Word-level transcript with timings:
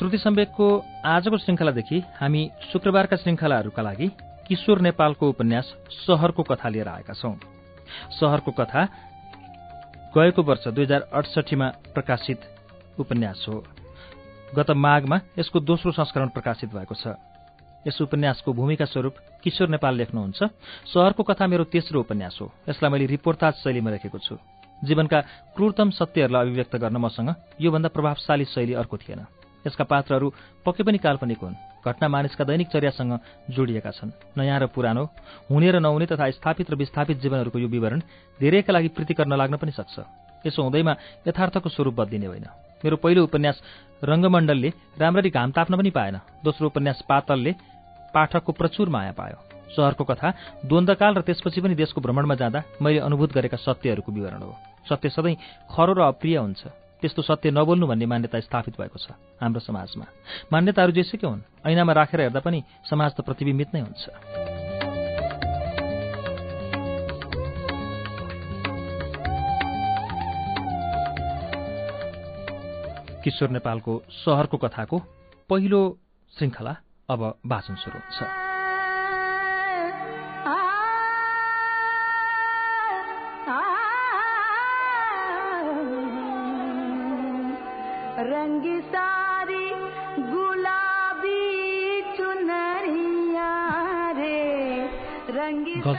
श्रुति 0.00 0.18
सम्वेकको 0.18 0.66
आजको 1.04 1.38
श्रृङ्खलादेखि 1.38 1.98
हामी 2.20 2.42
शुक्रबारका 2.72 3.16
श्रृङ्खलाहरूका 3.16 3.82
लागि 3.82 4.06
किशोर 4.48 4.80
नेपालको 4.80 5.28
उपन्यास 5.28 5.74
सहरको 5.92 6.42
कथा 6.42 6.68
लिएर 6.68 6.88
आएका 6.88 7.12
छौं। 7.12 7.36
सहरको 8.16 8.50
कथा 8.50 8.84
गएको 10.16 10.42
वर्ष 10.42 10.68
दुई 10.68 10.84
हजार 10.84 11.00
अडसठीमा 11.12 11.68
प्रकाशित 11.92 12.40
उपन्यास 12.98 13.44
हो। 13.48 13.60
गत 14.56 14.70
माघमा 14.72 15.20
यसको 15.38 15.60
दोस्रो 15.60 15.92
संस्करण 15.92 16.28
प्रकाशित 16.32 16.72
भएको 16.72 16.94
छ। 16.96 17.20
यस 17.84 18.00
उपन्यासको 18.00 18.52
भूमिका 18.52 18.84
स्वरूप 18.88 19.14
किशोर 19.44 19.68
नेपाल 19.68 19.94
लेख्नुहुन्छ। 20.00 20.40
सहरको 20.96 21.22
कथा 21.28 21.46
मेरो 21.46 21.64
तेस्रो 21.68 22.00
उपन्यास 22.00 22.38
हो। 22.40 22.48
यसलाई 22.68 22.90
मैले 22.90 23.06
रिपोर्टाज 23.06 23.54
शैलीमा 23.60 23.90
लेखेको 23.90 24.18
छु। 24.18 24.40
जीवनका 24.80 25.20
क्रूरतम 25.60 25.90
सत्यहरूलाई 25.92 26.42
अभिव्यक्त 26.42 26.76
गर्न 26.76 26.96
मसँग 26.96 27.34
योभन्दा 27.60 27.88
प्रभावशाली 27.92 28.44
शैली 28.48 28.74
अर्को 28.80 28.96
थिएन। 28.96 29.26
यसका 29.66 29.84
पात्रहरू 29.84 30.32
पक्कै 30.66 30.84
पनि 30.84 30.98
काल्पनिक 30.98 31.38
हुन्। 31.38 31.54
घटना 31.80 32.08
मानिसका 32.08 32.44
दैनिक 32.44 32.68
चर्यासँग 32.68 33.12
जोडिएका 33.50 33.90
छन्। 33.90 34.12
नयाँ 34.36 34.60
र 34.60 34.66
पुरानो 34.66 35.04
हुने 35.50 35.70
र 35.70 35.76
नहुने 35.80 36.06
तथा 36.06 36.30
स्थापित 36.30 36.70
र 36.70 36.74
विस्थापित 36.76 37.20
जीवनहरूको 37.20 37.58
यो 37.58 37.68
विवरण 37.68 38.00
धेरैका 38.40 38.72
लागि 38.72 38.88
प्रीतिकर 38.88 39.26
नलाग्न 39.26 39.56
पनि 39.56 39.72
सक्छ। 39.72 39.96
यसो 40.46 40.62
हुँदैमा 40.62 40.92
यथार्थको 41.28 41.68
स्वरूप 41.68 41.94
बदलिने 41.94 42.26
होइन। 42.26 42.46
मेरो 42.84 42.96
पहिलो 42.96 43.24
उपन्यास 43.24 43.56
रङ्गमण्डलले 44.04 44.70
राम्ररी 44.98 45.30
घाम 45.30 45.50
ताप्न 45.52 45.76
पनि 45.76 45.90
पाएन। 45.90 46.16
दोस्रो 46.44 46.66
उपन्यास 46.66 47.04
पातलले 47.08 47.52
पाठकको 48.14 48.52
प्रचुर 48.52 48.88
माया 48.88 49.12
पायो। 49.12 49.38
सहरको 49.70 50.04
कथा 50.04 50.28
द्वन्द्वकाल 50.66 51.14
र 51.14 51.20
त्यसपछि 51.22 51.60
पनि 51.60 51.74
देशको 51.76 52.00
भ्रमणमा 52.00 52.34
जाँदा 52.34 52.60
मैले 52.82 52.98
अनुभूत 52.98 53.32
गरेका 53.32 53.56
सत्यहरूको 53.56 54.12
विवरण 54.12 54.42
हो। 54.42 54.56
सत्य 54.88 55.08
सधैँ 55.08 55.36
खरो 55.70 55.92
र 55.92 56.00
अप्रिय 56.08 56.36
हुन्छ। 56.36 56.79
त्यस्तो 57.00 57.22
सत्य 57.22 57.50
नबोल्नु 57.50 57.86
भन्ने 57.86 58.06
मान्यता 58.06 58.40
स्थापित 58.40 58.74
भएको 58.80 58.98
छ 58.98 59.16
हाम्रो 59.40 59.60
समाजमा। 59.60 60.06
मान्यताहरू 60.52 60.92
जेसुकै 60.92 61.26
हुन् 61.26 61.42
ऐनामा 61.64 61.92
राखेर 61.92 62.20
हेर्दा 62.20 62.40
पनि 62.40 62.60
समाज 62.84 63.10
त 63.16 63.20
प्रतिबिम्बित 63.24 63.74
नै 63.74 63.80
हुन्छ। 63.80 64.04
किशोर 73.24 73.48
नेपालको 73.50 73.92
सहरको 74.24 74.56
कथाको 74.56 74.96
पहिलो 75.48 75.80
श्रृङ्खला 76.32 76.72
अब 77.08 77.20
वाचन 77.44 77.74
सुरु 77.76 77.98
हुन्छ। 78.00 78.39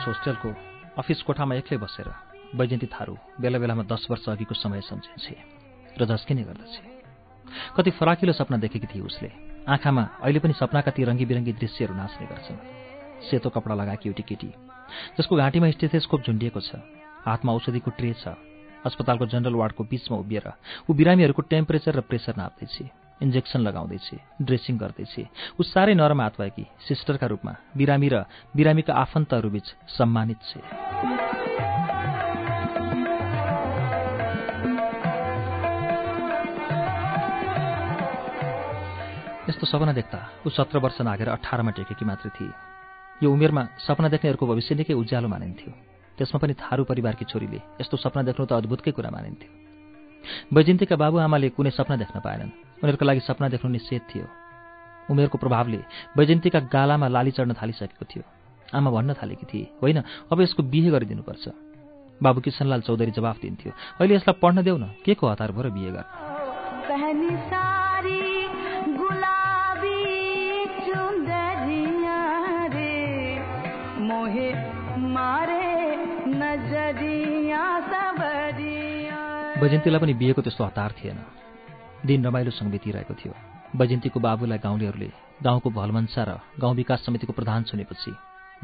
गर्ल्स 0.01 0.17
होस्टेलको 0.17 0.49
अफिस 0.97 1.21
कोठामा 1.21 1.53
एक्लै 1.61 1.77
बसेर 1.77 2.09
वैजयन्ती 2.57 2.87
थारू 2.89 3.13
बेला 3.37 3.57
बेलामा 3.61 3.83
दस 3.85 4.09
वर्ष 4.09 4.25
अघिको 4.33 4.53
समय 4.55 4.81
सम्झिन्छे 4.81 5.35
र 5.93 6.01
झस्किने 6.05 6.41
गर्दछे। 6.41 6.81
कति 7.77 7.91
फराकिलो 7.93 8.33
सपना 8.33 8.57
देखेकी 8.57 8.87
थिए 8.89 9.01
उसले। 9.05 9.29
आँखामा 9.69 10.03
अहिले 10.25 10.39
पनि 10.41 10.53
सपनाका 10.57 10.91
ती 10.91 11.05
रङ्गी 11.05 11.25
बिरङ्गी 11.29 11.53
दृश्यहरू 11.53 11.93
नाच्ने 11.93 12.25
गर्छन्। 12.25 12.59
सेतो 13.29 13.49
कपडा 13.53 13.75
लगाएकी 13.77 14.09
एउटी 14.09 14.23
केटी 14.25 14.49
जसको 15.17 15.33
घाँटीमा 15.37 15.69
स्टेथेस्कोप 15.77 16.21
झुन्डिएको 16.25 16.59
छ 16.59 16.81
हातमा 17.21 17.51
औषधिको 17.53 17.91
ट्रे 17.93 18.11
छ 18.17 18.33
अस्पतालको 18.81 19.25
जनरल 19.29 19.53
वार्डको 19.53 19.83
बीचमा 19.85 20.17
उभिएर 20.17 20.47
ऊ 20.89 20.91
बिरामीहरूको 20.97 21.41
टेम्परेचर 21.45 21.93
र 21.93 22.01
प्रेसर 22.01 22.33
नाप्दैछ। 22.41 22.75
इन्जेक्सन 23.21 23.59
लगाउँदैछ 23.61 24.09
ड्रेसिङ 24.41 24.77
गर्दैछ। 24.77 25.15
ऊ 25.55 25.61
साह्रै 25.63 25.93
नरम 25.93 26.21
भएकी 26.33 26.65
सिस्टरका 26.87 27.27
रूपमा 27.27 27.53
बिरामी 27.77 28.09
र 28.09 28.25
बिरामीका 28.55 28.93
आफन्तहरूबीच 28.93 29.67
सम्मानित 29.97 30.39
छे। 30.41 30.59
यस्तो 39.49 39.65
सपना 39.65 39.93
देख्दा 39.93 40.19
ऊ 40.45 40.49
सत्र 40.49 40.77
वर्ष 40.79 41.01
नागेर 41.01 41.29
अठारमा 41.29 41.71
टेकेकी 41.71 42.05
मात्र 42.05 42.29
थिए। 42.29 42.53
यो 43.21 43.27
उमेरमा 43.29 43.63
सपना 43.77 44.07
देख्नेहरूको 44.09 44.45
भविष्य 44.47 44.75
निकै 44.75 44.93
उज्यालो 44.93 45.27
मानिन्थ्यो। 45.27 45.71
त्यसमा 46.17 46.37
पनि 46.41 46.53
थारू 46.53 46.83
परिवारकी 46.83 47.25
छोरीले 47.25 47.59
यस्तो 47.81 47.97
सपना 47.97 48.21
देख्नु 48.23 48.45
त 48.45 48.53
अद्भुतकै 48.53 48.91
कुरा 48.91 49.09
मानिन्थ्यो। 49.09 49.70
बैजयन्तीका 50.53 50.95
बाबुआमाले 50.95 51.49
कुनै 51.49 51.69
सपना 51.69 51.95
देख्न 51.97 52.19
पाएनन्। 52.19 52.49
उनीहरूको 52.83 53.05
लागि 53.05 53.19
सपना 53.19 53.49
देख्नु 53.49 53.71
निषेध 53.71 54.01
थियो। 54.01 54.27
उमेरको 55.11 55.37
प्रभावले 55.37 55.79
वैजयन्तीका 56.17 56.59
गालामा 56.59 57.07
लाली 57.07 57.31
चढ्न 57.31 57.53
थालिसकेको 57.53 58.05
थियो। 58.05 58.23
आमा 58.77 58.91
भन्न 58.91 59.13
थालेकी 59.13 59.45
थिए। 59.45 59.71
होइन 59.81 60.03
अब 60.31 60.41
यसको 60.41 60.63
बिहे 60.63 60.91
गरिदिनुपर्छ। 60.91 61.49
बाबु 62.23 62.41
किसनलाल 62.41 62.81
चौधरी 62.81 63.11
जवाफ 63.11 63.41
दिन्थ्यो। 63.41 63.71
अहिले 63.71 64.15
यसलाई 64.15 64.39
पढ्न 64.41 64.61
देऊ 64.61 64.77
न। 64.77 64.91
के 65.05 65.13
को 65.13 65.27
हतार 65.27 65.51
भएर 65.51 65.69
बिहे 65.69 65.91
गर्न? 65.91 66.31
वैजयन्तीलाई 79.61 80.01
पनि 80.01 80.13
बिहेको 80.17 80.41
त्यस्तो 80.41 80.63
हतार 80.63 80.91
थिएन। 80.97 81.17
दिन 82.01 82.25
रमाइलोसँग 82.25 82.71
बितिरहेको 82.71 83.13
थियो। 83.13 83.33
वैजयन्तीको 83.77 84.19
बाबुलाई 84.19 84.57
गाउँलेहरूले 84.57 85.09
गाउँको 85.37 85.69
भलमन्सा 85.69 86.23
र 86.25 86.31
गाउँ 86.57 86.73
विकास 86.75 87.05
समितिको 87.05 87.33
प्रधान 87.33 87.69
छुनेपछि 87.69 88.11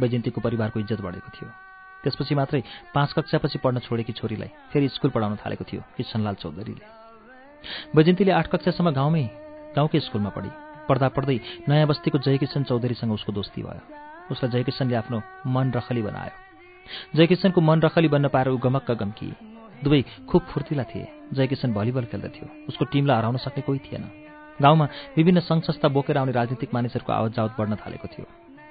वैजयन्तीको 0.01 0.41
परिवारको 0.41 0.79
इज्जत 0.79 1.01
बढेको 1.05 1.29
थियो। 1.37 1.49
त्यसपछि 2.01 2.33
मात्रै 2.33 2.61
पाँच 2.97 3.13
कक्षापछि 3.13 3.57
पढ्न 3.61 3.77
छोडेकी 3.85 4.13
छोरीलाई 4.17 4.49
फेरि 4.73 4.89
स्कुल 4.89 5.11
पढाउन 5.13 5.37
थालेको 5.37 5.63
थियो 5.69 5.81
किसनलाल 5.97 6.35
चौधरीले। 6.41 6.85
वैजयन्तीले 7.93 8.31
आठ 8.33 8.47
कक्षासम्म 8.49 8.89
गाउँमै 8.97 9.23
गाउँकै 9.77 9.99
स्कुलमा 10.01 10.33
पढी। 10.33 10.49
पढ्दा 10.89 11.07
पढ्दै 11.13 11.37
नयाँ 11.69 11.87
बस्तीको 11.87 12.17
जयकिशन 12.25 12.63
चौधरीसँग 12.65 13.13
उसको 13.13 13.31
दोस्ती 13.37 13.61
भयो। 13.61 13.81
उसलाई 14.33 14.49
जयकिसनले 14.49 14.97
आफ्नो 14.97 15.21
मन 15.45 15.77
रखली 15.77 16.01
बनायो। 16.01 16.33
जयकिसनको 17.13 17.61
मन 17.61 17.85
रखली 17.85 18.07
बन्न 18.09 18.33
पाएर 18.33 18.49
ऊ 18.49 18.57
गमक्क 18.57 18.91
गम्की 18.97 19.29
दुवै 19.83 20.01
खुब 20.29 20.41
फुर्तिला 20.49 20.83
थिए। 20.83 21.07
जयकिशन 21.33 21.73
भलिबल 21.73 22.05
खेल्दथ्यो। 22.11 22.45
उसको 22.67 22.85
टिमलाई 22.85 23.17
हराउन 23.17 23.37
सक्ने 23.37 23.61
कोही 23.61 23.79
थिएन। 23.79 24.03
गाउँमा 24.61 24.85
विभिन्न 25.17 25.39
सङ्घ 25.39 25.61
संस्था 25.63 25.87
बोकेर 25.87 26.17
आउने 26.17 26.31
राजनीतिक 26.31 26.73
मानिसहरूको 26.73 27.11
आवत 27.13 27.31
जावत 27.33 27.53
बढ्न 27.59 27.75
थालेको 27.75 28.07
थियो। 28.07 28.25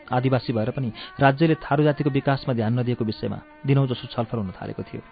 आदिवासी 0.07 0.53
भएर 0.53 0.71
पनि 0.71 0.93
राज्यले 1.21 1.55
थारू 1.63 1.83
जातिको 1.83 2.11
विकासमा 2.11 2.55
ध्यान 2.55 2.79
नदिएको 2.79 3.05
विषयमा 3.05 3.39
दिनौँ 3.67 3.87
जसो 3.87 4.07
छलफल 4.07 4.39
हुन 4.39 4.51
थालेको 4.59 4.83
थियो। 4.83 5.03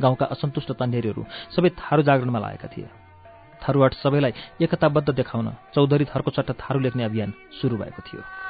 गाउँका 0.00 0.26
असन्तुष्ट 0.34 0.72
तन्नेरीहरू 0.72 1.22
सबै 1.54 1.70
थारू 1.78 2.02
जागरणमा 2.02 2.38
लागेका 2.38 2.68
थिए। 2.68 2.88
थारूहाट 3.60 3.94
सबैलाई 4.02 4.32
एकताबद्ध 4.62 5.08
देखाउन 5.14 5.48
चौधरी 5.74 6.04
थरको 6.04 6.30
चट्टा 6.30 6.54
थारू 6.56 6.78
लेख्ने 6.80 7.04
अभियान 7.04 7.30
सुरु 7.60 7.76
भएको 7.76 8.02
थियो। 8.02 8.49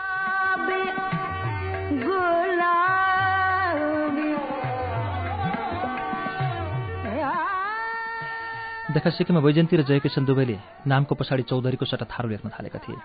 देखासिकेमा 8.90 9.40
वैजयन्ती 9.40 9.76
र 9.76 9.82
जयकिशन 9.86 10.26
दुवैले 10.26 10.58
नामको 10.82 11.14
पछाडि 11.14 11.42
चौधरीको 11.46 11.86
सट्टा 11.86 12.10
थारू 12.10 12.28
लेख्न 12.28 12.50
थालेका 12.50 12.78
थिए। 12.82 12.98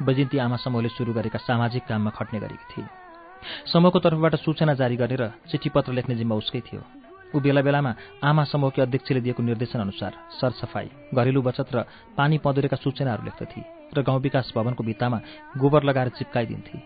वैजयन्ती 0.00 0.36
आमा 0.40 0.56
समूहले 0.56 0.88
सुरु 0.88 1.12
गरेका 1.12 1.38
सामाजिक 1.44 1.84
काममा 1.84 2.10
खट्ने 2.16 2.38
गरेकी 2.40 2.66
थिए। 2.72 2.88
समूहको 3.68 3.98
तर्फबाट 4.00 4.34
सूचना 4.40 4.72
जारी 4.80 4.96
गर्ने 4.96 5.16
र 5.20 5.24
चिठी 5.52 5.68
पत्र 5.68 5.92
लेख्ने 5.92 6.16
जिम्मा 6.16 6.32
उसकै 6.32 6.60
थियो। 6.64 6.80
ऊ 7.28 7.40
बेला 7.44 7.60
बेलामा 7.60 7.92
आमा 8.24 8.44
समूहकी 8.48 8.80
अध्यक्षले 8.88 9.20
दिएको 9.20 9.42
निर्देशन 9.44 9.84
अनुसार 9.84 10.12
सरसफाई 10.32 11.12
घरेलु 11.12 11.40
बचत 11.44 11.68
र 11.76 11.84
पानी 12.16 12.40
पँधुरेका 12.40 12.80
सूचनाहरू 12.80 13.28
लेख्दथे 13.28 13.60
र 13.92 13.98
गाउँ 14.00 14.24
विकास 14.24 14.56
भवनको 14.56 14.80
भित्तामा 14.80 15.18
गोबर 15.60 15.82
लगाएर 15.84 16.08
चिप्काइदिन्थे। 16.16 16.76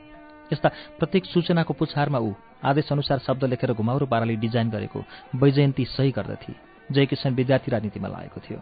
यस्ता 0.50 0.68
प्रत्येक 0.98 1.30
सूचनाको 1.30 1.72
पुछारमा 1.78 2.18
ऊ 2.18 2.34
आदेशअनुसार 2.58 3.18
शब्द 3.22 3.54
लेखेर 3.54 3.70
घुमाउरो 3.78 4.10
पाराले 4.10 4.34
डिजाइन 4.34 4.68
गरेको 4.74 4.98
वैजयन्ती 5.38 5.84
सही 5.94 6.10
गर्दथे। 6.10 6.71
जयकिशन 6.90 7.30
विद्यार्थी 7.34 7.70
राजनीतिमा 7.70 8.08
लागेको 8.08 8.40
थियो। 8.40 8.60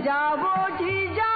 जी 0.00 0.94
जी 1.10 1.28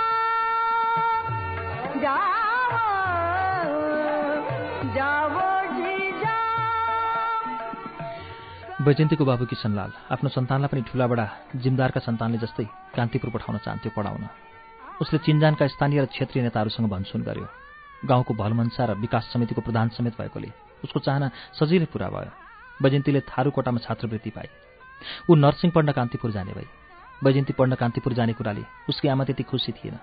वैजयन्तीको 8.84 9.24
बाबु 9.24 9.44
किसनलाल 9.48 9.92
आफ्नो 10.12 10.28
सन्तानलाई 10.28 10.68
पनि 10.68 10.82
ठुला 10.84 11.06
बडा 11.08 11.26
जिमदारका 11.56 12.00
सन्तानले 12.04 12.38
जस्तै 12.38 12.64
कान्तिपुर 12.92 13.30
पठाउन 13.32 13.56
चाहन्थ्यो 13.64 13.90
पढाउन। 13.96 14.28
उसले 15.00 15.18
चिन्जानका 15.24 15.64
स्थानीय 15.72 16.00
र 16.04 16.06
क्षेत्रीय 16.12 16.44
नेताहरूसँग 16.44 16.92
भनसुन 16.92 17.22
गर्यो। 17.24 17.48
गाउँको 18.04 18.32
भलमन्सा 18.36 18.84
र 18.84 18.90
विकास 19.00 19.32
समितिको 19.32 19.60
प्रधान 19.64 19.88
समेत 19.96 20.20
भएकोले 20.20 20.50
उसको 20.84 21.00
चाहना 21.00 21.30
सजिलै 21.56 21.88
पुरा 21.88 22.08
भयो। 22.12 22.32
वैजयन्तीले 22.82 23.20
थारूकोटामा 23.24 23.80
छात्रवृत्ति 23.80 24.30
पाए। 24.36 24.48
ऊ 25.28 25.34
नर्सिङ 25.34 25.70
पढ्न 25.70 25.92
कान्तिपुर 25.92 26.30
जाने 26.30 26.52
भई। 26.52 26.66
वैजयन्ती 27.22 27.52
पढ्न 27.58 27.74
कान्तिपुर 27.74 28.12
जाने 28.12 28.32
कुराले 28.32 28.64
उसकी 28.88 29.08
आमा 29.08 29.24
त्यति 29.24 29.42
खुसी 29.42 29.72
थिएन। 29.72 29.98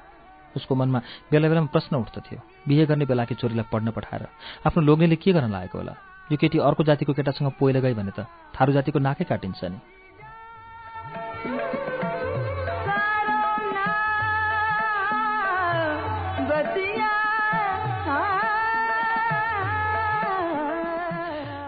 उसको 0.55 0.75
मनमा 0.75 0.99
बेला 1.31 1.47
बेलामा 1.47 1.69
प्रश्न 1.71 1.95
उठ्दथ्यो 1.95 2.39
बिहे 2.67 2.85
गर्ने 2.85 3.05
बेलाकी 3.05 3.35
छोरीलाई 3.35 3.65
पढ्न 3.71 3.91
पठाएर। 3.91 4.27
आफ्नो 4.67 4.81
लोग्नेले 4.83 5.15
के 5.15 5.31
गर्न 5.31 5.51
लागेको 5.51 5.77
होला? 5.77 5.95
यो 6.31 6.37
केटी 6.37 6.57
अर्को 6.59 6.83
जातिको 6.83 7.13
केटासँग 7.13 7.51
पोइल 7.59 7.79
गई 7.79 7.93
भने 7.93 8.11
त 8.11 8.27
थारू 8.55 8.71
जातिको 8.73 8.99
नाकै 8.99 9.23
काटिन्छ 9.25 9.63
नि। 9.63 9.79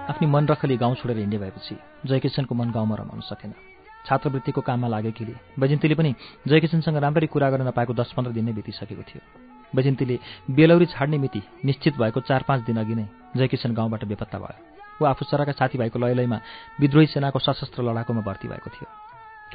आफ्नी 0.04 0.28
मन 0.28 0.48
रखली 0.48 0.76
गाउँ 0.78 0.96
छोडेर 0.96 1.18
हिँड्ने 1.18 1.38
भएपछि 1.40 1.76
जयकिसनको 2.06 2.56
मन 2.56 2.72
गाउँमा 2.72 2.96
रमाउन 2.96 3.22
सकेन। 3.24 3.54
छात्रवृत्तिको 4.06 4.62
काममा 4.62 4.88
लागेकीले 4.88 5.34
वैजन्तीले 5.56 5.96
पनि 5.96 6.12
जयकिसनसँग 6.44 6.98
राम्ररी 6.98 7.28
कुरा 7.32 7.50
गर्न 7.50 7.68
नपाएको 7.68 7.94
दस 7.96 8.12
पन्ध्र 8.12 8.32
दिन 8.36 8.46
नै 8.46 8.54
बितिसकेको 8.54 9.04
थियो। 9.08 9.22
वैजन्तीले 9.74 10.20
बेलौरी 10.52 10.86
छाड्ने 10.92 11.18
मिति 11.18 11.42
निश्चित 11.64 11.96
भएको 11.96 12.20
चार 12.20 12.44
पाँच 12.44 12.62
दिन 12.68 12.78
अघि 12.84 12.96
नै 12.96 13.08
जयकिसन 13.38 13.74
गाउँबाट 13.74 14.04
बेपत्ता 14.04 14.38
भयो। 14.44 14.60
ऊ 15.00 15.06
आफू 15.08 15.24
सरका 15.24 15.52
साथीभाइको 15.56 16.00
लयलयमा 16.00 16.40
विद्रोही 16.84 17.08
सेनाको 17.08 17.40
सशस्त्र 17.40 17.80
लडाकुमा 17.82 18.28
भर्ती 18.28 18.48
भएको 18.52 18.70
थियो। 18.76 18.88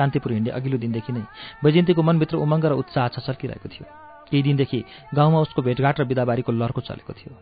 कान्तिपुर 0.01 0.33
हिँड्ने 0.33 0.51
अघिल्लो 0.57 0.79
दिनदेखि 0.81 1.13
नै 1.13 1.25
वैजयन्तीको 1.61 2.03
मनभित्र 2.03 2.37
उमङ्ग 2.41 2.65
र 2.65 2.73
उत्साह 2.81 3.09
छचल्किरहेको 3.13 3.69
थियो। 3.69 3.85
केही 4.33 4.43
दिनदेखि 4.43 4.81
गाउँमा 5.13 5.39
उसको 5.45 5.61
भेटघाट 5.61 6.01
र 6.01 6.05
बिदाबारीको 6.09 6.53
लर्को 6.53 6.81
चलेको 6.89 7.13
थियो। 7.13 7.37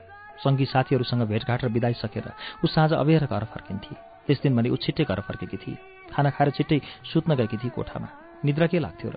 सङ्गी 0.45 0.67
साथीहरूसँग 0.67 1.23
भेटघाट 1.23 1.65
र 1.65 1.69
बिदाई 1.69 1.93
सकेर 1.93 2.33
ऊ 2.65 2.67
साँझ 2.67 2.93
अबेर 2.93 3.27
घर 3.27 3.45
फर्किन्थे। 3.45 3.95
त्यस 4.27 4.43
दिन 4.43 4.57
भने 4.57 4.69
ऊ 4.69 4.77
छिट्टै 4.77 5.05
घर 5.05 5.21
फर्केकी 5.21 5.57
थिए। 5.57 5.77
खाना 6.13 6.31
खाएर 6.31 6.51
छिट्टै 6.51 6.81
सुत्न 7.13 7.35
गएकी 7.35 7.57
थिए 7.57 7.71
कोठामा। 7.71 8.09
निद्रा 8.45 8.67
के 8.67 8.79
लाग्थ्यो 8.79 9.11
र? 9.11 9.17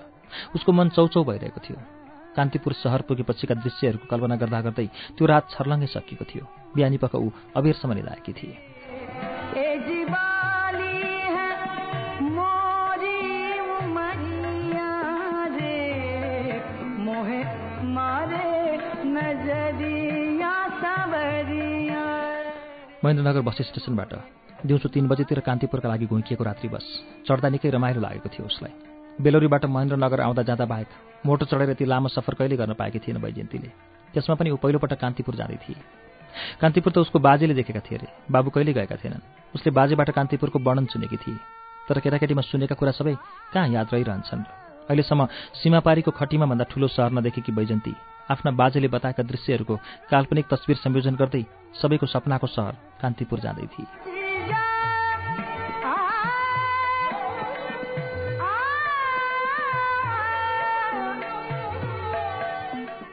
उसको 0.56 0.72
मन 0.72 0.90
चौचौ 0.90 1.24
भइरहेको 1.24 1.60
थियो। 1.60 1.78
कान्तिपुर 2.36 2.74
सहर 2.74 3.02
पुगेपछिका 3.02 3.56
दृश्यहरूको 3.56 4.08
कल्पना 4.08 4.36
गर्दा 4.36 4.62
गर्दै 4.62 4.88
त्यो 5.18 5.26
रात 5.26 5.50
छर्लङ्गै 5.50 5.88
सकिएको 5.88 6.26
थियो। 6.26 6.46
बिहानी 6.76 6.98
पख 6.98 7.16
ऊ 7.16 7.30
अबेरसम्म 7.56 7.94
निधाएकी 7.94 8.34
थिए। 8.34 10.29
महेन्द्रनगर 23.04 23.42
बस 23.42 23.58
स्टेसनबाट 23.64 24.14
दिउँसो 24.68 24.90
तीन 24.92 25.08
बजेतिर 25.08 25.40
कान्तिपुरका 25.40 25.90
लागि 25.90 26.06
घुइँकिएको 26.06 26.44
रात्रि 26.44 26.70
बस 26.70 26.86
चढ्दा 27.28 27.50
निकै 27.50 27.70
रमाइलो 27.72 28.02
लागेको 28.02 28.30
थियो 28.30 28.46
उसलाई। 28.46 28.74
बेलौरीबाट 29.24 29.66
महेन्द्रनगर 29.66 30.22
आउँदा 30.22 30.44
जाँदा 30.44 30.66
बाहेक 30.68 30.88
मोटो 31.26 31.46
चढेर 31.48 31.74
ती 31.80 31.86
लामो 31.88 32.12
सफर 32.12 32.34
कहिले 32.36 32.58
गर्न 32.60 32.74
पाएकी 32.76 33.00
थिएन 33.00 33.18
वैजयन्तीले। 33.24 33.72
त्यसमा 34.14 34.36
पनि 34.36 34.50
ऊ 34.52 34.58
पहिलोपटक 34.60 35.00
कान्तिपुर 35.00 35.36
जाँदै 35.36 35.58
थिए। 35.64 35.80
कान्तिपुर 36.60 36.92
त 36.92 36.98
उसको 37.00 37.20
बाजेले 37.24 37.54
देखेका 37.56 37.80
थिए 37.88 37.98
अरे 37.98 38.08
बाबु 38.28 38.50
कहिले 38.52 38.74
गएका 38.76 38.96
थिएनन्? 39.00 39.24
उसले 39.56 39.72
बाजेबाट 39.72 40.10
कान्तिपुरको 40.12 40.60
वर्णन 40.60 40.86
सुनेकी 40.92 41.18
थिए। 41.24 41.40
तर 41.88 42.00
केटाकेटीमा 42.04 42.44
सुनेका 42.52 42.76
कुरा 42.76 42.92
सबै 43.00 43.16
कहाँ 43.56 43.68
याद 43.80 43.88
रहिरहन्छन्? 43.96 44.59
अहिलेसम्म 44.90 45.26
सीमापारीको 45.56 46.12
खटीमा 46.12 46.46
भन्दा 46.50 46.66
ठुलो 46.66 46.88
सहर 46.90 47.12
नदेखेकी 47.14 47.52
वैजन्ती 47.54 47.94
आफ्ना 48.28 48.52
बाजेले 48.58 48.88
बताएका 48.90 49.24
दृश्यहरूको 49.24 49.76
काल्पनिक 50.10 50.46
तस्विर 50.50 50.78
संयोजन 50.78 51.16
गर्दै 51.16 51.44
सबैको 51.78 52.06
सपनाको 52.10 52.48
सहर 52.50 52.74
कान्तिपुर 53.02 53.40
जाँदै 53.40 53.68
थिए। 53.70 53.86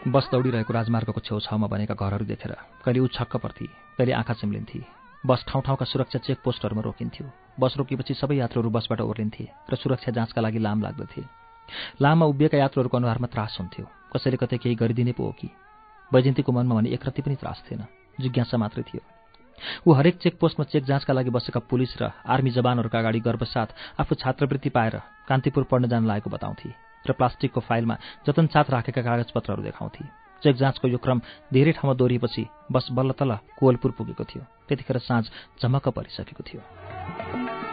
बस 0.07 0.29
दौडिरहेको 0.33 0.73
राजमार्गको 0.73 1.21
छेउछाउमा 1.21 1.67
बनेका 1.69 1.95
घरहरू 1.95 2.25
देखेर 2.25 2.53
कहिले 2.85 3.01
ऊ 3.01 3.07
छक्क 3.13 3.37
पर्थे 3.37 3.67
कहिले 3.99 4.13
आँखा 4.15 4.35
चिम्लिन्थे 4.41 4.81
बस 5.25 5.45
ठाउँ 5.49 5.63
ठाउँका 5.63 5.85
सुरक्षा 5.85 6.19
चेक 6.25 6.39
पोस्टहरूमा 6.45 6.83
रोकिन्थ्यो। 6.83 7.27
बस 7.61 7.75
रोकिएपछि 7.77 8.15
सबै 8.15 8.37
यात्रुहरू 8.37 8.71
बसबाट 8.71 9.01
ओर्लिन्थे 9.03 9.45
र 9.71 9.77
सुरक्षा 9.77 10.13
जाँचका 10.15 10.41
लागि 10.41 10.59
लाम 10.59 10.83
लाग्दथे 10.83 11.46
लाममा 12.03 12.27
उभिएका 12.27 12.59
यात्रुहरूको 12.59 12.97
अनुहारमा 12.97 13.27
त्रास 13.27 13.57
हुन्थ्यो। 13.61 13.87
कसैले 14.15 14.37
कतै 14.37 14.59
केही 14.59 14.75
गरिदिने 14.75 15.13
पो 15.13 15.25
हो 15.25 15.33
कि? 15.33 15.49
वैजयन्तीको 16.13 16.53
मनमा 16.53 16.75
भने 16.75 16.91
एकरति 16.91 17.23
पनि 17.23 17.37
त्रास 17.37 17.65
थिएन। 17.71 17.85
जिज्ञासा 18.21 18.57
मात्रै 18.57 18.83
थियो। 18.83 19.03
ऊ 19.87 19.93
हरेक 19.93 20.17
चेक 20.17 20.39
पोस्टमा 20.39 20.65
चेक 20.65 20.85
जाँचका 20.85 21.13
लागि 21.13 21.31
बसेका 21.31 21.61
पुलिस 21.61 21.97
र 22.03 22.13
आर्मी 22.27 22.51
जवानहरूका 22.51 22.99
अगाडि 22.99 23.21
गर्भसाथ 23.21 24.01
आफू 24.01 24.15
छात्रवृत्ति 24.15 24.69
पाएर 24.69 24.97
कान्तिपुर 25.29 25.65
पढ्न 25.65 25.89
जान 25.89 26.07
लागेको 26.07 26.31
बताउँथे 26.31 26.71
र 27.09 27.13
प्लास्टिकको 27.13 27.61
फाइलमा 27.61 27.97
जतनसाथ 28.27 28.71
राखेका 28.71 29.03
कागजपत्रहरू 29.03 29.63
देखाउँथे। 29.63 30.05
चेक 30.43 30.57
जाँचको 30.57 30.89
यो 30.89 30.99
क्रम 30.99 31.21
धेरै 31.53 31.73
ठाउँमा 31.73 31.95
दोहोरिएपछि 31.97 32.47
बस 32.73 32.89
बल्ल 32.93 33.13
तल 33.13 33.37
कोवलपुर 33.57 33.91
पुगेको 33.91 34.25
थियो। 34.25 34.45
त्यतिखेर 34.69 34.99
साँझ 34.99 35.25
झमक्क 35.63 35.89
परिसकेको 35.89 36.43
थियो। 36.45 37.66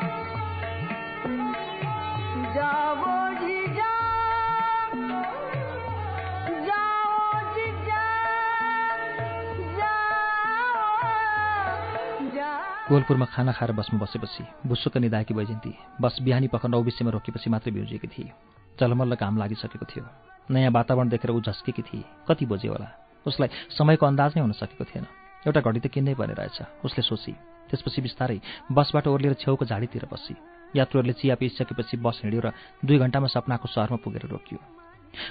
जाओ 12.83 12.89
कोवलपुरमा 12.89 13.25
खाना 13.25 13.51
खाएर 13.51 13.71
बसमा 13.71 13.99
बसेपछि 13.99 14.43
भुसुक्क 14.67 14.97
निधाएकी 14.97 15.33
वैजयन्ती 15.33 15.71
बस 16.01 16.17
बिहानी 16.21 16.47
पख 16.47 16.65
नौ 16.65 16.83
बिसेमा 16.83 17.11
रोकेपछि 17.11 17.49
मात्रै 17.49 17.71
बिउजिएकी 17.71 18.07
थिए। 18.07 18.31
चलमल्ल 18.75 19.15
काम 19.15 19.37
लागिसकेको 19.37 19.85
थियो। 19.87 20.03
नयाँ 20.51 20.71
वातावरण 20.71 21.09
देखेर 21.09 21.31
ऊ 21.31 21.39
झस्केकी 21.39 21.81
थिए। 21.81 22.03
कति 22.27 22.45
बजे 22.45 22.67
होला? 22.67 22.87
उसलाई 23.25 23.49
समयको 23.71 24.05
अन्दाज 24.05 24.31
नै 24.35 24.41
हुन 24.43 24.51
सकेको 24.51 24.83
थिएन। 24.83 25.05
एउटा 25.47 25.61
घडी 25.63 25.79
त 25.79 25.87
किन्नै 25.87 26.13
पर्ने 26.19 26.35
रहेछ 26.35 26.83
उसले 26.83 27.01
सोची 27.07 27.31
त्यसपछि 27.71 28.01
बिस्तारै 28.03 28.39
बसबाट 28.67 29.07
ओर्लिएर 29.07 29.33
छेउको 29.39 29.63
झाडीतिर 29.63 30.05
बसी। 30.11 30.35
यात्रुहरूले 30.75 31.13
चिया 31.15 31.35
पिइसकेपछि 31.39 31.97
बस 32.03 32.19
हिँड्यो 32.23 32.41
र 32.43 32.51
दुई 32.83 32.99
घन्टामा 32.99 33.27
सपनाको 33.31 33.67
सहरमा 33.71 34.03
पुगेर 34.03 34.27
रोकियो। 34.27 34.59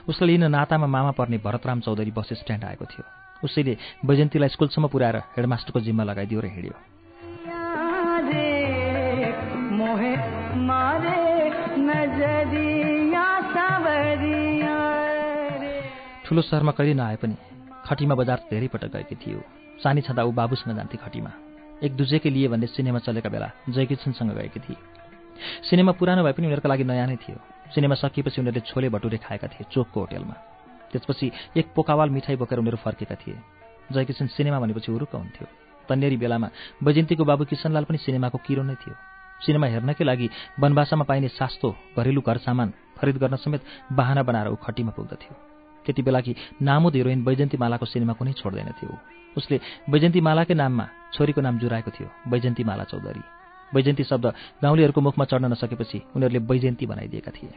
उसलाई 0.09 0.41
लिन 0.41 0.49
नातामा 0.49 0.89
मामा 0.89 1.13
पर्ने 1.13 1.37
भरतराम 1.37 1.85
चौधरी 1.85 2.13
बस 2.17 2.33
स्ट्यान्ड 2.33 2.65
आएको 2.65 2.85
थियो। 2.89 3.05
उसैले 3.45 3.77
वैजन्तीलाई 4.01 4.49
स्कुलसम्म 4.49 4.89
पुर्याएर 4.89 5.17
हेडमास्टरको 5.37 5.81
जिम्मा 5.85 6.05
लगाइदियो 6.09 6.41
र 6.41 6.49
हिँड्यो। 6.49 7.02
ठुलो 16.33 16.43
सहरमा 16.43 16.73
कहिले 16.73 16.95
नआए 16.97 17.17
पनि 17.21 17.37
खटीमा 17.85 18.15
बजार 18.17 18.49
धेरै 18.49 18.69
पटक 18.73 18.89
गएकी 18.89 19.17
थियो। 19.21 19.41
सानी 19.85 20.01
छँदा 20.01 20.25
ऊ 20.25 20.33
बाबुसँग 20.33 20.73
जान्थे 20.73 20.97
खटीमा। 20.97 21.29
एक 21.85 21.93
दुजेकै 21.93 22.31
लिए 22.33 22.49
भन्ने 22.49 22.73
सिनेमा 22.73 23.05
चलेका 23.05 23.29
बेला 23.29 23.49
जयकिसनसँग 23.69 24.33
गएकी 24.41 24.61
थिए। 24.65 24.81
सिनेमा 25.69 25.93
पुरानो 25.93 26.25
भए 26.25 26.33
पनि 26.33 26.49
उनीहरूका 26.49 26.69
लागि 26.73 26.85
नयाँ 26.89 27.05
नै 27.05 27.17
थियो। 27.21 27.37
सिनेमा 27.77 27.95
सकिएपछि 28.01 28.41
उनीहरूले 28.41 28.65
छोले 28.65 28.89
भटुरे 28.89 29.19
खाएका 29.21 29.47
थिए 29.53 29.69
चोकको 29.69 30.01
होटेलमा। 30.01 30.37
त्यसपछि 30.97 31.27
एक 31.53 31.67
पोकावाल 31.77 32.09
मिठाई 32.09 32.41
बोकेर 32.41 32.65
उनीहरू 32.65 32.81
फर्केका 32.81 33.17
थिए। 33.21 33.37
जयकिसन 33.93 34.33
सिनेमा 34.33 34.57
भनेपछि 34.57 34.89
हुरुक्क 34.89 35.13
हुन्थ्यो। 35.13 35.47
तन्नेरी 35.85 36.17
बेलामा 36.17 36.49
वैजयन्तीको 36.81 37.25
बाबु 37.29 37.45
किसनलाल 37.45 37.85
पनि 37.85 37.99
सिनेमाको 38.09 38.41
किरो 38.41 38.65
नै 38.65 38.81
थियो। 38.81 38.97
सिनेमा 39.45 39.67
हेर्नकै 39.69 40.05
लागि 40.09 40.33
वनवासामा 40.57 41.05
पाइने 41.05 41.29
सास्तो 41.37 41.77
घरेलु 42.01 42.25
घर 42.25 42.39
सामान 42.41 42.73
खरिद 42.97 43.17
गर्न 43.21 43.37
समेत 43.37 43.61
बाहना 43.93 44.23
बनाएर 44.25 44.49
ऊ 44.49 44.57
खटीमा 44.57 44.97
पुग्दथ्यो। 44.97 45.52
त्यति 45.87 46.03
बेलाकी 46.03 46.33
नामुद 46.63 46.95
हिरोइन 46.97 47.21
वैजन्ती 47.25 47.57
मालाको 47.57 47.87
सिनेमा 47.87 48.13
कुनै 48.13 48.33
छोड्दैन 48.33 48.71
थियो। 48.79 48.99
उसले 49.37 49.61
वैजन्ती 49.91 50.21
मालाकै 50.21 50.55
नाममा 50.55 50.87
छोरीको 51.15 51.41
नाम 51.41 51.59
जुराएको 51.59 51.91
थियो 51.91 52.09
वैजन्ती 52.29 52.65
माला 52.65 52.85
चौधरी। 52.85 53.23
वैजन्ती 53.73 54.05
शब्द 54.05 54.27
गाउँलेहरूको 54.63 55.01
मुखमा 55.01 55.25
चढ्न 55.25 55.53
नसकेपछि 55.53 55.99
उनीहरूले 56.17 56.41
वैजयन्ती 56.45 56.87
बनाइदिएका 56.87 57.31
थिए। 57.33 57.55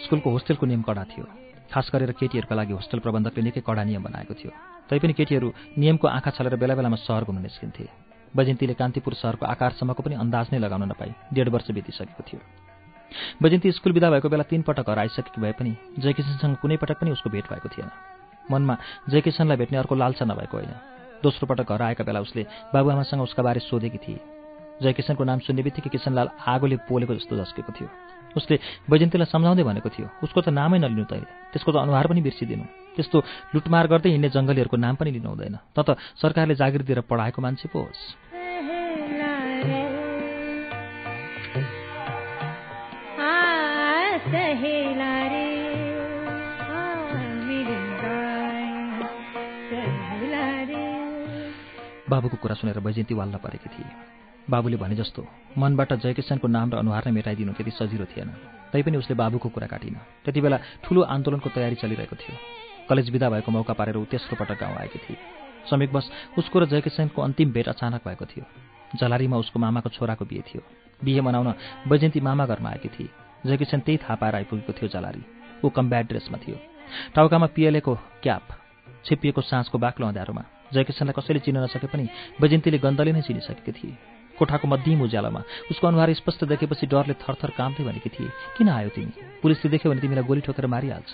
स्कुलको 0.00 0.30
होस्टेलको 0.30 0.66
नियम 0.66 0.82
कडा 0.82 1.04
थियो। 1.04 1.49
खास 1.70 1.90
गरेर 1.94 2.12
केटीहरूका 2.12 2.54
लागि 2.54 2.72
होस्टेल 2.72 3.00
प्रबन्धकले 3.00 3.42
निकै 3.42 3.60
कडा 3.62 3.82
नियम 3.84 4.02
बनाएको 4.02 4.34
थियो। 4.34 4.50
तैपनि 4.90 5.12
केटीहरू 5.14 5.48
नियमको 5.78 6.06
आँखा 6.06 6.30
छलेर 6.30 6.56
बेला 6.58 6.74
बेलामा 6.74 6.98
सहर 6.98 7.24
घुम्न 7.24 7.42
निस्किन्थे। 7.42 7.86
बैजन्तीले 8.34 8.74
कान्तिपुर 8.74 9.14
सहरको 9.14 9.46
आकारसम्मको 9.46 10.02
पनि 10.02 10.14
अन्दाज 10.14 10.46
नै 10.52 10.58
लगाउन 10.58 10.90
नपाई। 10.90 11.10
डेढ 11.34 11.48
वर्ष 11.48 11.70
बितिसकेको 11.70 12.22
थियो। 12.22 12.40
बैजन्ती 13.42 13.72
स्कुल 13.72 13.92
बिदा 13.92 14.10
भएको 14.10 14.28
बेला 14.28 14.44
तीन 14.46 14.62
पटक 14.62 14.86
घर 14.86 14.98
आइसकेको 14.98 15.40
भए 15.40 15.52
पनि 15.58 15.72
जयकिसनसँग 15.98 16.56
कुनै 16.62 16.76
पटक 16.78 16.98
पनि 17.00 17.10
उसको 17.10 17.30
भेट 17.30 17.46
भएको 17.50 17.68
थिएन। 17.70 17.90
मनमा 18.50 18.74
जयकिसनलाई 19.10 19.56
भेट्ने 19.56 19.78
अर्को 19.78 19.94
लालसा 19.94 20.24
नभएको 20.24 20.56
होइन। 20.56 20.74
दोस्रो 21.22 21.46
पटक 21.46 21.70
घर 21.70 21.82
आएका 21.82 22.04
बेला 22.04 22.20
उसले 22.20 22.46
बाबुआमासँग 22.74 23.22
उसका 23.22 23.42
बारे 23.42 23.60
सोधेकी 23.60 23.98
थिए। 23.98 24.39
जयकिसनको 24.82 25.22
नाम 25.24 25.38
सुन्ने 25.46 25.62
बित्तिकै 25.62 25.90
किसनलाल 25.92 26.28
आगोले 26.42 26.76
पोलेको 26.88 27.12
जस्तो 27.14 27.36
झस्केको 27.36 27.72
थियो। 27.72 27.88
उसले 28.36 28.56
बैजन्तीलाई 28.90 29.28
सम्झाउँदै 29.28 29.64
भनेको 29.66 29.88
थियो 29.90 30.06
उसको 30.22 30.40
त 30.40 30.48
नामै 30.54 30.78
नलिनु 30.78 31.04
तैँले 31.04 31.28
त्यसको 31.52 31.70
त 31.72 31.76
अनुहार 31.82 32.06
पनि 32.10 32.20
बिर्सिदिनु। 32.22 32.64
त्यस्तो 32.96 33.18
लुटमार 33.54 33.86
गर्दै 33.90 34.10
हिँड्ने 34.14 34.30
जङ्गलीहरूको 34.30 34.76
नाम 34.78 34.94
पनि 34.96 35.10
लिनु 35.18 35.28
हुँदैन। 35.34 35.56
त 35.74 35.78
त 35.82 35.88
सरकारले 36.22 36.54
जागिर 36.54 36.82
दिएर 36.86 37.00
पढाएको 37.10 37.38
मान्छे 37.42 37.68
पो 37.68 37.90
होस्। 37.90 38.02
बाबुको 52.10 52.36
कुरा 52.42 52.54
सुनेर 52.58 52.78
बैजयन्ती 52.82 53.14
वाल्न 53.14 53.38
परेकी 53.38 53.68
थिए। 53.70 53.86
बाबुले 54.50 54.76
भने 54.76 54.94
जस्तो 54.96 55.26
मनबाट 55.58 55.92
जयकिसनको 56.02 56.48
नाम 56.48 56.70
र 56.70 56.76
अनुहार 56.82 57.06
नै 57.06 57.12
मेटाइदिनु 57.12 57.52
त्यति 57.52 57.70
सजिलो 57.70 58.04
थिएन। 58.10 58.28
तैपनि 58.72 58.96
उसले 58.98 59.14
बाबुको 59.14 59.48
कुरा 59.48 59.66
काटिन। 59.66 59.96
त्यति 60.24 60.40
बेला 60.40 60.58
ठुलो 60.84 61.00
आन्दोलनको 61.06 61.48
तयारी 61.50 61.76
चलिरहेको 61.78 62.16
थियो। 62.16 62.36
कलेज 62.88 63.10
विदा 63.10 63.30
भएको 63.30 63.50
मौका 63.50 63.74
पारेर 63.74 63.96
ऊ 63.96 64.04
तेस्रो 64.04 64.34
पटक 64.34 64.58
गाउँ 64.60 64.76
आएकी 64.76 64.98
थिए। 64.98 65.18
समीकवश 65.70 66.10
उसको 66.38 66.56
र 66.58 66.64
जयकिसनको 66.66 67.22
अन्तिम 67.22 67.52
भेट 67.52 67.68
अचानक 67.68 68.02
भएको 68.02 68.24
थियो। 68.26 68.44
झलारीमा 68.98 69.36
उसको 69.36 69.58
मामाको 69.58 69.88
छोराको 69.90 70.24
बिहे 70.24 70.42
थियो। 70.42 70.62
बिहे 71.04 71.20
मनाउन 71.20 71.54
बैजयन्ती 71.88 72.20
मामा 72.20 72.46
घरमा 72.46 72.68
आएकी 72.70 72.88
थिए। 72.88 73.08
जयकिसन 73.46 73.80
त्यही 73.80 73.98
थाहा 73.98 74.14
पाएर 74.18 74.34
आइपुगेको 74.34 74.72
थियो 74.72 74.88
झलारी। 74.88 75.22
ऊ 75.64 75.68
कम्ब्याट 75.70 76.06
ड्रेसमा 76.08 76.38
थियो। 76.38 76.56
टाउकामा 77.14 77.46
पिएलेको 77.54 77.94
क्याप 78.22 78.44
छिप्पिएको 79.04 79.40
साँझको 79.40 79.78
बाक्लो 79.78 80.06
अँध्यारोमा 80.06 80.42
जयकिसनलाई 80.74 81.14
कसैले 81.16 81.40
चिन्न 81.40 81.58
नसके 81.64 81.86
पनि 81.86 82.04
बैजयन्तीले 82.40 82.78
गन्धले 82.78 83.12
नै 83.12 83.22
चिनिसकेकी 83.22 83.72
थिए। 83.72 84.19
कोठाको 84.40 84.66
मध्यम 84.68 85.00
उज्यालोमा 85.04 85.40
उसको 85.70 85.86
अनुहार 85.86 86.12
स्पष्ट 86.16 86.44
देखेपछि 86.48 86.86
डरले 86.88 87.14
थरथर 87.20 87.50
कामदै 87.58 87.84
भनेकी 87.84 88.08
थिए 88.08 88.30
किन 88.56 88.68
आयो 88.68 88.88
तिमी? 88.96 89.12
पुलिसले 89.42 89.70
देख्यो 89.70 89.92
भने 89.92 90.00
तिमीलाई 90.00 90.24
गोली 90.24 90.40
ठोकेर 90.40 90.66
मारिहाल्छ। 90.66 91.12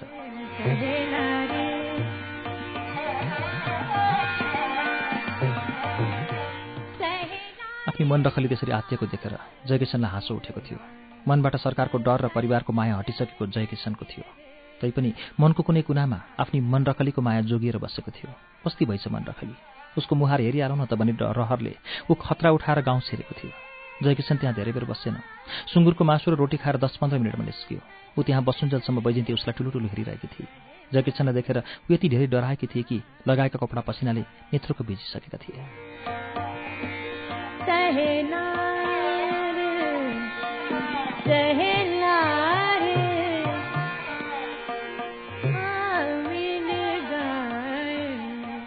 आफ्नी 7.89 8.07
मन 8.07 8.21
रखली 8.25 8.49
त्यसरी 8.49 8.73
आत्तिएको 8.73 9.07
देखेर 9.07 9.35
जयकिसनलाई 9.67 10.11
हाँसो 10.11 10.35
उठेको 10.35 10.61
थियो। 10.61 10.79
मनबाट 11.29 11.57
सरकारको 11.57 11.99
डर 11.99 12.21
र 12.25 12.29
परिवारको 12.31 12.73
माया 12.73 12.97
हटिसकेको 12.97 13.47
जयकिसनको 13.47 14.05
थियो। 14.05 14.25
तैपनि 14.81 15.11
मनको 15.41 15.63
कुनै 15.63 15.83
कुनामा 15.83 16.19
आफ्नी 16.39 16.61
मन 16.63 16.83
रखलीको 16.85 17.21
माया 17.23 17.41
जोगिएर 17.51 17.79
बसेको 17.79 18.11
थियो। 18.11 18.31
कस्ती 18.63 18.85
भएछ 18.85 19.09
मन 19.09 19.25
रखली 19.29 19.76
उसको 19.97 20.15
मुहार 20.17 20.41
हेरिहालौँ 20.41 20.77
न 20.77 20.85
त 20.87 20.95
भने 20.95 21.13
रहरले 21.17 21.73
ऊ 22.11 22.15
खतरा 22.15 22.51
उठाएर 22.53 22.81
गाउँ 22.85 23.01
छिरेको 23.01 23.35
थियो। 23.35 23.53
जयकिसन 24.05 24.37
त्यहाँ 24.37 24.55
धेरै 24.55 24.73
बेर 24.77 24.85
बसेन। 24.85 25.17
सुँगुरको 25.73 26.05
मासु 26.05 26.31
र 26.31 26.37
रोटी 26.37 26.57
खाएर 26.61 26.77
दस 26.77 26.97
पन्ध्र 27.01 27.17
मिनटमा 27.19 27.45
निस्कियो। 27.45 27.81
ऊ 28.19 28.21
त्यहाँ 28.23 28.45
बसुन्जेलसम्म 28.45 29.01
बैजन्ती 29.01 29.33
उसलाई 29.33 29.57
ठुलो 29.57 29.71
ठुलो 29.73 29.89
हेरिरहेकी 29.89 30.29
थिए। 30.29 30.47
जयकिसनलाई 30.93 31.35
देखेर 31.35 31.59
ऊ 31.89 31.93
यति 31.95 32.09
धेरै 32.09 32.27
डराएकी 32.29 32.67
थिए 32.69 32.83
कि 32.85 32.97
लगाएका 33.29 33.57
कपडा 33.57 33.81
पसिनाले 33.89 34.21
नेत्रको 34.53 34.85
भिजिसकेका 34.85 35.39
थिए। 35.41 35.65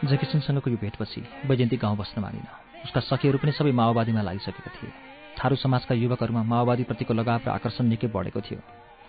जयकिसनसँगको 0.10 0.70
यो 0.70 0.78
भेटपछि 0.78 1.22
बैजयन्ती 1.48 1.78
गाउँ 1.78 1.98
बस्न 1.98 2.22
मानिन। 2.22 2.48
उसका 2.86 3.00
सखीहरू 3.06 3.38
पनि 3.38 3.52
सबै 3.52 3.72
माओवादीमा 3.72 4.22
लागिसकेका 4.22 4.72
थिए। 4.76 4.92
थारू 5.38 5.56
समाजका 5.56 5.94
युवकहरूमा 5.96 6.44
माओवादीप्रतिको 6.44 7.14
लगाव 7.14 7.40
र 7.46 7.50
आकर्षण 7.58 7.86
निकै 7.88 8.08
बढेको 8.10 8.42
थियो। 8.42 8.60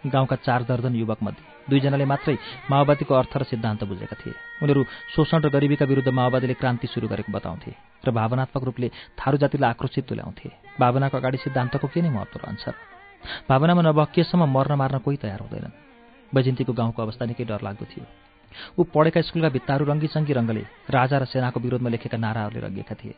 गाउँका 0.07 0.37
चार 0.47 0.63
दर्जन 0.65 0.95
युवकमध्ये 0.97 1.45
दुईजनाले 1.69 2.05
मात्रै 2.05 2.37
माओवादीको 2.71 3.13
अर्थ 3.15 3.37
र 3.37 3.43
सिद्धान्त 3.45 3.85
बुझेका 3.85 4.17
थिए। 4.17 4.35
उनीहरू 4.63 4.83
शोषण 5.15 5.41
र 5.45 5.49
गरिबीका 5.49 5.85
विरुद्ध 5.85 6.09
माओवादीले 6.09 6.55
क्रान्ति 6.57 6.87
सुरु 6.89 7.09
गरेको 7.09 7.33
बताउँथे 7.33 7.73
र 8.05 8.09
भावनात्मक 8.11 8.65
रूपले 8.65 8.89
थारू 9.17 9.37
जातिलाई 9.37 9.71
आक्रोशित 9.71 10.05
तुल्याउँथे। 10.09 10.49
भावनाको 10.81 11.17
अगाडि 11.17 11.39
सिद्धान्तको 11.45 11.87
के 11.89 12.01
नै 12.01 12.11
महत्त्व 12.11 12.41
रहन्छ? 12.41 12.65
भावनामा 13.49 13.83
नभकिएसम्म 13.83 14.49
मर्न 14.49 14.73
मार्न 14.81 14.99
कोही 15.05 15.17
तयार 15.17 15.41
हुँदैनन्। 15.41 15.79
बैजन्तीको 16.33 16.73
गाउँको 16.73 17.03
अवस्था 17.03 17.25
निकै 17.27 17.45
डरलाग्दो 17.45 17.85
थियो। 17.85 18.30
ऊ 18.79 18.85
पढेका 18.95 19.21
स्कुलका 19.21 19.49
भित्ताहरू 19.49 19.85
रङ्गीचङ्गी 19.85 20.33
रङ्गले 20.33 20.63
राजा 20.91 21.17
र 21.19 21.25
सेनाको 21.25 21.61
विरोधमा 21.61 21.91
लेखेका 21.91 22.19
नाराहरूले 22.19 22.61
रङ्गिएका 22.61 22.95
थिए। 22.95 23.15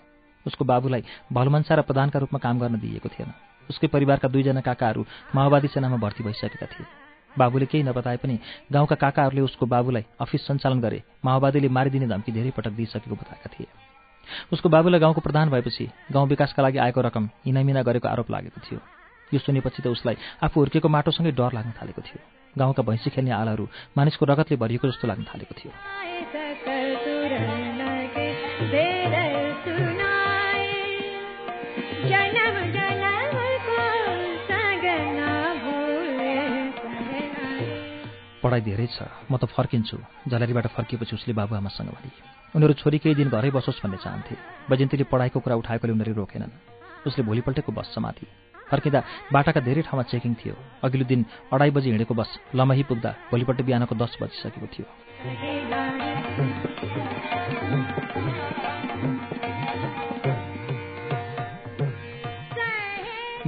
उसको 0.46 0.64
बाबुलाई 0.64 1.02
भलमन्सा 1.32 1.74
र 1.74 1.82
प्रधानका 1.82 2.18
रूपमा 2.18 2.38
काम 2.38 2.58
गर्न 2.58 2.78
दिइएको 2.80 3.08
थिएन। 3.08 3.30
उसकै 3.70 3.86
परिवारका 3.86 4.28
दुईजना 4.28 4.60
काकाहरू 4.60 5.06
माओवादी 5.34 5.68
सेनामा 5.68 5.96
भर्ती 5.96 6.24
भइसकेका 6.24 6.66
थिए। 6.66 6.86
बाबुले 7.38 7.66
केही 7.66 7.84
नबताए 7.84 8.16
पनि 8.16 8.38
गाउँका 8.72 8.94
काकाहरूले 8.94 9.40
उसको 9.40 9.66
बाबुलाई 9.66 10.04
अफिस 10.20 10.46
सञ्चालन 10.46 10.80
गरे 10.80 11.02
माओवादीले 11.24 11.68
मारिदिने 11.68 12.06
धम्की 12.08 12.32
धेरै 12.32 12.50
पटक 12.50 12.72
दिइसकेको 12.76 13.16
बताएका 13.16 13.48
थिए। 13.54 13.66
उसको 14.52 14.68
बाबुलाई 14.68 15.00
गाउँको 15.00 15.20
प्रधान 15.20 15.50
भएपछि 15.50 16.12
गाउँ 16.12 16.28
विकासका 16.28 16.62
लागि 16.62 16.78
आएको 16.78 17.00
रकम 17.00 17.28
हिनामिना 17.46 17.82
गरेको 17.82 18.08
आरोप 18.08 18.30
लागेको 18.30 18.60
थियो। 18.60 18.80
यो 19.32 19.38
सुनेपछि 19.40 19.82
त 19.82 19.86
उसलाई 19.86 20.16
आफू 20.44 20.60
हुर्केको 20.60 20.88
माटोसँगै 20.88 21.32
डर 21.32 21.52
लाग्न 21.56 21.72
थालेको 21.72 22.02
थियो। 22.02 22.41
गाउँका 22.58 22.82
भैँसी 22.82 23.10
खेल्ने 23.10 23.30
आलाहरू 23.32 23.68
मानिसको 23.96 24.26
रगतले 24.26 24.56
भरिएको 24.56 24.88
जस्तो 24.88 25.08
लाग्न 25.08 25.24
थालेको 25.24 25.54
थियो। 25.56 25.72
पढाइ 38.42 38.60
धेरै 38.60 38.86
छ। 38.86 39.06
म 39.30 39.36
त 39.38 39.44
फर्किन्छु। 39.46 39.96
झलारीबाट 40.28 40.66
फर्किएपछि 40.66 41.14
उसले 41.14 41.32
बाबुआमासँग 41.34 41.88
भने 41.88 42.10
उनीहरू 42.58 42.74
छोरी 42.74 42.98
केही 42.98 43.14
दिन 43.14 43.28
घरै 43.30 43.50
बसोस् 43.50 43.80
भन्ने 43.80 43.96
चाहन्थे। 43.96 44.34
बैजन्तीले 44.68 45.04
पढाइको 45.08 45.40
कुरा 45.40 45.56
उठाएकोले 45.56 45.92
उनीहरू 45.92 46.12
रोकेनन्। 46.20 46.52
उसले 47.06 47.22
भोलिपल्टको 47.24 47.72
बस 47.72 47.94
समाति 47.94 48.51
फर्किँदा 48.72 49.00
बाटाका 49.32 49.60
धेरै 49.60 49.82
ठाउँमा 49.84 50.02
चेकिङ 50.08 50.34
थियो। 50.40 50.56
अघिल्लो 50.82 51.06
दिन 51.06 51.20
अढाई 51.52 51.70
बजी 51.76 51.88
हिँडेको 51.90 52.14
बस 52.16 52.30
लमही 52.56 52.82
पुग्दा 52.88 53.10
भोलिपल्ट 53.30 53.60
बिहानको 53.62 53.94
दस 53.94 54.16
बजिसकेको 54.16 54.66
थियो। 54.72 54.86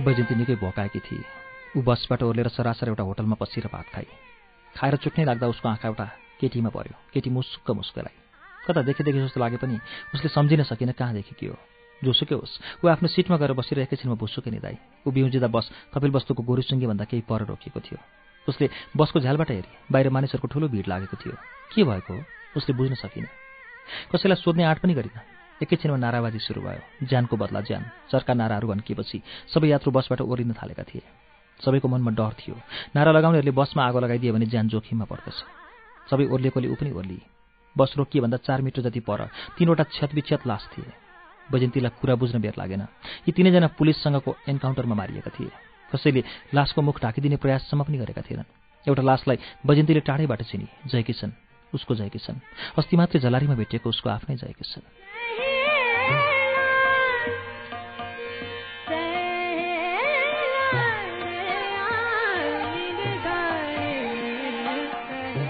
बैजन्ती 0.04 0.34
निकै 0.34 0.54
भोकाएकी 0.60 1.00
थिए। 1.00 1.24
ऊ 1.76 1.82
बसबाट 1.82 2.22
ओर्लेर 2.22 2.48
सरासर 2.52 2.88
एउटा 2.88 3.02
होटलमा 3.02 3.36
पसेर 3.40 3.66
भात 3.72 3.86
खाए। 3.88 4.06
खाएर 4.76 4.96
चुट्नै 5.00 5.24
लाग्दा 5.24 5.46
उसको 5.48 5.68
आँखा 5.68 5.88
एउटा 5.88 6.04
केटीमा 6.40 6.68
पर्यो। 6.68 6.96
केटी 7.12 7.30
मुस्क 7.30 7.70
मुस्कलाई। 7.70 8.16
कता 8.68 8.82
देखे 8.82 9.04
देखे 9.04 9.24
जस्तो 9.24 9.40
लागे 9.40 9.56
पनि 9.56 9.80
उसले 10.14 10.28
सम्झिन 10.28 10.62
सकिन 10.62 10.92
कहाँ 10.92 11.14
देखेकी 11.14 11.46
हो। 11.46 11.56
जोसुकै 12.04 12.34
होस्। 12.34 12.82
ऊ 12.84 12.88
आफ्नो 12.88 13.08
सिटमा 13.08 13.36
गएर 13.36 13.52
बसेर 13.52 13.78
एकैछिनमा 13.86 14.16
भुसुकै 14.18 14.50
निधाई 14.50 14.76
ऊ 15.06 15.10
बिउजिँदा 15.10 15.48
बस 15.48 15.70
कपिल 15.94 16.10
वस्तुको 16.10 16.42
गोरुसुङ्गीभन्दा 16.42 17.04
केही 17.04 17.22
पर 17.28 17.46
रोकिएको 17.46 17.80
थियो। 17.80 17.98
उसले 18.48 18.66
बसको 18.96 19.20
झ्यालबाट 19.20 19.50
हेरी 19.50 19.70
बाहिर 19.92 20.10
मानिसहरूको 20.10 20.48
ठुलो 20.48 20.68
भिड 20.68 20.88
लागेको 20.88 21.16
थियो। 21.16 21.34
के 21.74 21.84
भएको 21.84 22.14
उसले 22.56 22.72
बुझ्न 22.74 22.94
सकिन। 22.94 23.26
कसैलाई 24.12 24.36
सोध्ने 24.36 24.64
आँट 24.64 24.78
पनि 24.78 24.94
गरिन। 24.94 25.16
एकैछिनमा 25.62 25.96
नाराबाजी 25.96 26.38
सुरु 26.38 26.60
भयो। 26.60 27.06
ज्यानको 27.06 27.36
बदला 27.36 27.60
ज्यान। 27.60 27.82
चर्का 28.10 28.34
नाराहरू 28.34 28.68
भन्किएपछि 28.68 29.22
सबै 29.54 29.68
यात्रु 29.68 29.90
बसबाट 29.92 30.20
ओरिन 30.20 30.52
थालेका 30.52 30.82
थिए। 30.82 31.02
सबैको 31.64 31.88
मनमा 31.88 32.10
डर 32.10 32.32
थियो। 32.34 32.56
नारा 32.96 33.12
लगाउनेहरूले 33.12 33.54
बसमा 33.54 33.86
आगो 33.86 34.00
लगाइदिए 34.00 34.32
भने 34.32 34.46
ज्यान 34.46 34.68
जोखिममा 34.68 35.04
पर्दछ। 35.04 35.38
सबै 36.10 36.24
ओर्लिएकोले 36.26 36.68
ऊ 36.68 36.74
पनि 36.74 36.90
ओर्ली। 36.90 37.22
बस 37.78 37.94
रोकिए 37.96 38.22
भन्दा 38.22 38.36
चार 38.36 38.62
मिटर 38.62 38.82
जति 38.82 39.00
पर 39.00 39.28
तीनवटा 39.58 39.84
क्षतविक्षत 39.84 40.46
लास 40.46 40.68
थिए। 40.72 41.03
बैजन्तीलाई 41.52 41.92
कुरा 42.00 42.14
बुझ्न 42.14 42.40
बेर 42.40 42.54
लागेन। 42.58 42.82
यी 43.26 43.32
तिनैजना 43.32 43.68
पुलिससँगको 43.78 44.30
एन्काउन्टरमा 44.48 44.94
मारिएका 44.94 45.30
थिए। 45.36 45.50
कसैले 45.92 46.22
लासको 46.54 46.80
मुख 46.82 46.96
ढाकिदिने 47.02 47.36
प्रयाससम्म 47.36 47.82
पनि 47.84 47.98
गरेका 47.98 48.22
थिएनन्। 48.22 48.48
एउटा 48.86 49.02
लासलाई 49.02 49.38
बैजन्तीले 49.66 50.00
टाढैबाट 50.00 50.42
चिनी 50.44 50.66
जयकिसन 50.86 51.30
उसको 51.72 51.94
जयकिसन 51.94 52.34
अस्ति 52.78 52.96
मात्रै 52.96 53.20
झलारीमा 53.20 53.54
भेटिएको 53.54 53.88
उसको 53.88 54.08
आफ्नै 54.10 54.36
जयकिसन 54.36 54.82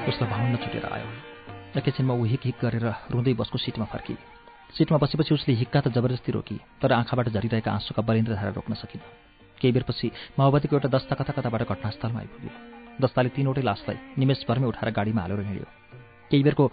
उसलाई 0.04 0.30
भाउन 0.30 0.44
भान्न 0.44 0.56
छुटेर 0.62 0.84
आयो। 0.84 1.08
एकैछिनमा 1.74 2.14
ऊ 2.14 2.24
हिक 2.24 2.42
हिक 2.44 2.56
गरेर 2.62 2.86
रुँदै 3.10 3.34
बसको 3.34 3.58
सिटमा 3.58 3.84
फर्की। 3.90 4.14
सिटमा 4.73 4.99
बसेपछि 4.99 5.35
उसले 5.35 5.54
हिक्का 5.54 5.80
त 5.80 5.88
जबरजस्ती 5.92 6.33
रोकी 6.33 6.56
तर 6.83 6.92
आँखाबाट 6.92 7.28
झरिरहेका 7.28 7.71
आँसुका 7.71 8.02
बलिन्द्र 8.02 8.35
धारा 8.35 8.50
रोक्न 8.56 8.75
सकिन। 8.75 9.00
केही 9.61 9.73
बेरपछि 9.73 10.11
माओवादीको 10.38 10.76
एउटा 10.76 10.88
दस्ता 10.88 11.14
कता 11.14 11.33
कताबाट 11.33 11.62
घटनास्थलमा 11.68 12.18
आइपुग्यो। 12.18 12.52
दस्ताले 13.00 13.28
तीनवटै 13.37 13.62
लासलाई 13.62 13.97
निमेषभरमै 14.18 14.66
उठाएर 14.66 14.90
गाडीमा 14.90 15.21
हालेर 15.23 15.40
हिँड्यो। 15.40 15.66
केही 16.30 16.42
बेरको 16.42 16.64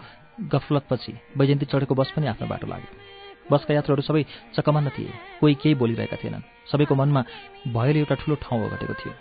गफलतपछि 0.50 1.12
वैजयन्ती 1.36 1.66
चढेको 1.66 1.94
बस 1.94 2.10
पनि 2.16 2.26
आफ्नो 2.26 2.46
बाटो 2.48 2.66
लाग्यो। 2.66 2.90
बसका 3.50 3.74
यात्रुहरू 3.74 4.02
सबै 4.02 4.22
चकमन्न 4.56 4.88
थिए। 4.98 5.12
कोही 5.40 5.54
केही 5.62 5.74
बोलिरहेका 5.74 6.16
थिएनन्। 6.16 6.46
सबैको 6.70 6.94
मनमा 6.94 7.22
भयले 7.70 7.98
एउटा 8.02 8.14
ठुलो 8.22 8.34
ठाउँ 8.42 8.66
ओगटेको 8.66 8.94
थियो। 8.98 9.12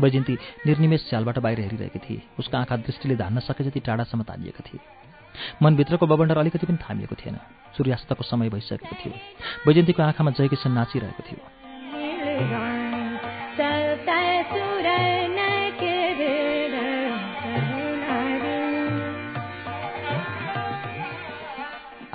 वैजयन्ती 0.00 0.34
निर्निमेष 0.66 1.00
स्यालबाट 1.08 1.38
बाहिर 1.38 1.60
हेरिरहेकी 1.60 2.00
थिए। 2.04 2.22
उसका 2.38 2.58
आँखा 2.58 2.76
दृष्टिले 2.76 3.16
धान्न 3.16 3.40
सके 3.40 3.64
जति 3.64 3.80
टाढासम्म 3.80 4.22
तानिएका 4.28 4.62
थिए। 4.66 4.80
मनभित्रको 5.62 6.06
बबन्डर 6.06 6.38
अलिकति 6.38 6.66
पनि 6.66 6.78
थामिएको 6.80 7.14
थिएन। 7.14 7.36
सूर्यास्तको 7.76 8.22
समय 8.22 8.48
भइसकेको 8.48 8.96
थियो। 8.96 9.14
वैजयन्तीको 9.66 10.02
आँखामा 10.02 10.30
जयकिसन 10.30 10.72
नाचिरहेको 10.72 11.22
थियो। 11.28 11.40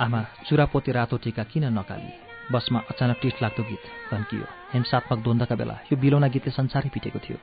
आमा 0.00 0.20
चुरापोते 0.46 0.92
रातो 0.92 1.16
टिका 1.16 1.42
किन 1.44 1.64
नकाली? 1.78 2.12
बसमा 2.52 2.78
अचानक 2.90 3.16
टिठ 3.22 3.42
लाग्दो 3.42 3.62
गीत 3.62 4.14
घन्कियो 4.14 4.46
हिंसात्मक 4.74 5.18
द्वन्द्वका 5.22 5.54
बेला 5.54 5.74
यो 5.92 5.96
बिलौना 5.96 6.26
गीतले 6.26 6.50
संसारै 6.50 6.90
पिटेको 6.90 7.18
थियो। 7.18 7.38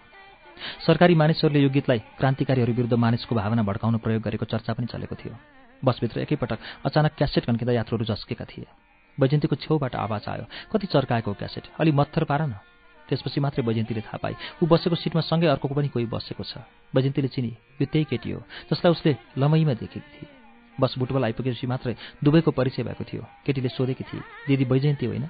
सरकारी 0.85 1.15
मानिसहरूले 1.15 1.59
यो 1.59 1.69
गीतलाई 1.69 1.99
क्रान्तिकारीहरू 2.19 2.73
विरुद्ध 2.73 2.93
मानिसको 2.93 3.35
भावना 3.35 3.63
भड्काउन 3.63 3.97
प्रयोग 3.97 4.21
गरेको 4.21 4.45
चर्चा 4.45 4.73
पनि 4.73 4.85
चलेको 4.85 5.15
थियो। 5.15 5.33
बसभित्र 5.81 6.19
एकैपटक 6.19 6.59
अचानक 6.85 7.11
क्यासेट 7.17 7.45
कन्किँदा 7.45 7.73
यात्रुहरू 7.73 8.05
झस्केका 8.05 8.45
थिए। 8.45 8.67
वैजयन्तीको 9.17 9.55
छेउबाट 9.57 9.95
आवाज 9.97 10.27
आयो 10.27 10.45
कति 10.71 10.87
चर्काएको 10.87 11.33
क्यासेट? 11.33 11.63
अलि 11.79 11.91
मत्थर 11.91 12.23
पार 12.23 12.41
न 12.43 12.53
त्यसपछि 13.09 13.39
मात्रै 13.41 13.65
वैजयन्तीले 13.65 14.01
थाहा 14.01 14.17
पाए 14.21 14.35
ऊ 14.61 14.65
बसेको 14.69 14.95
सिटमा 14.95 15.21
सँगै 15.23 15.47
अर्को 15.49 15.67
पनि 15.67 15.87
कोही 15.89 16.05
बसेको 16.05 16.43
छ 16.43 16.61
वैजयन्तीले 16.93 17.27
चिनी 17.27 17.51
यो 17.81 17.85
त्यही 17.89 18.05
केटी 18.05 18.31
हो। 18.31 18.39
जसलाई 18.69 18.91
उसले 18.91 19.11
लमैमा 19.37 19.73
देखेकी 19.73 19.99
थिए 19.99 20.29
बस 20.77 20.93
बुटबल 20.95 21.23
आइपुगेपछि 21.25 21.67
मात्रै 21.67 21.95
दुवैको 22.23 22.51
परिचय 22.53 22.83
भएको 22.85 23.03
थियो। 23.03 23.23
केटीले 23.43 23.69
सोधेकी 23.73 24.03
थिए 24.03 24.21
दिदी 24.47 24.65
वैजयन्ती 24.65 25.05
होइन 25.05 25.25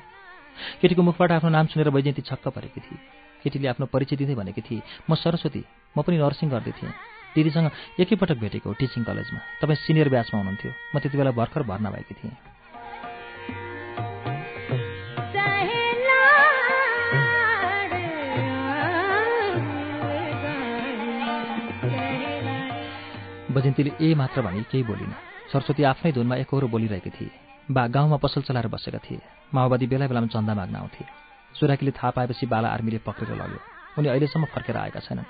केटीको 0.82 1.02
मुखबाट 1.02 1.32
आफ्नो 1.40 1.50
नाम 1.50 1.66
सुनेर 1.72 1.90
वैजयन्ती 1.90 2.22
छक्क 2.22 2.48
परेकी 2.52 2.82
थिए। 2.84 3.00
केटीले 3.42 3.68
आफ्नो 3.72 3.86
परिचय 3.88 4.16
दिँदै 4.20 4.36
भनेकी 4.36 4.62
थिए 4.62 4.82
म 5.10 5.16
सरस्वती 5.16 5.64
म 5.96 6.04
पनि 6.04 6.18
नर्सिङ 6.20 6.50
गर्दै 6.52 6.74
थिएँ। 6.76 6.94
दिदीसँग 7.36 7.72
एकैपटक 8.00 8.38
भेटेको 8.38 8.74
टिचिङ 8.74 9.04
कलेजमा। 9.04 9.40
तपाईँ 9.62 9.76
सिनियर 9.76 10.10
ब्याचमा 10.10 10.38
हुनुहुन्थ्यो। 10.38 10.72
म 10.96 11.00
त्यति 11.00 11.18
बेला 11.18 11.32
भर्खर 11.32 11.64
भर्ना 11.64 11.90
भएकी 11.90 12.14
थिएँ। 12.14 12.38
वैजयन्तीले 23.52 23.92
ए 24.02 24.16
मात्र 24.16 24.42
भनी 24.42 24.62
केही 24.72 24.84
बोलिन। 24.84 25.14
सरस्वती 25.52 25.84
आफ्नै 25.84 26.12
धुनमा 26.12 26.36
एकहोरो 26.36 26.68
बोलिरहेकी 26.68 27.10
थिए। 27.10 27.32
बा 27.72 27.88
गाउँमा 27.88 28.18
पसल 28.18 28.42
चलाएर 28.42 28.68
बसेका 28.68 28.98
थिए। 28.98 29.22
माओवादी 29.54 29.88
बेला 29.88 30.08
बेलामा 30.08 30.28
चन्दा 30.28 30.54
माग्न 30.54 30.76
आउँथे। 30.76 31.06
सुराकीले 31.60 31.92
थाहा 31.92 32.12
पाएपछि 32.12 32.46
बाला 32.46 32.70
आर्मीले 32.70 32.98
पक्रेर 32.98 33.36
लग्यो। 33.36 33.60
उनी 33.98 34.08
अहिलेसम्म 34.10 34.46
फर्केर 34.46 34.78
आएका 34.78 35.00
छैनन्। 35.00 35.26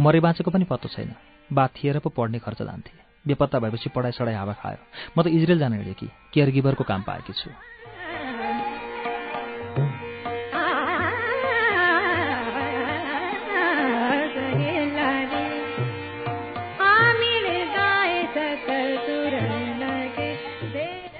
मरे 0.00 0.20
बाँचेको 0.20 0.50
पनि 0.50 0.64
पत्तो 0.64 0.88
छैन। 0.88 1.14
बा 1.52 1.66
थिएर 1.66 1.98
पो 1.98 2.10
पढ्ने 2.10 2.38
खर्च 2.38 2.62
जान्थे। 2.62 2.92
बेपत्ता 3.26 3.58
भएपछि 3.58 3.90
पढाइ 3.90 4.12
सढाइ 4.12 4.34
हावा 4.34 4.52
खायो। 4.52 4.80
म 5.18 5.22
त 5.22 5.26
इजरायल 5.26 5.58
जान 5.58 5.72
हिँडेँ 5.72 5.94
कि? 5.94 6.08
केयर 6.34 6.50
गिभरको 6.50 6.84
काम 6.84 7.02
पाएकी 7.02 7.32
छु। 7.32 7.50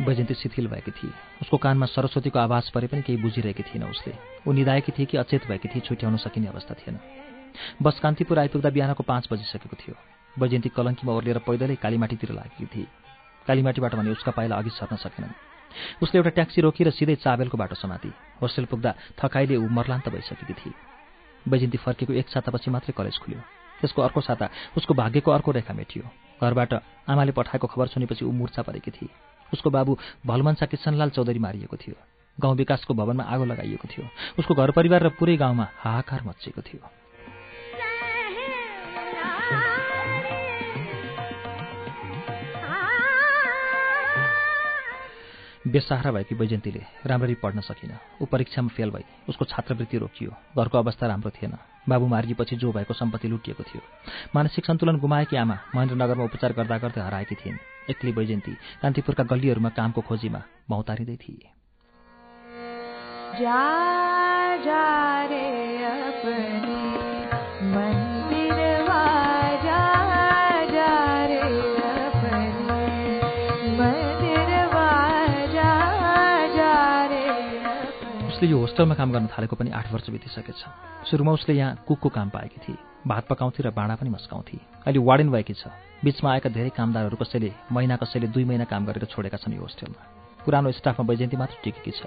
वैजयन्ती 0.03 0.35
शिथिल 0.35 0.67
भएकी 0.67 0.91
थिए। 0.91 1.11
उसको 1.43 1.57
कानमा 1.57 1.87
सरस्वतीको 1.87 2.39
आवाज 2.39 2.71
परे 2.71 2.87
पनि 2.87 3.03
केही 3.03 3.23
बुझिरहेकी 3.23 3.63
थिएन 3.63 3.85
उसले। 3.85 4.15
ऊ 4.49 4.53
निधाएकी 4.53 4.93
थिए 4.93 5.07
कि 5.07 5.17
अचेत 5.17 5.47
भएकी 5.47 5.69
थिए 5.69 5.81
छुट्याउन 5.81 6.17
सकिने 6.17 6.47
अवस्था 6.47 6.75
थिएन। 6.75 6.99
बस 7.83 8.01
कान्तिपुर 8.01 8.39
आइपुग्दा 8.39 8.71
बिहानको 8.71 9.03
पाँच 9.03 9.29
बजिसकेको 9.33 9.77
थियो। 9.77 9.95
वैजयन्ती 10.39 10.69
कलङ्कीमा 10.69 11.13
ओर्लिएर 11.13 11.39
पैदलै 11.39 11.77
कालीमाटीतिर 11.77 12.33
लागेकी 12.33 12.67
थिए। 12.67 12.87
कालीमाटीबाट 13.47 13.95
भने 13.95 14.11
उसका 14.11 14.31
पाइला 14.31 14.57
अघि 14.57 14.71
सर्न 14.71 14.97
सकेनन्। 14.97 15.35
उसले 16.03 16.19
एउटा 16.19 16.31
ट्याक्सी 16.31 16.61
रोकिएर 16.61 16.91
सिधै 16.91 17.15
चाबेलको 17.15 17.57
बाटो 17.57 17.75
समाति। 17.75 18.13
होस्टेल 18.43 18.65
पुग्दा 18.65 18.95
थकाइले 19.19 19.57
ऊ 19.57 19.69
मर्लान्त 19.69 20.09
भइसकेकी 20.09 20.55
थिए। 20.55 20.73
वैजयन्ती 21.49 21.79
फर्केको 21.79 22.13
एक 22.13 22.29
सातापछि 22.29 22.71
मात्रै 22.71 22.93
कलेज 22.97 23.19
खुल्यो। 23.19 23.41
त्यसको 23.81 24.03
अर्को 24.03 24.21
साता 24.21 24.49
उसको 24.77 24.95
भाग्यको 24.95 25.31
अर्को 25.31 25.51
रेखा 25.51 25.75
मेटियो। 25.75 26.05
घरबाट 26.43 26.73
आमाले 27.09 27.33
पठाएको 27.33 27.67
खबर 27.67 27.87
सुनेपछि 27.87 28.25
ऊ 28.25 28.31
मुर्छा 28.31 28.63
परेकी 28.63 28.91
थिए। 28.91 29.09
उसको 29.53 29.71
बाबु 29.71 29.99
भलमन्सा 30.27 30.67
किसनलाल 30.67 31.11
चौधरी 31.11 31.39
मारिएको 31.39 31.77
थियो। 31.77 31.97
गाउँ 32.41 32.57
विकासको 32.57 32.95
भवनमा 32.95 33.25
आगो 33.25 33.45
लगाइएको 33.45 33.89
थियो। 33.89 34.09
उसको 34.39 34.55
घर 34.55 34.71
परिवार 34.71 35.03
र 35.03 35.09
पुरै 35.09 35.37
गाउँमा 35.37 35.69
हाहाकार 35.79 36.23
मचिएको 36.23 36.63
थियो। 36.63 37.02
बेसहारा 45.67 46.13
भएकी 46.13 46.35
वैजयन्तीले 46.35 46.83
राम्ररी 47.07 47.35
पढ्न 47.35 47.61
सकिन। 47.61 47.93
ऊ 48.23 48.27
परीक्षामा 48.27 48.69
फेल 48.69 48.91
भई 48.91 49.05
उसको 49.29 49.45
छात्रवृत्ति 49.45 49.99
रोकियो। 49.99 50.31
घरको 50.31 50.79
अवस्था 50.79 51.07
राम्रो 51.07 51.31
थिएन। 51.31 51.55
बाबु 51.89 52.07
मारिएपछि 52.07 52.57
जो 52.57 52.73
भएको 52.73 52.95
सम्पत्ति 52.95 53.29
लुटिएको 53.29 53.63
थियो। 53.63 53.83
मानसिक 54.35 54.67
सन्तुलन 54.67 54.99
गुमाएकी 54.99 55.37
आमा 55.37 55.59
महेन्द्रनगरमा 55.75 56.25
उपचार 56.25 56.53
गर्दा 56.53 56.79
गर्दै 56.79 57.01
हराएकी 57.01 57.35
थिइन्। 57.35 57.59
एक्लै 57.91 58.11
वैजयन्ती 58.11 58.53
कान्तिपुरका 58.83 59.25
गल्लीहरूमा 59.25 59.69
कामको 59.69 60.01
खोजीमा 60.01 60.43
मौतारिँदै 60.71 61.17
थिए। 61.17 61.49
उसले 78.43 78.51
यो 78.51 78.59
होस्टलमा 78.59 78.95
काम 78.99 79.11
गर्न 79.15 79.27
थालेको 79.31 79.55
पनि 79.55 79.71
आठ 79.71 79.95
वर्ष 79.95 80.11
बितिसकेछ। 80.11 81.07
सुरुमा 81.07 81.33
उसले 81.39 81.55
यहाँ 81.55 81.87
कुकको 81.87 82.09
काम 82.11 82.29
पाएकी 82.35 82.59
थिए। 82.59 82.75
भात 83.07 83.31
पकाउँथे 83.31 83.63
र 83.63 83.71
भाँडा 83.71 83.95
पनि 84.03 84.11
मस्काउँथे। 84.11 84.59
अहिले 84.83 84.99
वार्डेन 84.99 85.31
भएकी 85.31 85.55
छ। 85.55 85.71
बिचमा 86.03 86.27
आएका 86.27 86.51
धेरै 86.51 86.75
कामदारहरू 86.75 87.17
कसैले 87.23 87.51
महिना 87.71 87.97
कसैले 88.03 88.27
दुई 88.35 88.43
महिना 88.43 88.67
काम 88.67 88.83
गरेर 88.91 89.07
छोडेका 89.15 89.39
छन् 89.39 89.55
यो 89.55 89.63
होस्टेलमा। 89.63 90.43
पुरानो 90.43 90.75
स्टाफमा 90.75 91.07
वैजयन्ती 91.07 91.37
मात्र 91.39 91.55
टिकेकी 91.63 91.91
छ। 91.95 92.03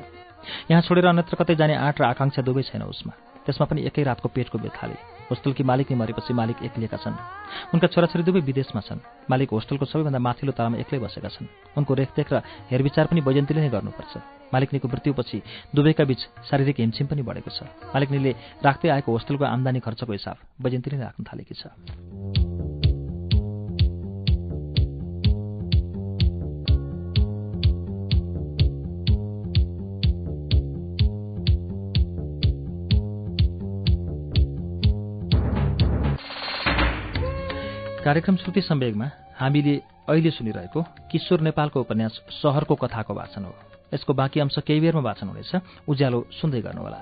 यहाँ 0.67 0.83
छोडेर 0.83 1.07
अन्यत्र 1.07 1.39
कतै 1.39 1.55
जाने 1.55 1.75
आँट 1.79 2.03
र 2.03 2.03
आकाङ्क्षा 2.03 2.43
दुवै 2.43 2.63
छैन 2.67 2.83
उसमा। 2.83 3.15
त्यसमा 3.47 3.65
पनि 3.71 3.87
एकै 3.87 4.03
रातको 4.03 4.27
पेटको 4.27 4.59
बेथाले 4.59 5.14
होस्टेलकी 5.29 5.63
मालिकले 5.63 5.95
मरेपछि 5.97 6.33
मालिक 6.33 6.57
एक्लिएका 6.63 6.97
छन्। 6.97 7.15
उनका 7.73 7.87
छोराछोरी 7.87 8.23
दुवै 8.23 8.41
विदेशमा 8.45 8.81
छन्। 8.81 8.99
मालिक 9.29 9.49
होस्टेलको 9.49 9.85
सबैभन्दा 9.85 10.19
माथिल्लो 10.19 10.53
तलामा 10.53 10.77
एक्लै 10.83 10.99
बसेका 11.01 11.29
छन्। 11.29 11.49
उनको 11.77 11.91
रेखदेख 11.93 12.27
र 12.33 12.35
हेरविचार 12.69 13.05
पनि 13.09 13.21
वैजयन्तीले 13.25 13.61
नै 13.61 13.69
गर्नुपर्छ। 13.73 14.13
मालिकनीको 14.53 14.87
मृत्युपछि 14.87 15.37
दुवैका 15.73 16.03
बीच 16.05 16.21
शारीरिक 16.45 16.77
हिमछिम 16.79 17.07
पनि 17.07 17.21
बढेको 17.25 17.49
छ। 17.49 17.65
मालिकनीले 17.89 18.31
राख्दै 18.61 18.89
आएको 18.93 19.09
होस्टेलको 19.09 19.45
आम्दानी 19.45 19.79
खर्चको 19.81 20.11
हिसाब 20.13 20.37
वैजयन्तीले 20.61 20.97
नै 20.97 21.05
राख्न 21.09 21.21
थालेकी 21.25 21.55
छ। 21.57 22.74
कार्यक्रम 38.05 38.35
श्रुति 38.35 38.61
सम्वेगमा 38.61 39.05
हामीले 39.37 39.81
अहिले 40.09 40.31
सुनिरहेको 40.31 40.81
किशोर 41.11 41.41
नेपालको 41.41 41.79
उपन्यास 41.79 42.21
सहरको 42.29 42.75
कथाको 42.75 43.13
वाचन 43.13 43.43
हो। 43.43 43.55
यसको 43.93 44.13
बाँकी 44.13 44.39
अंश 44.39 44.55
केही 44.67 44.79
बेरमा 44.79 45.01
वाचन 45.01 45.27
हुनेछ। 45.27 45.61
उज्यालो 45.87 46.27
सुन्दै 46.31 46.61
गर्नुहोला। 46.61 47.01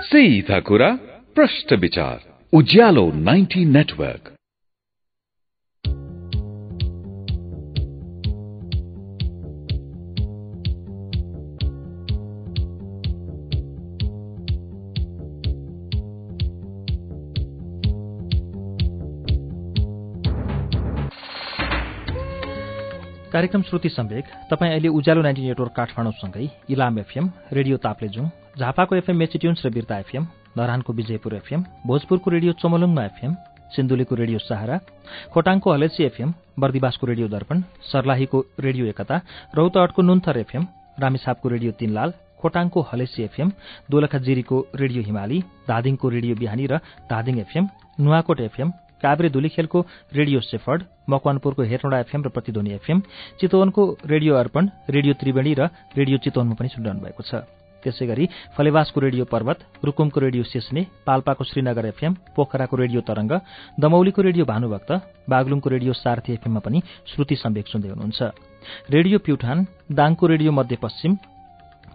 सीधा 0.00 0.60
कुरा 0.60 0.90
प्रश्न 1.34 1.76
विचार। 1.76 2.20
उज्यालो 2.52 3.10
90 3.10 3.64
नेटवर्क। 3.64 4.33
कार्यक्रम 23.34 23.62
श्रुति 23.62 23.88
सम्वेक 23.88 24.24
तपाईँ 24.50 24.70
अहिले 24.70 24.88
उज्यालो 24.90 25.22
नाइन्टी 25.22 25.42
नेटवर्क 25.42 25.72
काठमाडौँसँगै 25.76 26.44
इलाम 26.70 26.98
एफएम 26.98 27.30
रेडियो 27.52 27.76
ताप्लेजुङ 27.78 28.26
झापाको 28.58 28.96
एफएम 28.96 29.16
मेचिट्युन्स 29.16 29.64
र 29.66 29.70
बिर्ता 29.74 29.98
एफएम 29.98 30.26
धरानको 30.54 30.92
विजयपुर 30.92 31.34
एफएम 31.34 31.64
भोजपुरको 31.86 32.30
रेडियो 32.30 32.52
चमलुङमा 32.62 33.04
एफएम 33.04 33.34
सिन्धुलीको 33.74 34.14
रेडियो 34.14 34.38
सहारा 34.40 34.78
खोटाङको 35.34 35.72
हलेसी 35.72 36.04
एफएम 36.04 36.34
बर्दिवासको 36.60 37.06
रेडियो 37.06 37.28
दर्पण 37.28 37.62
सर्लाहीको 37.90 38.44
रेडियो 38.60 38.86
एकता 38.86 39.20
रौतहटको 39.54 40.02
नुन्थर 40.04 40.38
एफएम 40.38 40.66
रामेछापको 41.00 41.48
रेडियो 41.48 41.72
तीनलाल 41.74 42.14
खोटाङको 42.40 42.86
हलेसी 42.92 43.22
एफएम 43.24 43.52
दोलखा 43.90 44.18
जिरीको 44.22 44.64
रेडियो 44.76 45.02
हिमाली 45.02 45.42
धादिङको 45.68 46.08
रेडियो 46.10 46.34
बिहानी 46.36 46.66
र 46.66 46.78
धादिङ 47.10 47.40
एफएम 47.40 47.68
नुवाकोट 48.00 48.46
एफएम 48.48 48.72
काभ्रे 49.04 49.28
धुलीखेलको 49.30 49.78
रेडियो 50.12 50.40
सेफर्ड 50.42 50.82
मकवानपुरको 51.10 51.62
हेटौँडा 51.72 51.98
एफएम 52.04 52.22
र 52.24 52.28
प्रतिध्वनि 52.32 52.72
एफएम 52.80 52.98
चितवनको 53.40 53.82
रेडियो 54.06 54.32
अर्पण 54.34 54.64
रेडियो 54.90 55.14
त्रिवेणी 55.20 55.52
र 55.54 55.68
रेडियो 55.92 56.18
चितवनमा 56.24 56.54
पनि 56.56 56.68
सुनिरहनु 56.72 57.04
भएको 57.04 57.22
छ। 57.22 57.44
त्यसै 57.84 58.06
गरी 58.08 58.24
फलेवासको 58.56 58.98
रेडियो 59.00 59.24
पर्वत 59.28 59.84
रुकुमको 59.84 60.18
रेडियो 60.20 60.44
सिस्ने 60.48 60.82
पाल्पाको 61.04 61.44
श्रीनगर 61.44 61.86
एफएम 61.86 62.12
पोखराको 62.32 62.74
रेडियो 62.80 63.00
तरंग 63.04 63.32
दमौलीको 63.76 64.20
रेडियो 64.24 64.44
भानुभक्त 64.48 64.90
बागलुङको 65.28 65.68
रेडियो 65.68 65.92
सारथी 65.92 66.32
एफएममा 66.32 66.60
पनि 66.64 66.80
श्रुति 67.12 67.36
सम्वेक 67.36 67.66
सुन्दै 67.68 67.88
हुनुहुन्छ। 67.92 68.20
रेडियो 68.88 69.18
प्युठान 69.20 69.58
दाङको 69.92 70.24
रेडियो 70.32 70.50
मध्यपश्चिम 70.56 71.12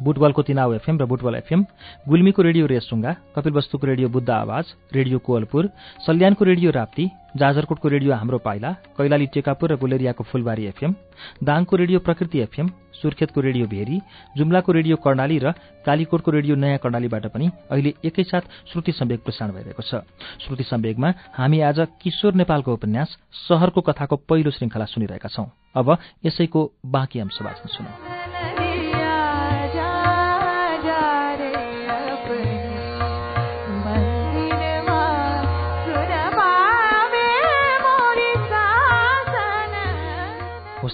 बुटबलको 0.02 0.42
तिनाउ 0.42 0.74
एफएम 0.74 0.98
र 0.98 1.06
बुटबल 1.06 1.36
एफएम 1.36 1.66
गुल्मीको 2.08 2.42
रेडियो 2.42 2.66
रेसुङ्गा 2.66 3.12
कपिलवस्तुको 3.36 3.88
रेडियो 3.88 4.10
बुद्ध 4.10 4.30
आवाज 4.30 4.66
रेडियो 4.94 5.20
कोवलपुर 5.20 5.70
सल्यानको 6.06 6.46
रेडियो 6.46 6.72
राप्ती 6.72 7.06
जाजरकोटको 7.38 7.88
रेडियो 7.88 8.14
हाम्रो 8.14 8.38
पाइला 8.40 8.72
कैलाली 8.98 9.26
टेकापुर 9.34 9.72
र 9.72 9.76
गुलेरियाको 9.78 10.24
फुलबारी 10.24 10.66
एफएम 10.66 10.96
दाङको 11.44 11.76
रेडियो 11.76 12.00
प्रकृति 12.00 12.40
एफएम 12.40 12.68
सुर्खेतको 13.02 13.42
रेडियो 13.42 13.66
भेरी 13.68 14.00
जुम्लाको 14.38 14.72
रेडियो 14.72 14.96
कर्णाली 14.98 15.38
र 15.40 15.52
कालीकोटको 15.86 16.32
रेडियो 16.32 16.56
नयाँ 16.56 16.78
कर्णालीबाट 16.84 17.26
पनि 17.32 17.50
अहिले 17.72 17.94
एकैसाथ 18.04 18.42
श्रुति 18.72 18.92
सम्वेक 18.92 19.24
प्रसारण 19.24 19.52
भइरहेको 19.54 19.84
छ। 19.84 20.04
श्रुति 20.44 20.64
सम्वेकमा 20.64 21.14
हामी 21.34 21.60
आज 21.62 21.80
किशोर 22.02 22.34
नेपालको 22.34 22.74
उपन्यास 22.74 23.18
सहरको 23.48 23.82
कथाको 23.82 24.16
पहिलो 24.28 24.52
श्रृङ्खला 24.52 24.86
सुनिरहेका 24.86 25.30
छौं। 25.30 25.48
अब 25.76 25.98
यसैको 26.26 26.60
बाँकी 26.86 27.20
अंश 27.20 27.42
बाँच्न 27.42 27.66
सुनौ। 27.70 28.59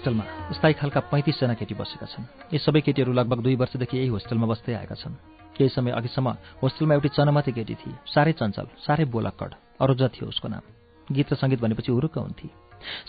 होस्टेलमा। 0.06 0.54
स्थायी 0.54 0.74
खालका 0.78 1.00
पैँतिसजना 1.10 1.54
केटी 1.58 1.74
बसेका 1.74 2.06
छन्। 2.06 2.54
यी 2.54 2.58
सबै 2.62 2.82
केटीहरू 2.86 3.10
लगभग 3.10 3.42
दुई 3.42 3.56
वर्षदेखि 3.58 3.98
यही 3.98 4.10
होस्टेलमा 4.14 4.46
बस्दै 4.46 4.74
आएका 4.86 4.96
छन्। 4.96 5.18
केही 5.58 5.70
समय 5.74 5.92
अघिसम्म 5.98 6.62
होस्टेलमा 6.62 6.94
एउटी 6.94 7.10
चनमती 7.10 7.52
केटी 7.52 7.74
थिए। 7.74 7.98
साह्रै 8.06 8.34
चञ्चल 8.38 8.66
साह्रै 8.86 9.06
बोलक्कड 9.10 9.52
अरोजा 9.82 10.08
थियो 10.14 10.30
उसको 10.30 10.48
नाम। 10.48 10.62
गीत 11.10 11.28
र 11.34 11.36
सङ्गीत 11.42 11.60
भनेपछि 11.62 11.90
हुरुक्क 11.90 12.18
हुन्थे। 12.22 12.48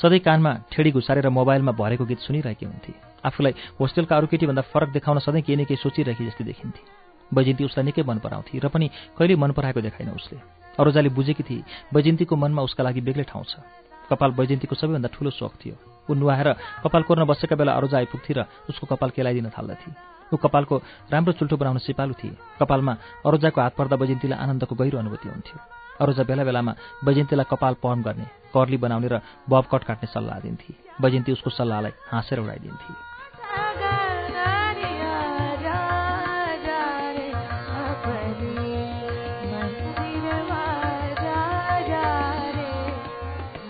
सधैँ 0.00 0.24
कानमा 0.24 0.52
ठेडी 0.72 0.90
घुसारेर 0.96 1.28
मोबाइलमा 1.28 1.72
भरेको 1.76 2.04
गीत 2.09 2.20
सुनिरहेकी 2.24 2.64
हुन्थे। 2.64 2.92
आफूलाई 3.28 3.52
होस्टेलका 3.76 4.16
अरू 4.16 4.26
केटीभन्दा 4.32 4.62
फरक 4.72 4.88
देखाउन 4.96 5.18
सधैँ 5.20 5.44
केही 5.44 5.56
न 5.61 5.68
केही 5.68 5.76
सोचिरहेकी 5.76 6.24
जस्तै 6.32 6.44
देखिन्थे। 6.48 6.80
बैजयन्ती 7.28 7.64
उसलाई 7.68 7.85
निकै 7.92 8.02
मन 8.09 8.18
पराउँथे 8.24 8.56
र 8.56 8.72
पनि 8.72 8.88
कहिल्यै 9.20 9.37
मन 9.37 9.52
पराएको 9.52 9.80
देखाइन 9.85 10.16
उसले। 10.16 10.40
अरोजाले 10.80 11.12
बुझेकी 11.12 11.44
थिए 11.44 11.92
बैजयन्तीको 11.92 12.35
मनमा 12.37 12.62
उसका 12.64 12.82
लागि 12.88 13.00
बेग्लै 13.04 13.28
ठाउँ 13.28 13.44
छ। 13.44 13.61
कपाल 14.09 14.30
बैजयन्तीको 14.32 14.74
सबैभन्दा 14.80 15.09
ठूलो 15.12 15.30
सोख 15.35 15.52
थियो। 15.61 15.95
ऊ 16.11 16.14
नुहाएर 16.14 16.49
कपाल 16.85 17.03
कोर्न 17.03 17.25
बसेका 17.27 17.57
बेला 17.57 17.73
अरोजा 17.73 17.99
आइपुग्थे 17.99 18.33
र 18.35 18.40
उसको 18.71 18.87
कपाल 18.87 19.11
केलाइदिन 19.11 19.51
थाल्दथे। 19.51 19.90
ऊ 20.33 20.37
कपालको 20.37 20.75
राम्रो 21.12 21.33
चुल्ठो 21.38 21.57
बनाउन 21.57 21.79
सिपालु 21.79 22.14
थिए। 22.14 22.37
कपालमा 22.61 22.92
अरोजाको 23.27 23.61
हात 23.61 23.75
पर्दा 23.79 23.97
बैजयन्तीलाई 23.97 24.38
आनन्दको 24.38 24.75
गहिरो 24.75 24.99
अनुभूति 24.99 25.29
हुन्थ्यो। 25.29 25.59
अरोजा 26.03 26.23
बेला 26.29 26.45
बेलामा 26.45 26.73
बैजयन्तीलाई 27.05 27.47
कपाल 27.51 27.75
पर्म 27.83 28.03
गर्ने 28.03 28.27
कर्ली 28.55 28.77
बनाउने 28.77 29.09
र 29.09 29.21
बब 29.49 29.64
कट 29.71 29.83
काट्ने 29.85 30.09
सल्लाह 30.11 30.38
दिन्थे। 30.40 30.75
बैजयन्ती 31.01 31.33
उसको 31.33 31.51
सल्लाहलाई 31.51 31.92
हाँसेर 32.11 32.38
उडाइदिन्थे। 32.40 32.92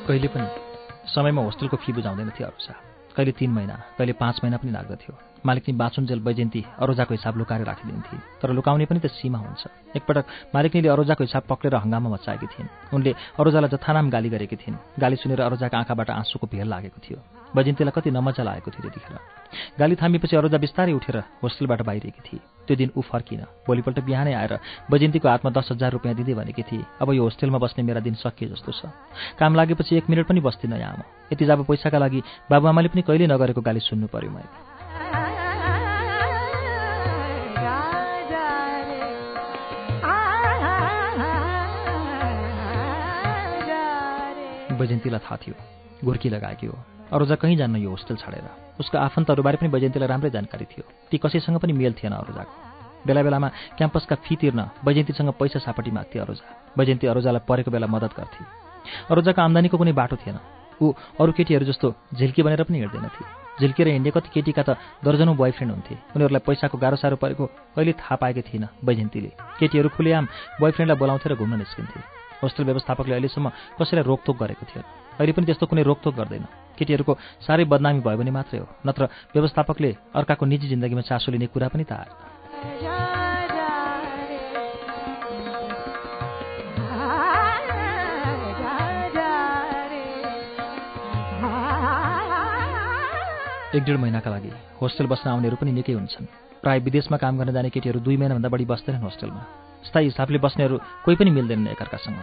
कहिले 0.07 0.29
पनि 0.29 0.66
समयमा 1.17 1.43
होस्टेलको 1.43 1.77
फी 1.81 1.93
बुझाउँदैन 1.97 2.31
थियो 2.37 2.47
अरोजा 2.49 2.75
कहिले 3.17 3.33
तिन 3.33 3.51
महिना 3.57 3.77
कहिले 3.97 4.13
पाँच 4.21 4.37
महिना 4.45 4.57
पनि 4.61 4.71
लाग्दथ्यो। 4.77 5.13
मालिकनी 5.45 5.75
बाँचुन्जेल 5.77 6.21
बैजयन्ती 6.21 6.61
अरोजाको 6.81 7.13
हिसाब 7.15 7.35
लुकाएर 7.37 7.65
राखिदिन्थे 7.67 8.17
तर 8.41 8.51
लुकाउने 8.57 8.87
पनि 8.87 9.01
त 9.01 9.07
सीमा 9.13 9.39
हुन्छ। 9.39 9.63
एकपटक 9.97 10.55
मालिकनीले 10.55 10.89
अरोजाको 10.89 11.23
हिसाब 11.25 11.43
पक्रेर 11.51 11.75
हङ्गामा 11.85 12.09
मचाएकी 12.15 12.47
थिइन्। 12.47 12.69
उनले 12.95 13.13
अरोजालाई 13.41 13.71
जथानाम 13.75 14.11
गाली 14.11 14.29
गरेकी 14.31 14.57
थिइन्। 14.57 14.77
गाली 15.01 15.17
सुनेर 15.17 15.41
अरोजाका 15.41 15.77
आँखाबाट 15.79 16.11
आँसुको 16.11 16.47
भेल 16.47 16.69
लागेको 16.69 16.99
थियो। 17.03 17.19
बैजयन्तीलाई 17.55 17.93
कति 17.97 18.11
नमजा 18.11 18.43
लागेको 18.43 18.71
थियो 18.71 18.83
त्यतिखेर। 18.83 19.17
गाली 19.79 19.95
थामेपछि 19.97 20.37
अरोजा 20.37 20.59
बिस्तारै 20.59 20.93
उठेर 20.93 21.17
होस्टेलबाट 21.43 21.81
बाहिरिएकी 21.83 22.23
थिए। 22.27 22.41
त्यो 22.67 22.77
दिन 22.77 22.91
ऊ 22.99 23.01
फर्किन 23.01 23.41
भोलिपल्ट 23.67 23.99
बिहानै 24.03 24.35
आएर 24.35 24.53
बैजयन्तीको 24.91 25.29
हातमा 25.29 25.51
दस 25.55 25.69
हजार 25.73 25.93
रुपियाँ 25.97 26.17
दिँदै 26.19 26.35
भनेकी 26.35 26.63
थिए 26.67 26.85
अब 27.01 27.15
यो 27.15 27.23
होस्टेलमा 27.23 27.59
बस्ने 27.63 27.83
मेरा 27.87 28.01
दिन 28.03 28.15
सकिए 28.19 28.51
जस्तो 28.51 28.73
छ। 28.73 28.91
काम 29.39 29.55
लागेपछि 29.55 29.97
एक 29.97 30.11
मिनट 30.11 30.27
पनि 30.27 30.41
बस्दिनँ 30.43 30.77
यहाँ 30.77 30.97
म। 30.99 31.03
यति 31.33 31.45
जब 31.47 31.65
पैसाका 31.65 31.99
लागि 31.99 32.21
बाबुआमाले 32.51 32.89
पनि 32.91 33.03
कहिले 33.07 33.27
नगरेको 33.31 33.63
गाली 33.63 33.81
सुन्नु 33.81 34.07
पर्यो 34.11 34.31
मैले। 34.31 34.76
रे 44.77 44.79
बैजयन्तीलाई 44.79 45.21
थाहा 45.25 45.37
थियो 45.41 45.55
गोर्की 46.05 46.29
लगाएकी 46.29 46.67
हो। 46.69 46.77
अरूजा 47.09 47.35
कहीँ 47.41 47.57
जान्न 47.57 47.77
यो 47.81 47.91
होस्टेल 47.91 48.17
छाडेर। 48.21 48.77
उसको 48.77 48.99
आफन्तहरूबारे 48.99 49.57
पनि 49.57 49.69
बैजयन्तीलाई 49.73 50.09
राम्रै 50.09 50.31
जानकारी 50.31 50.65
थियो। 50.69 50.85
ती 51.09 51.17
कसैसँग 51.17 51.57
पनि 51.57 51.73
मेल 51.73 51.97
थिएन 51.97 52.13
अरूजाको। 52.13 52.55
बेला 53.09 53.23
बेलामा 53.23 53.49
क्याम्पसका 53.79 54.17
फी 54.21 54.37
तिर्न 54.37 54.61
बैजयन्तीसँग 54.85 55.33
पैसा 55.41 55.59
सापटी 55.65 55.91
माग्थे 55.97 56.19
अरूजा। 56.19 56.77
बैजयन्ती 56.77 57.07
अरूजालाई 57.07 57.43
परेको 57.49 57.71
बेला 57.73 57.87
मद्दत 57.89 58.13
गर्थे। 58.13 58.43
अरूजाको 59.09 59.41
आम्दानीको 59.41 59.77
कुनै 59.81 59.93
बाटो 59.97 60.17
थिएन। 60.21 60.39
ऊ 60.77 60.93
अरू 61.17 61.33
केटीहरू 61.33 61.65
जस्तो 61.65 61.95
झिल्की 62.13 62.43
बनेर 62.45 62.69
पनि 62.69 62.79
हिँड्दैनथे। 62.85 63.25
झिल्केर 63.57 63.89
हिँड्ने 63.89 64.11
कति 64.13 64.29
केटीका 64.29 64.63
त 64.63 64.77
दर्जनौँ 65.01 65.37
बोयफ्रेन्ड 65.41 65.73
हुन्थे। 65.73 65.95
उनीहरूलाई 66.13 66.45
पैसाको 66.45 66.77
गाह्रो 66.77 66.97
साह्रो 67.01 67.17
परेको 67.17 67.45
कहिले 67.73 67.93
थाहा 67.97 68.17
पाएकै 68.21 68.43
थिएन 68.45 68.69
बैजयन्तीले 68.85 69.31
केटीहरू 69.57 69.89
खुलेआम 69.97 70.25
बोयफ्रेन्डलाई 70.61 70.99
बोलाउँथे 71.01 71.27
र 71.33 71.35
घुम्न 71.41 71.65
निस्किन्थे। 71.65 72.16
होस्टेल 72.47 72.67
व्यवस्थापकले 72.71 73.15
अहिलेसम्म 73.19 73.47
कसैलाई 73.79 74.05
रोकथोक 74.07 74.37
गरेको 74.39 74.65
थियो। 74.71 74.83
अहिले 75.19 75.33
पनि 75.35 75.47
त्यस्तो 75.51 75.67
कुनै 75.67 75.83
रोकथोक 75.83 76.15
गर्दैन। 76.15 76.45
केटीहरूको 76.79 77.13
साह्रै 77.43 77.65
बदनामी 77.67 78.01
भयो 78.07 78.19
भने 78.21 78.31
मात्रै 78.31 78.59
हो 78.63 78.67
नत्र 78.87 79.03
व्यवस्थापकले 79.35 79.91
अर्काको 80.15 80.45
निजी 80.47 80.67
जिन्दगीमा 80.71 81.03
चासो 81.11 81.33
लिने 81.35 81.47
कुरा 81.51 81.69
पनि 81.75 81.85
रे 81.91 82.15
एक 93.77 93.85
डेढ 93.85 93.97
महिनाका 94.01 94.31
लागि 94.31 94.51
होस्टेल 94.81 95.07
बस्न 95.07 95.27
आउनेहरू 95.31 95.57
पनि 95.61 95.73
निकै 95.73 95.93
हुन्छन्। 95.93 96.46
प्राय 96.63 96.79
विदेशमा 96.81 97.17
काम 97.17 97.39
गर्न 97.39 97.53
जाने 97.53 97.71
केटीहरू 97.71 98.01
दुई 98.01 98.17
महिनाभन्दा 98.17 98.49
बढी 98.49 98.65
बस्दैनन् 98.65 99.03
होस्टेलमा। 99.03 99.43
स्थायी 99.87 100.07
हिसाबले 100.07 100.39
बस्नेहरू 100.39 100.77
कोही 101.05 101.17
पनि 101.17 101.31
मिल्दैनन् 101.31 101.69
एकअर्कासँग। 101.69 102.19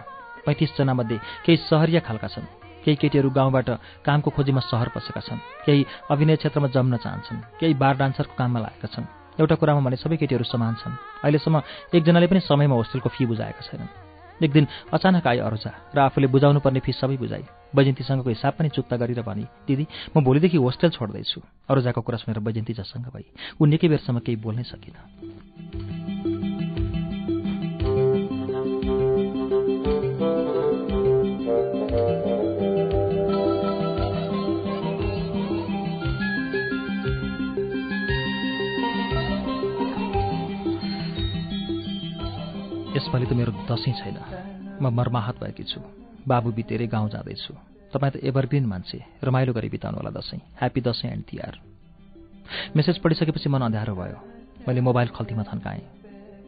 पैँतिसजनामध्ये 0.46 1.18
केही 1.44 1.56
सहरिया 1.68 2.00
खालका 2.00 2.28
छन्। 2.28 2.46
केही 2.84 2.96
केटीहरू 3.00 3.30
गाउँबाट 3.30 3.68
कामको 4.04 4.30
खोजीमा 4.36 4.60
सहर 4.68 4.88
पसेका 4.92 5.20
छन्। 5.20 5.40
केही 5.64 5.86
अभिनय 6.10 6.36
क्षेत्रमा 6.36 6.68
जम्न 6.68 6.96
चाहन्छन्। 7.00 7.40
केही 7.60 7.74
बार 7.74 7.94
डान्सरको 7.96 8.34
काममा 8.36 8.60
लागेका 8.60 8.88
छन्। 8.92 9.06
एउटा 9.40 9.54
कुरामा 9.56 9.80
भने 9.80 9.96
सबै 9.96 10.16
केटीहरू 10.20 10.44
समान 10.44 10.74
छन्। 10.84 10.94
अहिलेसम्म 11.24 11.56
एकजनाले 11.96 12.26
पनि 12.28 12.40
समयमा 12.44 12.74
होस्टेलको 12.76 13.08
फी 13.08 13.24
बुझाएका 13.24 13.62
छैनन्। 13.64 13.90
एक 14.44 14.52
दिन 14.52 14.66
अचानक 14.92 15.26
आए 15.26 15.38
अरूजा 15.40 15.72
र 15.94 15.98
आफूले 16.04 16.26
बुझाउनु 16.28 16.60
पर्ने 16.60 16.80
फी 16.84 16.92
सबै 16.92 17.16
बुझाइ 17.16 17.63
बैजयन्तीसँगको 17.74 18.28
हिसाब 18.30 18.52
पनि 18.58 18.68
चुक्ता 18.70 18.96
गरेर 18.96 19.22
भने 19.22 19.46
दिदी 19.66 19.86
म 20.16 20.22
भोलिदेखि 20.24 20.56
होस्टेल 20.56 20.90
छोड्दैछु। 20.90 21.40
अरूजाको 21.68 22.00
कुरा 22.00 22.18
सुनेर 22.22 22.38
बैजयन्ती 22.38 22.72
जसँग 22.72 23.10
भई। 23.10 23.26
ऊ 23.58 23.64
निकै 23.66 23.88
बेरसम्म 23.88 24.18
केही 24.22 24.38
बोल्नै 24.38 24.62
सकिन। 24.62 24.94
यसपालि 42.94 43.26
त 43.26 43.32
मेरो 43.34 43.52
दसैँ 43.66 43.94
छैन। 43.98 44.16
म 44.78 44.94
मर्माहत 44.94 45.42
भएकी 45.42 45.64
छु। 45.66 46.03
बाबु 46.28 46.50
बितेरै 46.52 46.86
गाउँ 46.86 47.08
जाँदैछु। 47.10 47.52
तपाईँ 47.92 48.12
त 48.12 48.16
एभरग्रिन 48.24 48.66
मान्छे 48.66 48.98
रमाइलो 49.22 49.52
गरी 49.52 49.68
बिताउनु 49.68 49.96
होला 49.98 50.10
Dashain. 50.10 50.40
Happy 50.60 50.80
Dashain 50.80 51.10
and 51.12 51.24
Tihar 51.24 51.54
message 52.76 52.98
पढिसकेपछि 52.98 53.48
मन 53.48 53.62
अँध्यारो 53.68 53.94
भयो। 53.94 54.18
मैले 54.66 54.80
मोबाइल 54.80 55.08
खल्तीमा 55.16 55.42
थन्काएँ। 55.46 55.82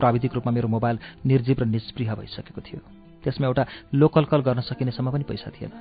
प्राविधिक 0.01 0.35
रूपमा 0.35 0.53
मेरो 0.53 0.69
मोबाइल 0.69 0.99
निर्जीव 1.25 1.57
र 1.61 1.65
निष्प्रिय 1.67 2.11
भइसकेको 2.15 2.61
थियो। 2.61 2.81
त्यसमा 3.25 3.47
एउटा 3.47 3.65
लोकल 3.95 4.25
कल 4.27 4.41
गर्न 4.43 4.61
सकिनेसम्म 4.61 5.11
पनि 5.11 5.25
पैसा 5.25 5.51
थिएन। 5.51 5.73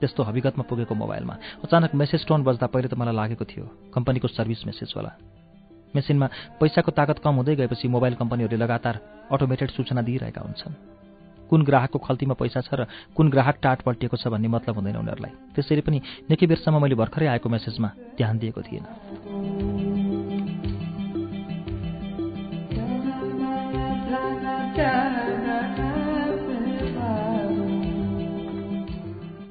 त्यस्तो 0.00 0.22
हविगतमा 0.22 0.64
पुगेको 0.68 0.94
मोबाइलमा 0.94 1.34
अचानक 1.64 1.94
मेसेज 1.94 2.26
टोन 2.28 2.44
बज्दा 2.44 2.66
पहिले 2.68 2.88
त 2.88 2.94
मलाई 2.94 3.14
लागेको 3.16 3.44
थियो 3.44 3.64
कम्पनीको 3.94 4.28
सर्भिस 4.28 4.66
मेसेज 4.66 4.92
होला। 4.96 5.12
मेसिनमा 5.94 6.26
पैसाको 6.60 6.90
तागत 6.92 7.18
कम 7.24 7.34
हुँदै 7.40 7.56
गएपछि 7.56 7.88
मोबाइल 7.88 8.14
कम्पनीहरूले 8.20 8.60
लगातार 8.60 8.96
अटोमेटेड 9.32 9.70
सूचना 9.72 10.02
दिइरहेका 10.04 10.40
हुन्छन्। 10.40 10.74
कुन 11.50 11.62
ग्राहकको 11.62 11.98
खल्तीमा 11.98 12.34
पैसा 12.34 12.60
छ 12.60 12.74
र 12.74 12.86
कुन 13.16 13.30
ग्राहक 13.30 13.56
टाट 13.62 13.82
पल्टिएको 13.82 14.16
छ 14.16 14.28
भन्ने 14.28 14.48
मतलब 14.48 14.74
हुँदैन 14.76 14.96
उनीहरूलाई। 14.96 15.32
त्यसरी 15.54 15.80
पनि 15.86 15.98
निकै 16.30 16.46
बेरसम्म 16.46 16.82
मैले 16.82 16.94
भर्खरै 16.94 17.26
आएको 17.26 17.48
मेसेजमा 17.48 17.88
ध्यान 18.18 18.38
दिएको 18.38 18.60
थिएन। 18.62 18.84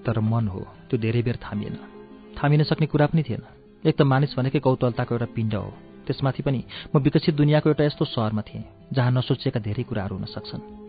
तर 0.05 0.19
मन 0.21 0.47
हो 0.47 0.61
त्यो 0.89 0.97
धेरै 1.01 1.21
बेर 1.25 1.37
थामिएन। 1.41 1.75
थामिन 2.37 2.63
सक्ने 2.63 2.87
कुरा 2.87 3.05
पनि 3.09 3.23
थिएन। 3.25 3.41
एक 3.89 3.95
त 3.97 4.01
मानिस 4.05 4.37
भनेकै 4.37 4.59
कौतलताको 4.61 5.15
एउटा 5.15 5.27
पिण्ड 5.33 5.53
हो। 5.55 5.73
त्यसमाथि 6.05 6.41
पनि 6.45 6.61
म 6.93 7.01
विकसित 7.01 7.33
दुनियाँको 7.33 7.69
एउटा 7.69 7.83
यस्तो 7.89 8.05
सहरमा 8.05 8.41
थिएँ 8.45 8.93
जहाँ 8.93 9.11
नसोचिएका 9.17 9.59
धेरै 9.65 9.83
कुराहरू 9.89 10.15
हुन 10.15 10.29
सक्छन्। 10.29 10.84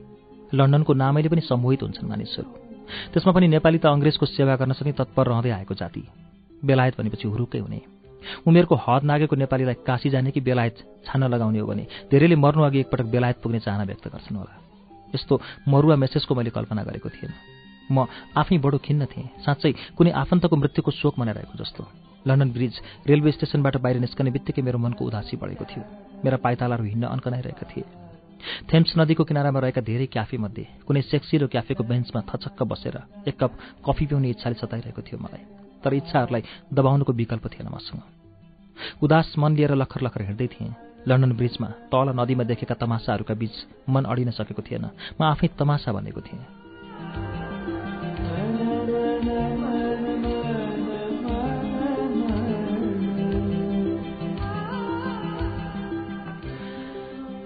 लन्डनको 0.55 0.93
नामैले 0.93 1.29
पनि 1.29 1.41
सम्मोहित 1.41 1.83
हुन्छन् 1.83 2.09
मानिसहरू। 2.09 2.51
त्यसमा 3.13 3.33
पनि 3.33 3.49
नेपाली 3.49 3.79
त 3.79 3.87
अङ्ग्रेजको 3.87 4.27
सेवा 4.27 4.57
गर्न 4.57 4.73
सक्ने 4.73 4.93
तत्पर 4.93 5.27
रहँदै 5.27 5.51
आएको 5.51 5.75
जाति। 5.75 6.03
बेलायत 6.65 6.95
भनेपछि 6.99 7.29
हुरुकै 7.29 7.59
हुने। 7.59 7.81
उमेरको 8.47 8.75
हद 8.75 9.03
नागेको 9.05 9.37
नेपालीलाई 9.37 9.75
काशी 9.87 10.11
जाने 10.11 10.31
कि 10.31 10.41
बेलायत 10.41 10.77
छान्न 11.07 11.27
लगाउने 11.31 11.59
हो 11.59 11.67
भने 11.67 11.87
धेरैले 12.11 12.37
मर्नु 12.37 12.63
अघि 12.63 12.79
एकपटक 12.81 13.07
बेलायत 13.07 13.37
पुग्ने 13.43 13.61
चाहना 13.61 13.85
व्यक्त 13.85 14.09
गर्छन् 14.09 14.37
होला। 14.37 14.55
यस्तो 15.15 15.41
मरुवा 15.69 15.97
मेसेजको 15.97 16.35
मैले 16.35 16.51
कल्पना 16.51 16.83
गरेको 16.83 17.09
थिएन। 17.09 17.33
म 17.91 18.07
आफै 18.35 18.59
बडो 18.59 18.79
खिन्न 18.79 19.07
थिएँ। 19.07 19.43
साँच्चै 19.47 19.73
कुनै 19.95 20.11
आफन्तको 20.11 20.57
मृत्युको 20.57 20.91
शोक 20.91 21.19
मनाइरहेको 21.19 21.55
जस्तो। 21.59 21.83
लन्डन 22.27 22.51
ब्रिज 22.51 22.75
रेलवे 23.07 23.31
स्टेसनबाट 23.31 23.77
बाहिर 23.79 23.99
निस्कने 24.03 24.31
बित्तिकै 24.31 24.63
मेरो 24.63 24.79
मनको 24.79 25.07
उदासी 25.07 25.37
बढेको 25.39 25.65
थियो। 25.65 25.83
मेरा 26.25 26.37
पाइतालाहरू 26.43 26.85
हिँड्न 26.85 27.07
अन्कनाइरहेका 27.07 27.67
थिए। 27.71 28.06
थेम्स 28.73 28.93
नदीको 28.99 29.25
किनारामा 29.25 29.61
रहेका 29.61 29.81
धेरै 29.81 30.07
क्याफेमध्ये 30.07 30.65
कुनै 30.87 31.03
सेक्सी 31.03 31.37
र 31.39 31.47
क्याफेको 31.47 31.83
बेन्चमा 31.85 32.21
थचक्क 32.31 32.61
बसेर 32.63 32.97
एक 33.29 33.37
कप 33.37 33.53
कफी 33.87 34.05
पिउने 34.07 34.29
इच्छाले 34.31 34.57
सताइरहेको 34.57 35.03
थियो 35.03 35.19
मलाई 35.19 35.45
तर 35.83 35.93
इच्छाहरूलाई 35.95 36.43
दबाउनुको 36.73 37.13
विकल्प 37.13 37.45
थिएन 37.53 37.69
मसँग। 37.69 38.03
उदास 39.03 39.35
मन 39.39 39.53
लिएर 39.57 39.73
लखर 39.75 40.01
लखर 40.03 40.23
हिँड्दै 40.23 40.47
थिएँ। 40.47 40.75
लन्डन 41.09 41.33
ब्रिजमा 41.39 41.69
तल 41.93 42.09
नदीमा 42.13 42.45
देखेका 42.45 42.75
तमासाहरूका 42.75 43.35
बीच 43.35 43.55
मन 43.89 44.05
अडिन 44.05 44.31
सकेको 44.31 44.63
थिएन। 44.63 44.85
म 45.19 45.23
आफै 45.23 45.49
तमासा 45.55 45.93
भनेको 45.93 46.21
थिएँ। 46.21 46.66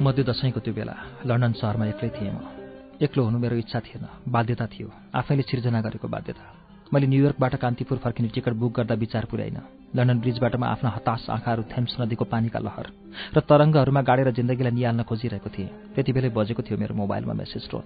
मध्य 0.00 0.22
दसैँको 0.24 0.60
त्यो 0.64 0.72
बेला 0.74 0.94
लन्डन 1.28 1.52
सहरमा 1.60 1.86
एक्लै 1.92 2.08
थिएँ 2.08 2.32
म। 2.32 2.40
एक्लो 3.04 3.20
हुनु 3.20 3.38
मेरो 3.38 3.56
इच्छा 3.56 3.80
थिएन। 3.80 4.04
बाध्यता 4.28 4.66
थियो। 4.66 4.88
आफैले 5.12 5.42
सिर्जना 5.44 5.80
गरेको 5.80 6.08
बाध्यता। 6.08 6.44
मैले 6.88 7.06
न्युयोर्कबाट 7.06 7.54
कान्तिपुर 7.60 7.98
फर्किने 8.00 8.28
टिकट 8.32 8.52
बुक 8.56 8.72
गर्दा 8.76 8.94
विचार 8.96 9.24
पुर्याइन। 9.28 9.58
लन्डन 9.92 10.18
ब्रिजबाट 10.24 10.56
म 10.56 10.64
आफ्ना 10.64 10.90
हताश 10.96 11.28
आँखाहरू 11.30 11.62
थेम्स 11.68 12.00
नदीको 12.00 12.24
पानीका 12.24 12.58
लहर 12.58 12.86
र 13.36 13.38
तरङ्गहरूमा 13.44 14.00
गाडेर 14.00 14.30
जिन्दगीलाई 14.32 14.72
निहाल्न 14.72 15.02
खोजिरहेको 15.04 15.50
थिएँ। 15.52 15.68
त्यति 15.94 16.12
बेलै 16.16 16.32
बजेको 16.32 16.62
थियो 16.64 16.80
मेरो 16.80 16.94
मोबाइलमा 16.96 17.34
मेसेज 17.36 17.68
टोन 17.68 17.84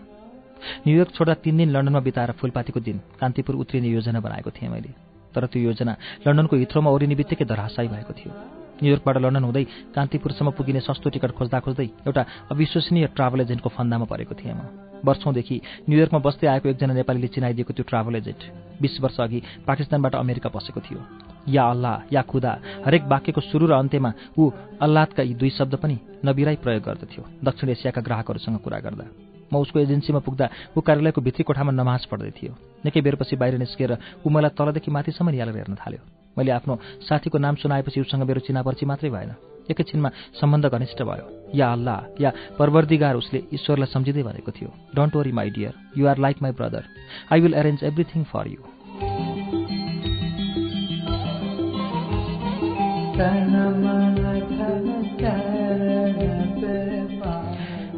न्युयोर्क 0.87 1.11
छोड्दा 1.19 1.35
तिन 1.43 1.57
दिन 1.59 1.69
लन्डनमा 1.75 2.01
बिताएर 2.01 2.31
फुलपातीको 2.39 2.81
दिन 2.81 2.97
कान्तिपुर 3.19 3.55
उत्रिने 3.59 3.91
योजना 3.91 4.21
बनाएको 4.23 4.51
थिएँ 4.55 4.71
मैले। 4.71 4.91
तर 5.35 5.47
त्यो 5.51 5.63
योजना 5.67 5.93
लन्डनको 6.27 6.55
हिथ्रोमा 6.63 6.91
ओरिने 6.95 7.15
बित्तिकै 7.19 7.45
धराशायी 7.45 7.89
भएको 7.91 8.13
थियो। 8.15 8.64
न्युयोर्कबाट 8.83 9.17
लन्डन 9.25 9.45
हुँदै 9.45 9.65
कान्तिपुरसम्म 9.95 10.51
पुगिने 10.59 10.81
सस्तो 10.81 11.11
टिकट 11.15 11.31
खोज्दा 11.39 11.59
खोज्दै 11.65 11.89
एउटा 12.09 12.23
अविश्वसनीय 12.51 13.07
ट्राभल 13.17 13.41
एजेन्टको 13.41 13.69
फन्दामा 13.77 14.07
परेको 14.11 14.35
थिएँ 14.35 14.55
म। 14.55 14.61
वर्षौँदेखि 15.05 15.57
न्युयोर्कमा 15.89 16.21
बस्दै 16.27 16.47
आएको 16.49 16.69
एकजना 16.69 16.95
नेपालीले 16.95 17.29
चिनाइदिएको 17.35 17.73
त्यो 17.77 17.85
ट्राभल 17.85 18.15
एजेन्ट 18.17 18.43
बिस 18.81 18.95
वर्ष 19.05 19.21
अघि 19.21 19.41
पाकिस्तानबाट 19.69 20.15
अमेरिका 20.17 20.49
पसेको 20.49 20.81
थियो। 20.81 21.01
या 21.49 21.63
अल्लाह 21.71 21.97
या 22.09 22.23
खुदा 22.25 22.53
हरेक 22.87 23.05
वाक्यको 23.05 23.41
सुरु 23.41 23.67
र 23.69 23.73
अन्त्यमा 23.77 24.11
ऊ 24.39 24.43
अल्लाहका 24.81 25.23
यी 25.23 25.35
दुई 25.37 25.51
शब्द 25.53 25.75
पनि 25.77 25.97
नबिराई 26.25 26.57
प्रयोग 26.65 26.83
गर्दथ्यो 26.83 27.23
दक्षिण 27.45 27.69
एसियाका 27.69 28.01
ग्राहकहरूसँग 28.01 28.59
कुरा 28.65 28.79
गर्दा। 28.81 29.05
म 29.53 29.61
उसको 29.61 29.79
एजेन्सीमा 29.85 30.25
पुग्दा 30.25 30.47
ऊ 30.73 30.81
कार्यालयको 30.81 31.21
भित्री 31.21 31.45
कोठामा 31.45 31.73
नमाज 31.77 32.09
पढ्दै 32.09 32.33
थियो। 32.33 32.53
निकै 32.81 33.01
बेरपछि 33.05 33.37
बाहिर 33.37 33.61
निस्केर 33.61 33.93
ऊ 34.25 34.29
मलाई 34.33 34.57
तलदेखि 34.57 34.91
माथिसम्म 34.91 35.31
निहालेर 35.31 35.57
हेर्न 35.57 35.77
थाल्यो। 35.77 36.24
मैले 36.39 36.51
आफ्नो 36.51 36.75
साथीको 37.09 37.39
नाम 37.39 37.55
सुनाएपछि 37.63 38.01
उसँग 38.01 38.23
मेरो 38.23 38.41
चिनापर्ची 38.47 38.87
मात्रै 38.87 39.11
भएन। 39.11 39.35
एकैछिनमा 39.71 40.11
सम्बन्ध 40.41 40.67
घनिष्ठ 40.69 41.03
भयो। 41.03 41.27
या 41.55 41.73
अल्लाह 41.73 42.01
या 42.21 42.31
परवर्दिगार 42.59 43.15
उसले 43.17 43.39
ईश्वरलाई 43.55 43.89
सम्झिँदै 43.89 44.23
भनेको 44.23 44.51
थियो। 44.53 44.71
Don't 44.95 45.17
worry 45.17 45.33
my 45.33 45.51
dear 45.51 45.73
you 45.99 46.07
are 46.07 46.19
like 46.19 46.43
my 46.43 46.53
brother 46.53 46.85
I 47.33 47.41
will 47.41 47.55
arrange 47.55 47.85
everything 47.85 48.23
for 48.33 48.47
you 48.49 48.61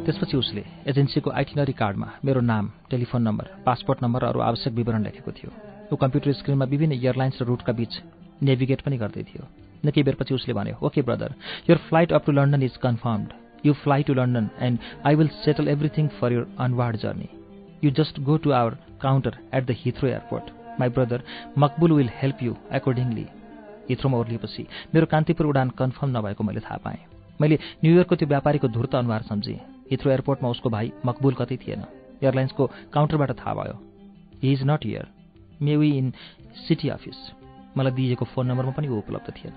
त्यसपछि 0.07 0.37
उसले 0.37 0.63
एजेन्सीको 0.87 1.29
आइटिनरी 1.31 1.73
कार्डमा 1.73 2.07
मेरो 2.25 2.41
नाम 2.41 2.69
टेलिफोन 2.89 3.21
नम्बर 3.21 3.45
पासपोर्ट 3.65 4.03
नम्बर 4.03 4.23
अरू 4.23 4.39
आवश्यक 4.39 4.73
विवरण 4.73 5.03
लेखेको 5.03 5.31
थियो। 5.31 5.51
ऊ 5.91 5.95
कम्प्युटर 5.95 6.31
स्क्रिनमा 6.31 6.65
विभिन्न 6.65 6.93
एयरलाइन्स 6.93 7.41
र 7.41 7.45
रुटका 7.45 7.73
बीच 7.73 7.93
नेभिगेट 8.41 8.81
पनि 8.81 8.97
गर्दै 8.97 9.23
थियो। 9.23 9.43
निकै 9.85 10.03
बेरपछि 10.03 10.33
उसले 10.33 10.53
भन्यो 10.53 10.75
okay 10.87 11.01
brother 11.01 11.33
your 11.69 11.77
flight 11.87 12.13
up 12.13 12.25
to 12.25 12.31
London 12.31 12.63
is 12.63 12.77
confirmed 12.83 13.33
you 13.65 13.73
fly 13.83 14.03
to 14.03 14.13
London 14.13 14.49
and 14.61 14.79
I 15.05 15.15
will 15.15 15.27
settle 15.45 15.67
everything 15.67 16.07
for 16.19 16.33
your 16.33 16.47
onward 16.59 16.97
journey 16.97 17.29
you 17.83 17.91
just 17.99 18.19
go 18.29 18.37
to 18.37 18.51
our 18.51 18.77
counter 19.01 19.37
at 19.53 19.65
the 19.65 19.75
Heathrow 19.79 20.09
airport 20.09 20.51
my 20.79 20.89
brother 20.89 21.23
Maqbool 21.57 21.91
will 21.93 22.09
help 22.13 22.43
you 22.43 22.55
accordingly 22.73 23.25
हिथ्रोमा 23.89 24.17
ओर्लिएपछि 24.17 24.67
मेरो 24.93 25.05
कान्तिपुर 25.05 25.45
उडान 25.45 25.69
confirm 25.79 26.17
नभएको 26.17 26.43
मैले 26.43 26.59
थाहा 26.59 26.77
पाएँ। 26.83 26.99
मैले 27.41 27.59
न्युयोर्कको 27.83 28.15
त्यो 28.15 28.27
व्यापारीको 28.27 28.67
धुर्त 28.67 28.95
अनुहार 28.95 29.21
सम्झेँ। 29.23 29.59
हिथ्रो 29.91 30.11
एयरपोर्टमा 30.11 30.49
उसको 30.49 30.69
भाइ 30.69 30.91
मकबुल 31.05 31.33
कतै 31.33 31.57
थिएन। 31.57 31.83
एयरलाइन्सको 32.23 32.65
काउन्टरबाट 32.93 33.31
थाहा 33.39 33.53
भयो। 33.53 33.75
He 34.41 34.51
is 34.53 34.63
not 34.65 34.85
here 34.85 35.07
maybe 35.61 35.89
in 35.97 36.11
city 36.67 36.89
office 36.89 37.19
मलाई 37.77 37.93
दिइएको 37.93 38.25
फोन 38.33 38.45
नम्बरमा 38.49 38.73
पनि 38.73 38.87
ऊ 38.89 38.97
उपलब्ध 39.05 39.29
थिएन। 39.37 39.53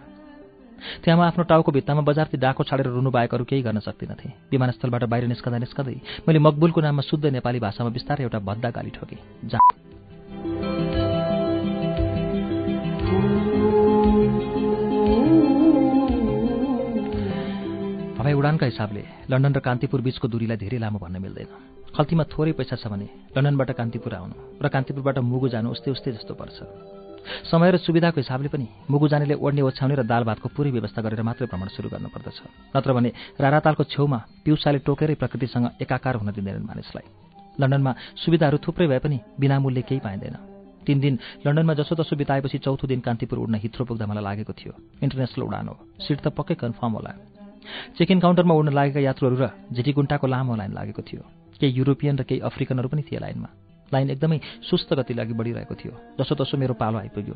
त्यहाँ 1.04 1.16
म 1.18 1.20
आफ्नो 1.28 1.44
टाउको 1.44 1.72
भित्तामा 1.72 2.02
बजारती 2.08 2.36
डाको 2.40 2.64
छाडेर 2.64 2.88
रुनु 2.88 3.10
बाहेक 3.12 3.34
केही 3.44 3.62
गर्न 3.62 3.80
सक्दिनथेँ 3.84 4.32
विमानस्थलबाट 4.52 5.04
बाहिर 5.12 5.26
निस्कँदा 5.28 5.58
निस्कँदै 5.60 6.24
मैले 6.24 6.38
मकबुलको 6.40 6.80
नाममा 6.80 7.02
शुद्ध 7.04 7.24
नेपाली 7.36 7.58
भाषामा 7.60 7.90
बिस्तारै 7.92 8.24
एउटा 8.24 8.38
भद्दा 8.40 8.70
गाली 8.76 8.90
ठोकेँ। 8.96 9.20
जहाँ 9.44 9.60
हवाई 18.20 18.32
उडानका 18.36 18.66
हिसाबले 18.66 19.02
लन्डन 19.32 19.52
र 19.56 19.60
कान्तिपुर 19.64 20.00
बीचको 20.00 20.28
दूरीलाई 20.28 20.56
धेरै 20.56 20.78
लामो 20.80 20.98
भन्न 21.00 21.16
मिल्दैन। 21.24 21.48
खल्तीमा 21.96 22.24
थोरै 22.32 22.52
पैसा 22.52 22.76
छ 22.76 22.88
भने 22.88 23.08
लन्डनबाट 23.36 23.70
कान्तिपुर 23.80 24.12
आउनु 24.16 24.34
र 24.60 24.66
कान्तिपुरबाट 24.68 25.18
मुगु 25.24 25.48
जानु 25.48 25.68
उस्तै 25.72 25.90
उस्तै 25.92 26.12
जस्तो 26.16 26.34
पर्छ। 26.40 26.99
समय 27.50 27.70
र 27.70 27.76
सुविधाको 27.76 28.20
हिसाबले 28.20 28.48
पनि 28.48 28.66
मुगु 28.90 29.08
जानेले 29.08 29.34
ओड्ने 29.34 29.62
ओछ्याउने 29.62 29.94
र 29.94 30.02
दाल 30.02 30.24
भातको 30.24 30.48
पुरै 30.56 30.70
व्यवस्था 30.70 31.02
गरेर 31.02 31.22
मात्रै 31.22 31.46
भ्रमण 31.46 31.68
सुरु 31.68 31.88
गर्नुपर्दछ। 31.88 32.38
नत्र 32.76 32.90
भने 32.92 33.10
रारातालको 33.40 33.84
छेउमा 33.84 34.18
पिउसाले 34.44 34.78
टोकेरै 34.82 35.14
प्रकृतिसँग 35.14 35.66
एकाकार 35.80 36.14
हुन 36.16 36.30
दिँदैनन् 36.32 36.66
मानिसलाई। 36.66 37.06
लन्डनमा 37.60 37.92
सुविधाहरू 38.16 38.58
थुप्रै 38.64 38.86
भए 38.88 38.98
पनि 38.98 39.18
बिनामूल्य 39.40 39.82
केही 39.82 40.00
पाइँदैन। 40.00 40.36
तिन 40.86 41.00
दिन 41.00 41.14
लन्डनमा 41.44 41.74
जसोतसो 41.76 42.16
बिताएपछि 42.16 42.58
चौथो 42.64 42.86
दिन 42.88 43.00
कान्तिपुर 43.04 43.38
उड्न 43.38 43.54
हित्रो 43.60 43.84
पुग्दा 43.84 44.06
मलाई 44.08 44.24
लागेको 44.24 44.52
थियो। 44.56 44.72
इन्टरनेसनल 45.04 45.44
उडान 45.44 45.68
हो। 45.68 45.76
सिट 46.00 46.18
त 46.24 46.32
पक्कै 46.32 46.54
कन्फर्म 46.56 46.92
होला। 46.96 47.12
चेक 48.00 48.10
इन 48.10 48.20
काउन्टरमा 48.20 48.54
उड्न 48.54 48.72
लागेका 48.72 49.00
यात्रुहरू 49.00 49.36
र 49.36 49.44
झिटिकुन्टाको 49.76 50.26
लामो 50.26 50.56
लाइन 50.56 50.72
लागेको 50.72 51.02
थियो। 51.04 51.22
केही 51.60 51.72
युरोपियन 51.76 52.16
र 52.16 52.22
केही 52.24 52.40
अफ्रिकनहरू 52.40 52.88
पनि 52.88 53.02
थिए 53.04 53.20
लाइनमा। 53.20 53.69
लाइन 53.92 54.10
एकदमै 54.10 54.38
सुस्त 54.62 54.94
गति 54.94 55.14
लागि 55.14 55.32
बढिरहेको 55.34 55.74
थियो। 55.74 55.92
जसोतसो 56.18 56.56
मेरो 56.56 56.74
पालो 56.74 56.98
आइपुग्यो। 56.98 57.34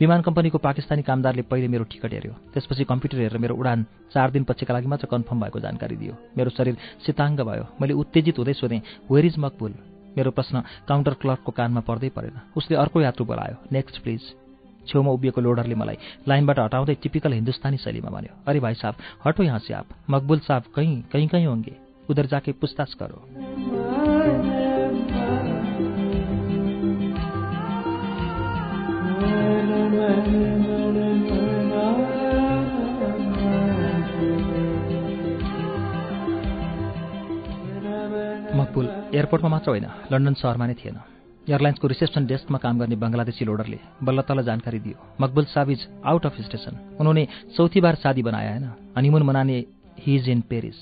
विमान 0.00 0.20
कम्पनीको 0.22 0.58
पाकिस्तानी 0.58 1.02
कामदारले 1.02 1.42
पहिले 1.42 1.68
मेरो 1.68 1.84
टिकट 1.84 2.12
हेऱ्यो। 2.12 2.32
त्यसपछि 2.54 2.84
कम्प्युटर 2.84 3.18
हेरेर 3.18 3.38
मेरो 3.38 3.54
उडान 3.54 3.84
चार 4.14 4.30
दिनपछिका 4.30 4.74
लागि 4.74 4.86
मात्र 4.86 5.06
कन्फर्म 5.06 5.40
भएको 5.42 5.58
जानकारी 5.60 5.96
दियो। 5.96 6.14
मेरो 6.36 6.50
शरीर 6.50 6.76
शीताङ्ग 7.06 7.40
भयो। 7.42 7.64
मैले 7.80 7.94
उत्तेजित 7.94 8.38
हुँदै 8.38 8.52
सोधेँ 8.54 8.80
वेयर 9.10 9.26
इज 9.26 9.38
मकबुल 9.38 9.74
मेरो 10.16 10.30
प्रश्न 10.30 10.62
काउन्टर 10.88 11.14
क्लर्कको 11.22 11.52
कानमा 11.52 11.80
पर्दै 11.80 12.08
परेन। 12.10 12.54
उसले 12.56 12.76
अर्को 12.76 13.00
यात्रु 13.00 13.24
बोलायो 13.24 13.56
नेक्स्ट 13.72 14.02
प्लिज 14.02 14.22
छेउमा 14.88 15.10
उभिएको 15.12 15.40
लोडरले 15.40 15.74
मलाई 15.74 15.96
लाइनबाट 16.28 16.58
हटाउँदै 16.58 16.94
टिपिकल 17.02 17.32
हिन्दुस्तानी 17.32 17.76
शैलीमा 17.76 18.10
भन्यो 18.10 18.32
अरे 18.46 18.60
भाइ 18.60 18.74
साहब 18.74 18.94
हटो 19.26 19.42
यहाँ 19.42 19.58
से 19.58 19.74
आप। 19.74 19.86
मकबुल 20.10 20.38
साहब 20.40 20.72
कहीँ 20.74 21.02
कहीँ 21.12 21.28
कहीँ 21.28 21.46
होंगे। 21.46 21.76
उधर 22.10 22.26
जाके 22.26 22.52
पुछताछ 22.52 22.94
करो। 22.94 23.87
एयरपोर्टमा 39.18 39.48
मात्र 39.48 39.70
होइन 39.70 39.86
लन्डन 40.12 40.34
सहरमा 40.34 40.66
नै 40.66 40.74
थिएन। 40.74 40.96
एयरलाइन्सको 41.48 41.86
रिसेप्सन 41.88 42.26
डेस्कमा 42.26 42.58
काम 42.58 42.78
गर्ने 42.78 42.96
बङ्गलादेशी 42.96 43.44
लोडरले 43.44 43.78
बल्ल 44.02 44.20
तल 44.22 44.42
जानकारी 44.42 44.78
दियो। 44.78 44.96
Maqbool 45.20 45.46
is 45.68 45.86
out 46.06 46.26
of 46.26 46.40
station 46.40 46.96
उन्होंने 47.00 47.26
चौथी 47.56 47.80
बार 47.80 47.94
शादी 47.94 48.22
बनाया 48.22 48.50
है 48.50 48.60
ना 48.60 48.74
हनीमून 48.98 49.22
मनाने 49.22 49.56
he 49.98 50.16
is 50.16 50.28
in 50.28 50.40
Paris 50.40 50.78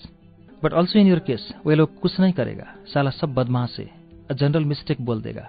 but 0.63 0.73
also 0.73 0.99
in 0.99 1.07
your 1.07 1.19
case 1.19 1.49
way 1.67 1.75
लोग 1.75 1.99
कुछ 2.01 2.21
नहीं 2.21 2.33
करेगा। 2.33 2.67
साला 2.87 3.11
सब 3.11 3.35
बदमाश 3.35 3.79
है। 3.79 3.89
जनरल 4.33 4.65
मिस्टेक 4.65 5.01
बोल 5.01 5.23
देगा। 5.23 5.49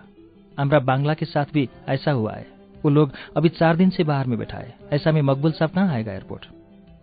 हमारा 0.57 0.79
बांग्ला 0.79 1.13
के 1.13 1.25
साथ 1.25 1.53
भी 1.53 1.69
ऐसा 1.89 2.11
हुआ 2.11 2.33
है। 2.33 2.47
वो 2.83 2.89
लोग 2.89 3.11
अभी 3.37 3.49
चार 3.49 3.75
दिन 3.75 3.89
से 3.89 4.03
बाहर 4.03 4.27
में 4.27 4.37
बैठा 4.39 4.63
ऐसा 4.93 5.11
में 5.11 5.21
मकबुल 5.21 5.51
साहब 5.51 5.71
कहाँ 5.71 5.93
आएगा 5.93 6.13
एयरपोर्ट? 6.13 6.45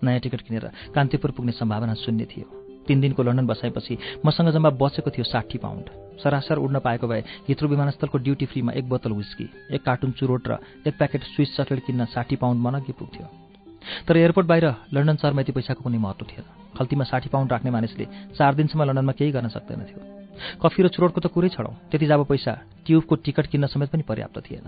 नयाँ 0.05 0.20
टिकट 0.20 0.40
किनेर 0.40 0.70
कान्तिपुर 0.94 1.31
पुग्ने 1.31 1.53
सम्भावना 1.53 1.94
शून्य 1.94 2.25
थियो 2.27 2.63
तीन 2.87 3.01
दिनको 3.01 3.23
लन्डन 3.23 3.47
बसाएपछि 3.47 3.99
मसँग 4.27 4.51
जम्मा 4.51 4.70
बचेको 4.77 5.11
थियो 5.11 5.25
साठी 5.27 5.59
पाउन्ड 5.59 5.87
सरासर 6.18 6.59
उड्न 6.59 6.79
पाएको 6.81 7.07
भए 7.09 7.23
हित्रो 7.49 7.68
विमानस्थलको 7.68 8.18
ड्युटी 8.18 8.47
फ्रीमा 8.47 8.73
एक 8.73 8.88
बोतल 8.88 9.12
विस्की 9.14 9.49
एक 9.70 9.83
कार्टुन 9.85 10.12
चुरोट 10.18 10.49
र 10.49 10.59
एक 10.87 10.99
प्याकेट 10.99 11.23
स्विस 11.27 11.57
चकलेट 11.57 11.87
किन्न 11.87 12.05
साठी 12.11 12.37
पाउन्ड 12.37 12.61
मनग्गी 12.62 12.92
पुग्थ्यो 12.99 13.27
तर 14.09 14.16
एयरपोर्ट 14.16 14.47
बाहिर 14.49 14.66
लन्डन 14.94 15.16
सहरमा 15.16 15.40
यति 15.40 15.53
पैसाको 15.53 15.83
कुनै 15.83 15.99
महत्व 15.99 16.27
थिएन 16.27 16.44
खल्तीमा 16.79 17.05
साठी 17.05 17.29
पाउन्ड 17.29 17.53
राख्ने 17.53 17.70
मानिसले 17.70 18.07
चार 18.38 18.55
दिनसम्म 18.55 18.83
लन्डनमा 18.85 19.12
केही 19.18 19.33
गर्न 19.33 19.49
सक्दैनथ्यो 19.51 20.01
कफी 20.62 20.83
र 20.83 20.88
चुरोटको 20.88 21.20
त 21.20 21.27
कुरै 21.31 21.49
छडौँ 21.51 21.75
त्यति 21.90 22.07
जब 22.07 22.25
पैसा 22.27 22.53
ट्युबको 22.87 23.14
टिकट 23.25 23.47
किन्न 23.49 23.66
समेत 23.66 23.90
पनि 23.90 24.03
पर्याप्त 24.03 24.38
थिएन 24.47 24.64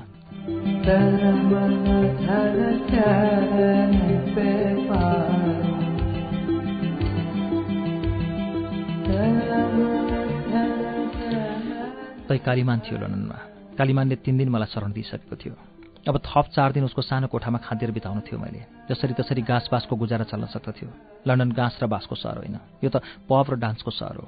तै 12.29 12.39
कालीमान 12.39 12.79
थियो 12.85 12.99
लन्डनमा। 12.99 13.39
कालीमानले 13.79 14.17
तिन 14.25 14.37
दिन 14.39 14.49
मलाई 14.49 14.69
शरण 14.69 14.93
दिइसकेको 14.93 15.37
थियो। 15.37 15.55
अब 16.09 16.17
थप 16.23 16.47
चार 16.55 16.73
दिन 16.73 16.85
उसको 16.85 17.03
सानो 17.03 17.27
कोठामा 17.27 17.59
खाद्य 17.59 17.87
बिताउनु 17.91 18.21
थियो 18.27 18.39
मैले। 18.39 18.63
जसरी 18.91 19.15
तसरी 19.15 19.43
घाँस 19.43 19.69
बाँसको 19.73 19.97
गुजारा 19.97 20.25
चल्न 20.25 20.47
सक्दथ्यो। 20.47 20.89
लन्डन 21.27 21.51
घाँस 21.51 21.79
र 21.83 21.87
बाँसको 21.87 22.15
सहर 22.15 22.37
होइन। 22.39 22.59
यो 22.85 22.91
त 22.91 23.03
पब 23.31 23.47
र 23.51 23.55
डान्सको 23.57 23.91
सहर 23.91 24.17
हो। 24.17 24.27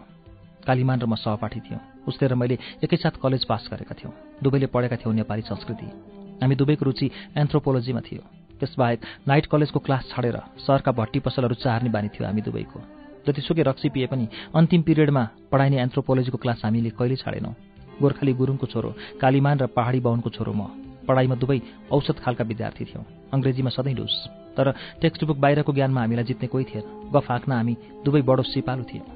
कालीमान 0.66 0.98
र 1.01 1.07
म 1.07 1.14
सहपाठी 1.14 1.61
थियौँ। 1.61 2.07
उसले 2.07 2.29
र 2.29 2.35
मैले 2.35 2.59
एकैसाथ 2.83 3.18
कलेज 3.22 3.44
पास 3.44 3.68
गरेका 3.70 3.94
थियौँ। 3.94 4.42
दुवैले 4.42 4.66
पढेका 4.66 4.96
थियौँ 4.96 5.14
नेपाली 5.14 5.42
संस्कृति। 5.42 5.87
हामी 6.42 6.55
दुवैको 6.55 6.85
रुचि 6.85 7.11
एन्थ्रोपोलोजीमा 7.37 8.01
थियो। 8.01 8.22
त्यसबाहेक 8.59 9.01
नाइट 9.27 9.46
कलेजको 9.46 9.79
क्लास 9.79 10.11
छाडेर 10.11 10.38
सहरका 10.66 10.92
भट्टी 10.92 11.18
पसलहरू 11.20 11.55
चार्ने 11.55 11.90
बानी 11.90 12.09
थियो 12.09 12.27
हामी 12.27 12.42
दुवैको। 12.42 12.97
जतिसुकै 13.28 13.62
रक्सी 13.62 13.88
पिए 13.92 14.06
पनि 14.08 14.26
अन्तिम 14.56 14.82
पिरियडमा 14.82 15.22
पढाइने 15.52 15.76
एन्थ्रोपोलोजीको 15.84 16.38
क्लास 16.40 16.60
हामीले 16.64 16.90
कहिले 16.96 17.16
छाडेनौँ। 17.20 17.54
गोर्खाली 18.00 18.32
गुरुङको 18.32 18.66
छोरो 18.72 18.90
कालीमान 19.20 19.56
र 19.58 19.66
पहाडी 19.68 20.00
बाहुनको 20.00 20.30
छोरो 20.30 20.52
म। 20.52 20.62
पढाइमा 21.08 21.36
दुवै 21.36 21.58
औसत 21.90 22.18
खालका 22.24 22.44
विद्यार्थी 22.44 22.84
थियौँ। 22.84 23.04
अङ्ग्रेजीमा 23.34 23.70
सधैँ 23.70 23.96
लुस 23.96 24.14
तर 24.56 24.66
टेक्स्ट 25.00 25.24
बुक 25.24 25.38
बाहिरको 25.38 25.72
ज्ञानमा 25.72 26.00
हामीलाई 26.00 26.24
जित्ने 26.24 26.48
कोही 26.48 26.64
थिएन। 26.68 26.84
गफ 27.12 27.26
हाँक्न 27.30 27.52
हामी 27.52 27.74
दुवै 28.04 28.22
बडो 28.22 28.42
सिपालु 28.44 28.84
थियौँ। 28.84 29.06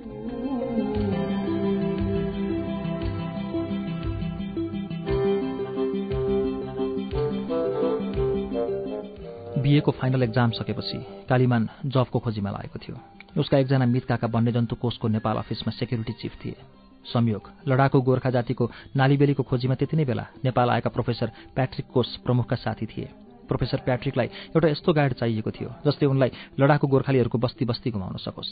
बिएको 9.62 9.90
फाइनल 9.92 10.22
एक्जाम 10.22 10.50
सकेपछि 10.58 10.98
कालीमान 11.28 11.62
जबको 11.86 12.18
खोजीमा 12.18 12.50
लागेको 12.50 12.78
थियो। 12.82 12.96
उसका 13.36 13.58
एकजना 13.58 13.86
मित 13.86 14.04
काका 14.04 14.26
वन्यजन्तु 14.28 14.76
कोषको 14.76 15.08
नेपाल 15.08 15.36
अफिसमा 15.36 15.70
सेक्युरिटी 15.72 16.12
चिफ 16.12 16.34
थिए। 16.44 16.56
संयोग 17.04 17.48
लडाकु 17.68 18.00
गोर्खा 18.00 18.30
जातिको 18.30 18.70
नालीबेलीको 18.96 19.42
खोजीमा 19.42 19.74
त्यति 19.74 19.96
नै 19.96 20.04
बेला 20.04 20.24
नेपाल 20.44 20.70
आएका 20.70 20.90
प्रोफेसर 20.90 21.28
प्याट्रिक 21.54 21.86
कोष 21.88 22.16
प्रमुखका 22.24 22.56
साथी 22.56 22.86
थिए। 22.86 23.08
प्रोफेसर 23.48 23.78
प्याट्रिकलाई 23.84 24.26
एउटा 24.54 24.68
यस्तो 24.68 24.92
गाइड 24.92 25.12
चाहिएको 25.14 25.50
थियो 25.50 25.70
जसले 25.86 26.06
उनलाई 26.06 26.30
लडाकु 26.60 26.86
गोर्खालीहरूको 26.86 27.38
बस्ती 27.38 27.64
बस्ती 27.64 27.90
घुमाउन 27.90 28.16
सकोस्। 28.16 28.50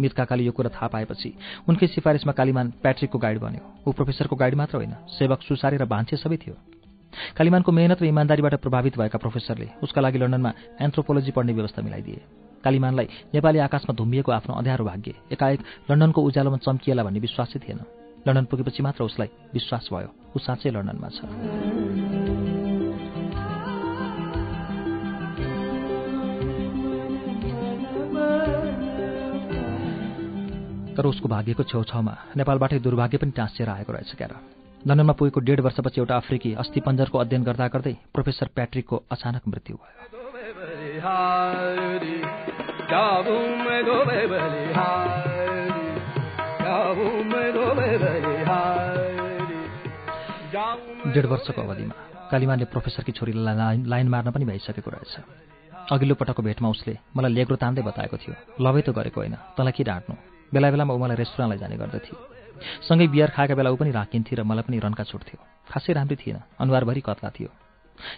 मित 0.00 0.12
काकाले 0.12 0.44
यो 0.44 0.52
कुरा 0.52 0.70
थाहा 0.70 0.88
पाएपछि 0.88 1.34
उनकै 1.68 1.86
सिफारिसमा 1.88 2.32
कालीमान 2.32 2.70
प्याट्रिकको 2.82 3.18
गाइड 3.18 3.38
बन्यो। 3.40 3.62
ऊ 3.86 3.92
प्रोफेसरको 3.92 4.36
गाइड 4.36 4.54
मात्र 4.54 4.76
होइन 4.76 4.94
सेवक 5.18 5.42
सुसारे 5.42 5.76
र 5.76 5.84
भान्से 5.84 6.16
सबै 6.16 6.36
थियो। 6.36 6.54
कालीमानको 7.36 7.72
मेहनत 7.72 8.02
र 8.02 8.06
इमान्दारीबाट 8.06 8.54
प्रभावित 8.62 8.98
भएका 8.98 9.18
प्रोफेसरले 9.18 9.68
उसका 9.82 10.00
लागि 10.00 10.18
लन्डनमा 10.18 10.52
एन्थ्रोपोलोजी 10.80 11.30
पढ्ने 11.34 11.52
व्यवस्था 11.52 11.82
मिलाइदिए। 11.82 12.49
कालीमानलाई 12.64 13.06
नेपाली 13.34 13.58
आकाशमा 13.58 13.92
धुम्बिएको 13.96 14.30
आफ्नो 14.32 14.54
अँध्यारो 14.54 14.84
भाग्य 14.84 15.14
एकाएक 15.32 15.60
लन्डनको 15.90 16.20
उज्यालोमा 16.22 16.58
चम्किएला 16.66 17.02
भन्ने 17.02 17.20
विश्वासै 17.20 17.58
थिएन। 17.58 17.80
लन्डन 18.28 18.44
पुगेपछि 18.50 18.82
मात्र 18.82 19.04
उसलाई 19.04 19.28
विश्वास 19.54 19.88
भयो। 19.92 20.08
ऊ 20.36 20.38
साँच्चै 20.38 20.70
लन्डनमा 20.70 21.08
छ। 21.08 21.18
तर 30.96 31.06
उसको 31.06 31.28
भाग्यको 31.28 31.62
छेउछाउमा 31.64 32.14
नेपालबाटै 32.36 32.78
दुर्भाग्य 32.84 33.16
पनि 33.18 33.32
टाँसिएर 33.32 33.68
आएको 33.70 33.92
रहेछ 33.92 34.12
क्यार। 34.20 34.32
लन्डनमा 34.84 35.12
पुगेको 35.16 35.40
डेढ 35.40 35.60
वर्षपछि 35.60 36.00
एउटा 36.00 36.16
अफ्रिकी 36.16 36.50
अस्थि 36.60 36.80
पञ्जरको 36.80 37.16
अध्ययन 37.18 37.42
गर्दा 37.44 37.66
गर्दै 37.72 37.94
प्रोफेसर 38.12 38.46
प्याट्रिकको 38.52 38.96
अचानक 39.08 39.42
मृत्यु 39.48 39.76
भयो। 39.76 40.10
डेढ 51.14 51.26
वर्षको 51.26 51.60
अवधिमा 51.62 51.94
कालीमानले 52.30 52.66
प्रोफेसरकी 52.66 53.12
छोरीलाई 53.14 53.76
लाइन 53.86 54.08
मार्न 54.10 54.30
पनि 54.34 54.44
भइसकेको 54.44 54.90
रहेछ। 54.90 55.14
अघिल्लो 55.86 56.14
पटकको 56.18 56.42
भेटमा 56.42 56.68
उसले 56.68 56.98
मलाई 57.14 57.32
लेग्रो 57.32 57.56
तान्दै 57.62 57.82
बताएको 57.86 58.16
थियो 58.18 58.34
लभै 58.58 58.82
त 58.82 58.90
गरेको 58.90 59.18
होइन 59.22 59.34
तँलाई 59.54 59.70
के 59.70 59.84
डाँट्नु? 59.86 60.14
बेला 60.50 60.70
बेलामा 60.74 60.90
ऊ 60.90 60.98
मलाई 60.98 61.16
रेस्टुरेन्टलाई 61.22 61.58
जाने 61.62 61.76
गर्दथ्यो। 61.78 62.16
सँगै 62.90 63.06
बियर 63.14 63.30
खाएका 63.30 63.54
बेला 63.54 63.70
ऊ 63.70 63.78
पनि 63.78 63.90
राखिन्थे 63.94 64.34
र 64.34 64.42
मलाई 64.42 64.66
पनि 64.66 64.82
रन्का 64.82 65.04
छुट्थ्यो। 65.06 65.38
खासै 65.70 65.92
राम्रै 65.94 66.18
थिएन 66.18 66.42
अनुहारभरि 66.58 67.02
कत्ला 67.06 67.30
थियो। 67.30 67.50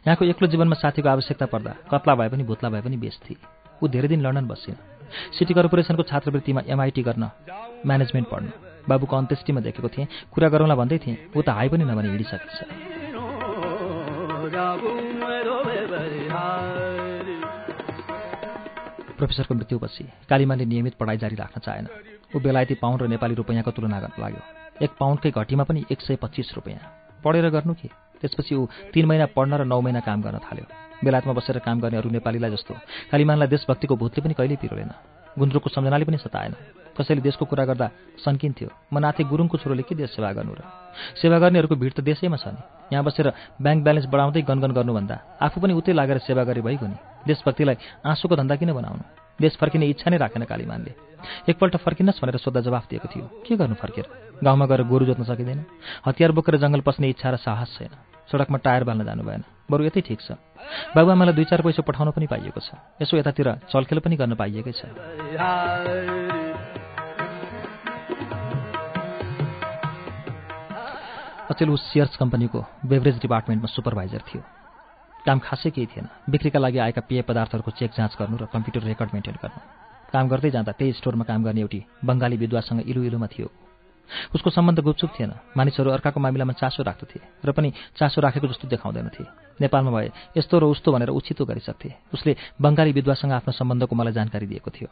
यहाँको 0.08 0.24
एक्लो 0.32 0.48
जीवनमा 0.48 0.80
साथीको 0.80 1.08
आवश्यकता 1.12 1.46
पर्दा 1.52 1.72
कत्ला 1.92 2.12
भए 2.16 2.28
पनि 2.32 2.44
भुत्ला 2.48 2.68
भए 2.72 2.80
पनि 2.80 2.96
बेस 2.96 3.20
थिए 3.28 3.60
ऊ 3.82 3.88
धेरै 3.88 4.08
दिन 4.08 4.20
लन्डन 4.22 4.46
बसिन 4.46 4.76
सिटी 5.36 5.52
कर्पोरेसनको 5.54 6.02
छात्रवृत्तिमा 6.10 6.60
एमआइटी 6.72 7.02
गर्न 7.02 7.24
म्यानेजमेन्ट 7.86 8.28
पढ्नु 8.30 8.50
बाबुको 8.88 9.14
अन्त्येष्टिमा 9.16 9.60
देखेको 9.60 9.88
थिएँ 9.94 10.06
कुरा 10.32 10.48
गरौँला 10.54 10.74
भन्दै 10.80 10.98
थिएँ 11.04 11.16
ऊ 11.36 11.40
त 11.42 11.48
हाई 11.58 11.68
पनि 11.68 11.84
नभने 11.84 12.08
हिँडिसकेछ 12.14 12.56
प्रोफेसरको 19.18 19.54
मृत्युपछि 19.54 20.04
कालीमानले 20.30 20.64
नियमित 20.64 20.94
पढाइ 20.98 21.16
जारी 21.22 21.36
राख्न 21.36 21.60
चाहेन। 21.62 21.86
ऊ 22.34 22.38
बेलायती 22.42 22.74
पाउन्ड 22.82 23.02
र 23.02 23.06
नेपाली 23.06 23.34
रुपियाँको 23.38 23.70
तुलना 23.70 24.00
गर्न 24.02 24.18
लाग्यो। 24.18 24.42
एक 24.82 24.90
पाउन्डकै 24.98 25.30
घटीमा 25.30 25.64
पनि 25.64 25.84
एक 25.92 26.00
सय 26.02 26.16
पच्चिस 26.18 26.54
रुपियाँ। 26.58 26.82
पढेर 27.22 27.46
गर्नु 27.54 27.74
के? 27.74 27.88
त्यसपछि 28.18 28.54
ऊ 28.54 28.66
तीन 28.90 29.06
महिना 29.06 29.26
पढ्न 29.30 29.62
र 29.62 29.64
नौ 29.64 29.80
महिना 29.80 30.00
काम 30.02 30.22
गर्न 30.26 30.38
थाल्यो। 30.42 30.66
बेलायतमा 31.04 31.32
बसेर 31.32 31.58
काम 31.58 31.80
गर्ने 31.80 31.98
अरू 31.98 32.10
नेपालीलाई 32.10 32.50
जस्तो। 32.50 32.74
कालीमानलाई 33.10 33.48
देशभक्तिको 33.48 33.94
भूतले 33.96 34.20
पनि 34.24 34.34
कहिल्यै 34.34 34.58
पिरोलेन। 34.62 34.90
गुन्द्रुकको 35.38 35.68
सम्झनाले 35.70 36.04
पनि 36.04 36.18
सताएन। 36.18 36.54
कसैले 36.92 37.20
देशको 37.24 37.44
कुरा 37.48 37.64
गर्दा 37.64 37.86
सन्किन्थ्यो 38.20 38.68
म 38.92 38.98
नाथे 39.00 39.24
गुरुङको 39.24 39.56
छोरोले 39.58 39.82
के 39.82 39.94
देश 39.96 40.12
सेवा 40.12 40.32
गर्नु 40.36 40.52
र? 40.52 40.60
सेवा 41.16 41.38
गर्नेहरूको 41.40 41.76
भिड 41.76 41.92
त 41.96 42.00
देशैमा 42.04 42.36
छ 42.36 42.52
नि। 42.52 42.60
यहाँ 42.92 43.04
बसेर 43.04 43.32
ब्याङ्क 43.56 43.80
ब्यालेन्स 43.80 44.06
बढाउँदै 44.12 44.42
गनगन 44.44 44.72
गर्नुभन्दा 44.76 45.16
आफू 45.40 45.56
पनि 45.60 45.72
उतै 45.72 45.92
लागेर 45.96 46.18
सेवा 46.20 46.44
गरे 46.44 46.60
भइगयो 46.60 46.88
नि। 46.88 46.96
देशभक्तिलाई 47.24 47.76
आँसुको 48.04 48.36
धन्दा 48.36 48.54
किन 48.60 48.72
बनाउनु? 48.76 49.04
देश 49.40 49.56
फर्किने 49.56 49.88
इच्छा 49.88 50.10
नै 50.12 50.20
राखेन 50.20 50.44
कालीमानले। 50.44 50.92
एकपल्ट 51.48 51.76
फर्किनस् 51.80 52.20
भनेर 52.20 52.36
सोद्धा 52.36 52.60
जवाफ 52.60 52.84
दिएको 52.92 53.08
थियो। 53.08 53.26
के 53.48 53.56
गर्नु 53.56 53.74
फर्केर? 53.80 54.06
गाउँमा 54.44 54.66
गएर 54.68 54.82
गोरु 54.84 55.04
जोत्न 55.08 55.24
सकिँदैन। 55.24 55.64
हतियार 56.04 56.32
बोकेर 56.36 56.60
जङ्गल 56.60 56.80
पस्ने 56.84 57.08
इच्छा 57.08 57.30
र 57.30 57.36
साहस 57.40 57.72
छैन। 57.80 57.92
सडकमा 58.28 58.58
टायर 58.60 58.84
बाल्न 58.84 59.04
जानु 59.08 59.22
भएन। 59.24 59.42
बरु 59.72 59.88
यतै 59.88 60.00
ठिक 60.04 60.20
छ। 60.20 60.36
बाबुआमालाई 60.92 61.34
दुई 61.34 61.46
चार 61.48 61.64
पैसा 61.64 61.80
पठाउन 61.80 62.12
पनि 62.12 62.26
पाइएको 62.28 62.60
छ। 62.60 62.76
यसो 63.00 63.16
यतातिर 63.16 63.48
चलखेल 63.72 63.98
पनि 64.04 64.16
गर्न 64.20 64.36
पाइएकै 64.36 64.72
छ। 64.76 64.84
अचेल 71.52 71.68
ऊ 71.68 71.76
सियर्स 71.76 72.16
कम्पनीको 72.16 72.60
बेभरेज 72.86 73.16
डिपार्टमेन्टमा 73.20 73.68
सुपरभाइजर 73.68 74.22
थियो। 74.28 74.42
काम 75.26 75.38
खासै 75.38 75.70
केही 75.70 75.86
थिएन। 75.86 76.06
बिक्रीका 76.28 76.58
लागि 76.58 76.78
आएका 76.78 77.02
पेय 77.08 77.22
पदार्थहरूको 77.28 77.70
चेक 77.76 77.90
जाँच 77.92 78.16
गर्नु 78.16 78.36
र 78.40 78.44
कम्प्युटर 78.48 78.82
रेकर्ड 78.88 79.10
मेन्टेन 79.12 79.36
गर्नु। 79.42 79.60
काम 80.12 80.24
गर्दै 80.28 80.50
जाँदा 80.50 80.72
त्यही 80.72 80.92
स्टोरमा 80.98 81.24
काम 81.24 81.40
गर्ने 81.44 81.60
एउटी 81.60 81.80
बङ्गाली 82.04 82.36
विधवासँग 82.36 82.80
इलु 82.88 83.00
इलुमा 83.08 83.28
थियो। 83.28 83.71
उसको 84.34 84.50
सम्बन्ध 84.50 84.80
गुपचुप 84.80 85.10
थिएन। 85.18 85.32
मानिसहरू 85.56 85.90
अर्काको 85.90 86.20
मामिलामा 86.20 86.52
चासो 86.52 86.82
राख्दथे 86.82 87.20
र 87.44 87.52
पनि 87.52 87.72
चासो 87.96 88.20
राखेको 88.20 88.46
जस्तो 88.48 88.68
देखाउँदैनथे 88.68 89.24
नेपालमा 89.60 89.90
भए 89.90 90.10
यस्तो 90.36 90.58
र 90.58 90.64
उस्तो 90.68 90.92
भनेर 90.92 91.10
उचितो 91.10 91.44
गरिसक्थे। 91.44 92.14
उसले 92.14 92.36
बङ्गाली 92.60 92.92
विधवासँग 92.92 93.32
आफ्नो 93.32 93.52
सम्बन्धको 93.52 93.94
मलाई 93.96 94.12
जानकारी 94.12 94.46
दिएको 94.46 94.70
थियो। 94.70 94.88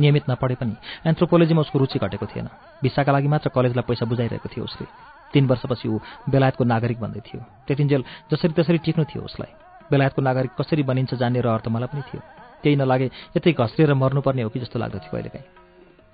नियमित 0.00 0.24
नपढे 0.30 0.54
पनि 0.60 0.74
एन्थ्रोपोलोजीमा 1.06 1.60
उसको 1.60 1.78
रुचि 1.78 1.98
घटेको 1.98 2.26
थिएन। 2.26 2.48
भिसाका 2.82 3.12
लागि 3.12 3.28
मात्र 3.28 3.48
कलेजलाई 3.50 3.84
पैसा 3.88 4.04
बुझाइरहेको 4.06 4.48
थियो 4.48 4.64
उसले। 4.64 4.86
तीन 5.32 5.46
वर्षपछि 5.46 5.88
ऊ 5.88 5.98
बेलायतको 6.28 6.64
नागरिक 6.64 7.00
बन्दै 7.00 7.20
थियो। 7.24 7.40
त्यतिन्जेल 7.66 8.02
जसरी 8.32 8.52
त्यसरी 8.52 8.78
टिक्नु 8.84 9.04
थियो 9.04 9.22
उसलाई। 9.24 9.52
बेलायतको 9.90 10.20
नागरिक 10.22 10.52
कसरी 10.58 10.82
बनिन्छ 10.82 11.14
जान्ने 11.14 11.40
रहर 11.40 11.60
त 11.60 11.68
मलाई 11.68 11.88
पनि 11.88 12.02
थियो। 12.02 12.20
केही 12.62 12.76
नलागे 12.76 13.10
यतै 13.36 13.52
घस्रिएर 13.52 13.94
मर्नुपर्ने 13.94 14.42
हो 14.42 14.50
कि 14.50 14.60
जस्तो 14.60 14.78
लाग्दथ्यो 14.78 15.10
कहिलेकाहीँ। 15.12 15.65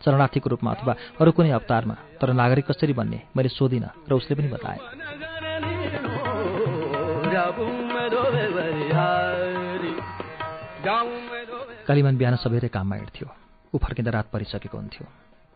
शरणार्थीको 0.05 0.49
रूपमा 0.51 0.71
अथवा 0.73 0.93
अरू 1.21 1.31
कुनै 1.33 1.51
अवतारमा 1.51 1.95
तर 2.21 2.33
नागरिक 2.33 2.67
कसरी 2.67 2.93
बन्ने 2.93 3.19
मैले 3.37 3.49
सोधिनँ 3.49 3.91
र 4.09 4.13
उसले 4.15 4.35
पनि 4.37 4.49
बताए। 4.51 4.79
कालीमान 11.87 12.17
बिहान 12.17 12.37
सबेरै 12.37 12.69
काममा 12.69 12.97
हिँड्थ्यो। 12.97 13.29
ऊ 13.75 13.79
फर्किँदा 13.79 14.11
रात 14.11 14.27
परिसकेको 14.33 14.77
हुन्थ्यो। 14.79 15.07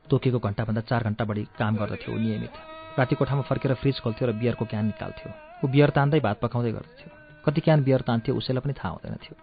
तोकेको 0.06 0.38
घन्टाभन्दा 0.38 0.80
चार 0.90 1.02
घन्टा 1.04 1.24
बढी 1.24 1.42
काम 1.58 1.76
गर्दथ्यो 1.76 2.14
नियमित। 2.14 2.54
राति 2.98 3.14
कोठामा 3.14 3.42
फर्केर 3.50 3.74
फ्रिज 3.82 4.00
खोल्थ्यो 4.00 4.28
र 4.28 4.32
बियरको 4.32 4.64
क्यान 4.64 4.84
निकाल्थ्यो। 4.86 5.30
ऊ 5.62 5.66
बियर 5.68 5.90
तान्दै 5.90 6.20
भात 6.22 6.36
पकाउँदै 6.42 6.72
गर्दथ्यो। 6.72 7.08
कति 7.44 7.60
क्यान 7.60 7.82
बियर 7.82 8.00
तान्थ्यो 8.06 8.34
उसैलाई 8.34 8.62
पनि 8.62 8.74
थाहा 8.78 8.90
हुँदैन 8.94 9.14
थियो। 9.22 9.34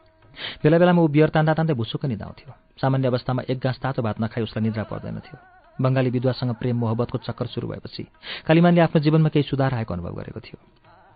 बेला 0.64 0.78
बेलामा 0.80 1.02
ऊ 1.02 1.08
बियर 1.08 1.30
तान्दा 1.30 1.54
तान्दै 1.54 1.74
भुसुक्क 1.76 2.06
निदाउँथ्यो 2.06 2.63
सामान्य 2.78 3.08
अवस्थामा 3.08 3.42
एक 3.50 3.60
गाँस 3.60 3.78
तातो 3.80 4.02
भात 4.02 4.22
नखाई 4.22 4.44
उसलाई 4.44 4.64
निद्रा 4.64 4.84
पर्दैन 4.84 5.20
थियो। 5.20 5.38
बङ्गाली 5.82 6.10
विधवासँग 6.10 6.54
प्रेम 6.56 6.78
मोहब्बतको 6.78 7.18
चक्कर 7.18 7.48
सुरु 7.48 7.68
भएपछि 7.68 8.04
कालीमानले 8.48 8.82
आफ्नो 8.82 9.02
जीवनमा 9.02 9.30
केही 9.30 9.44
सुधार 9.44 9.74
आएको 9.74 9.94
अनुभव 9.94 10.14
गरेको 10.16 10.40
थियो। 10.40 10.58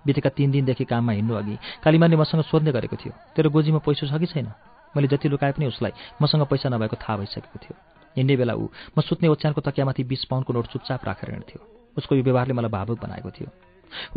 बितेका 0.05 0.29
तिन 0.29 0.51
दिनदेखि 0.51 0.85
काममा 0.85 1.11
हिँड्नु 1.13 1.35
अघि 1.35 1.55
कालीमानले 1.83 2.17
मसँग 2.17 2.41
सोध्ने 2.49 2.71
गरेको 2.71 2.95
थियो 2.95 3.13
तेरो 3.35 3.49
गोजीमा 3.49 3.79
पैसा 3.85 4.07
छ 4.07 4.19
कि 4.19 4.25
छैन? 4.25 4.47
मैले 4.95 5.07
जति 5.07 5.29
लुकाए 5.29 5.51
पनि 5.51 5.65
उसलाई 5.67 5.91
मसँग 6.21 6.45
पैसा 6.47 6.69
नभएको 6.69 6.95
थाहा 6.95 7.17
भइसकेको 7.17 7.59
थियो। 7.59 7.75
हिँड्ने 8.15 8.35
बेला 8.37 8.53
ऊ 8.53 8.67
म 8.97 9.01
सुत्ने 9.01 9.27
ओछ्यानको 9.29 9.61
तकियामाथि 9.61 10.03
बिस 10.03 10.25
पाउन्डको 10.25 10.53
नोट 10.53 10.67
चुपचाप 10.73 11.05
राखेर 11.05 11.31
हिँड्थ्यो। 11.31 11.59
उसको 11.97 12.15
यो 12.15 12.23
व्यवहारले 12.23 12.53
मलाई 12.53 12.71
भावुक 12.71 12.97
बनाएको 13.01 13.29
थियो। 13.29 13.49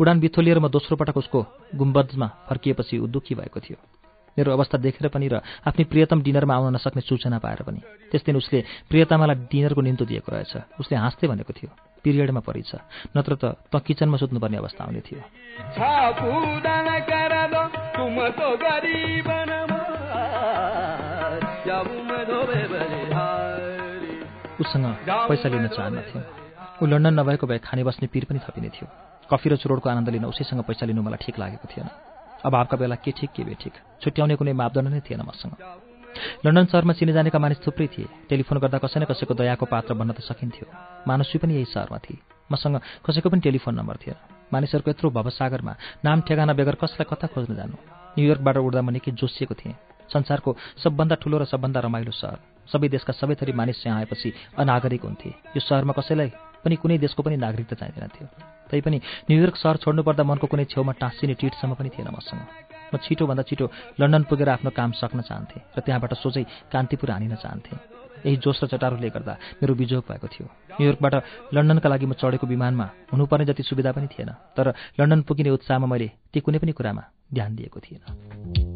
उडान 0.01 0.19
बिथोलिएर 0.19 0.59
म 0.59 0.67
दोस्रो 0.69 0.97
पटक 0.97 1.17
उसको 1.17 1.45
गुम्बजमा 1.75 2.27
फर्किएपछि 2.49 2.97
ऊ 2.97 3.07
दुःखी 3.07 3.35
भएको 3.35 3.59
थियो। 3.59 3.77
मेरो 4.37 4.51
अवस्था 4.51 4.77
देखेर 4.77 5.07
पनि 5.11 5.27
र 5.27 5.41
आफ्नै 5.67 5.83
प्रियतम 5.91 6.21
डिनरमा 6.21 6.55
आउन 6.55 6.75
नसक्ने 6.75 7.01
सूचना 7.01 7.39
पाएर 7.39 7.61
पनि। 7.67 7.81
त्यस 8.11 8.23
दिन 8.23 8.35
उसले 8.35 8.59
प्रियतमालाई 8.89 9.35
डिनरको 9.51 9.81
निम्तो 9.81 10.05
दिएको 10.05 10.29
रहेछ। 10.31 10.53
उसले 10.79 10.95
हाँस्दै 10.97 11.27
भनेको 11.27 11.51
थियो 11.51 11.69
पिरियडमा 12.03 12.41
परिछ 12.41 12.71
नत्र 13.15 13.33
त 13.35 13.43
त 13.67 13.73
किचनमा 13.83 14.17
सुत्नुपर्ने 14.17 14.57
अवस्था 14.57 14.81
आउने 14.83 15.01
थियो। 15.03 15.21
उसँग 24.61 24.85
पैसा 25.29 25.47
लिन 25.49 25.67
चाहन्नथ्यो। 25.67 26.21
ऊ 26.81 26.85
लन्डन 26.85 27.13
नभएको 27.19 27.45
भए 27.47 27.59
खाने 27.59 27.83
बस्ने 27.83 28.07
पिर 28.07 28.25
पनि 28.25 28.39
थपिने 28.39 28.69
थियो। 28.69 28.87
कफी 29.29 29.49
र 29.49 29.55
चुरोटको 29.57 29.89
आनन्द 29.89 30.09
लिन 30.09 30.25
उसैसँग 30.25 30.63
पैसा 30.63 30.85
लिनु 30.85 31.01
मलाई 31.01 31.19
ठिक 31.21 31.39
लागेको 31.39 31.67
थिएन। 31.67 31.89
अभावका 32.45 32.77
बेला 32.77 32.95
के 32.95 33.11
ठिक 33.11 33.31
के 33.31 33.43
बेठिक। 33.43 33.73
छुट्याउने 34.01 34.35
कुनै 34.35 34.53
मापदण्ड 34.53 34.87
नै 34.87 34.99
थिएन 34.99 35.21
मसँग। 35.21 35.53
लन्डन 36.45 36.65
सहरमा 36.65 36.93
चिने 36.93 37.13
जानेका 37.13 37.39
मानिस 37.39 37.59
थुप्रै 37.65 37.87
थिए। 37.87 38.07
टेलिफोन 38.29 38.57
गर्दा 38.59 38.77
कसै 38.77 38.99
न 38.99 39.03
कसैको 39.05 39.33
दयाको 39.33 39.65
पात्र 39.65 39.93
बन्न 39.93 40.11
त 40.11 40.19
सकिन्थ्यो। 40.21 40.65
मानसी 41.07 41.37
पनि 41.37 41.53
यही 41.55 41.65
सहरमा 41.71 41.97
थिए। 41.97 42.19
मसँग 42.51 42.81
कसैको 43.05 43.29
पनि 43.29 43.41
टेलिफोन 43.41 43.73
नम्बर 43.79 43.95
थिएन। 44.01 44.17
मानिसहरूको 44.53 44.91
यत्रो 44.91 45.09
भवसागरमा 45.09 45.73
नाम 46.05 46.21
ठेगाना 46.27 46.53
बेगर 46.53 46.75
कसलाई 46.75 47.07
कता 47.07 47.27
खोज्न 47.31 47.55
जानु? 47.55 47.75
न्युयोर्कबाट 48.19 48.57
उड्दा 48.57 48.81
म 48.81 48.89
निकै 48.91 49.11
जोसिएको 49.15 49.55
थिएँ। 49.55 49.75
संसारको 50.11 50.49
सबभन्दा 50.83 51.15
ठुलो 51.15 51.37
र 51.39 51.45
सबभन्दा 51.47 51.79
रमाइलो 51.79 52.11
सहर। 52.11 52.37
सबै 52.67 52.87
देशका 52.91 53.13
सबै 53.15 53.35
थरी 53.39 53.55
मानिस 53.55 53.87
यहाँ 53.87 54.03
आएपछि 54.03 54.29
अनागरिक 54.59 55.01
हुन्थे। 55.07 55.29
यो 55.55 55.59
सहरमा 55.63 55.93
कसैलाई 55.95 56.50
पनि 56.63 56.75
कुनै 56.75 56.97
देशको 56.97 57.23
पनि 57.23 57.37
नागरिकता 57.37 57.75
चाहिँदैन 57.75 58.07
थियो। 58.15 58.27
तैपनि 58.69 58.97
न्युयोर्क 59.29 59.55
सहर 59.57 59.77
छोड्नुपर्दा 59.83 60.23
मनको 60.23 60.47
कुनै 60.47 60.65
छेउमा 60.65 60.93
टाँसिने 61.01 61.33
टिटसम्म 61.35 61.73
पनि 61.75 61.89
थिएन 61.89 62.09
मसँग। 62.13 62.41
म 62.93 62.97
छिटोभन्दा 62.97 63.43
छिटो 63.43 63.65
लन्डन 63.99 64.23
पुगेर 64.29 64.49
आफ्नो 64.55 64.69
काम 64.71 64.91
सक्न 64.99 65.21
चाहन्थेँ 65.21 65.61
र 65.75 65.79
त्यहाँबाट 65.81 66.13
सोझै 66.13 66.43
कान्तिपुर 66.71 67.11
हानिन 67.11 67.35
चाहन्थेँ। 67.35 67.79
यही 68.25 68.37
जोस 68.37 68.63
र 68.63 68.67
चटारोले 68.67 69.09
गर्दा 69.09 69.33
मेरो 69.61 69.73
बिजोग 69.73 70.03
भएको 70.05 70.27
थियो। 70.27 70.45
न्युयोर्कबाट 70.77 71.15
लन्डनका 71.55 71.89
लागि 71.89 72.05
म 72.05 72.13
चढेको 72.13 72.45
विमानमा 72.47 72.87
हुनुपर्ने 73.11 73.45
जति 73.49 73.63
सुविधा 73.63 73.91
पनि 73.91 74.07
थिएन 74.13 74.29
तर 74.53 74.73
लन्डन 74.99 75.21
पुगिने 75.25 75.49
उत्साहमा 75.49 75.87
मैले 75.87 76.11
ती 76.29 76.39
कुनै 76.39 76.59
पनि 76.59 76.71
कुरामा 76.77 77.03
ध्यान 77.33 77.55
दिएको 77.55 77.79
थिएन। 77.79 78.70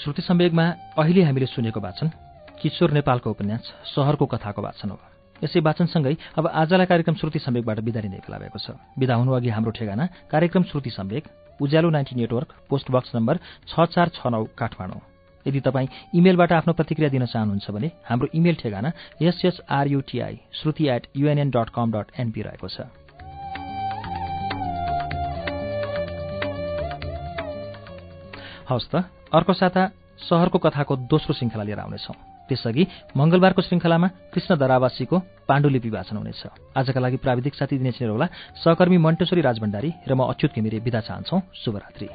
श्रुति 0.00 0.22
सम्वेगमा 0.22 0.64
अहिले 0.96 1.22
हामीले 1.22 1.46
सुनेको 1.46 1.80
वाचन 1.80 2.08
किशोर 2.56 2.90
नेपालको 2.90 3.30
उपन्यास 3.30 3.64
सहरको 3.92 4.26
कथाको 4.32 4.62
वाचन 4.62 4.90
हो। 4.90 4.98
यसै 5.44 5.60
वाचनसँगै 5.60 6.16
अब 6.40 6.46
आजलाई 6.46 6.86
कार्यक्रम 6.88 7.14
श्रुति 7.20 7.38
सम्वेकबाट 7.38 7.80
बिदा 7.84 8.00
लिने 8.00 8.24
बेला 8.24 8.38
भएको 8.40 8.58
छ। 8.58 8.80
बिदा 8.96 9.14
हुनु 9.14 9.32
अघि 9.36 9.48
हाम्रो 9.52 9.70
ठेगाना 9.76 10.04
कार्यक्रम 10.32 10.62
Shruti 10.72 10.90
Sambek 10.90 11.24
Ujyaalo 11.60 11.90
ninety 11.90 12.16
network 12.16 12.48
post 12.70 12.90
box 12.90 13.14
number 13.14 13.38
छ 13.68 13.84
चार 13.92 14.08
छ 14.08 14.32
नौ 14.32 14.44
काठमाडौँ। 14.56 15.00
यदि 15.46 15.60
तपाईँ 15.60 15.88
इमेलबाट 16.16 16.52
आफ्नो 16.64 16.72
प्रतिक्रिया 16.72 17.10
दिन 17.12 17.24
चाहनुहुन्छ 17.26 17.68
भने 17.68 17.88
हाम्रो 18.08 18.28
इमेल 18.32 18.56
ठेगाना 18.56 18.92
SSRUTI 19.20 20.36
Shruti 20.56 20.88
at 20.88 21.12
UNN 21.16 21.50
dot 21.52 21.68
com 21.76 21.92
dot 21.92 22.06
NP 22.16 22.40
रहेको 22.40 22.68
छ। 22.68 22.88
हवस् 28.68 28.90
त 28.92 29.19
अर्को 29.34 29.52
साता 29.52 29.90
सहरको 30.18 30.58
कथाको 30.58 30.96
दोस्रो 31.06 31.34
श्रृङ्खला 31.34 31.62
लिएर 31.62 31.78
आउनेछौँ। 31.78 32.14
त्यसअघि 32.48 32.86
मंगलबारको 33.16 33.62
श्रृङ्खलामा 33.62 34.08
कृष्ण 34.34 34.56
दरावासीको 34.58 35.18
पाण्डुलिपि 35.48 35.90
वाचन 35.90 36.16
हुनेछ। 36.16 36.42
आजका 36.76 37.00
लागि 37.00 37.16
प्राविधिक 37.16 37.54
साथी 37.54 37.78
दिनेछ 37.78 38.02
होला 38.02 38.26
सहकर्मी 38.58 38.98
मण्टेश्वरी 38.98 39.40
राजभण्डारी 39.40 39.90
र 40.08 40.14
म 40.14 40.26
अच्युत 40.26 40.54
घिमिरे 40.54 40.78
विदा 40.78 41.00
चाहन्छौ। 41.00 41.40
शुभरात्री। 41.54 42.08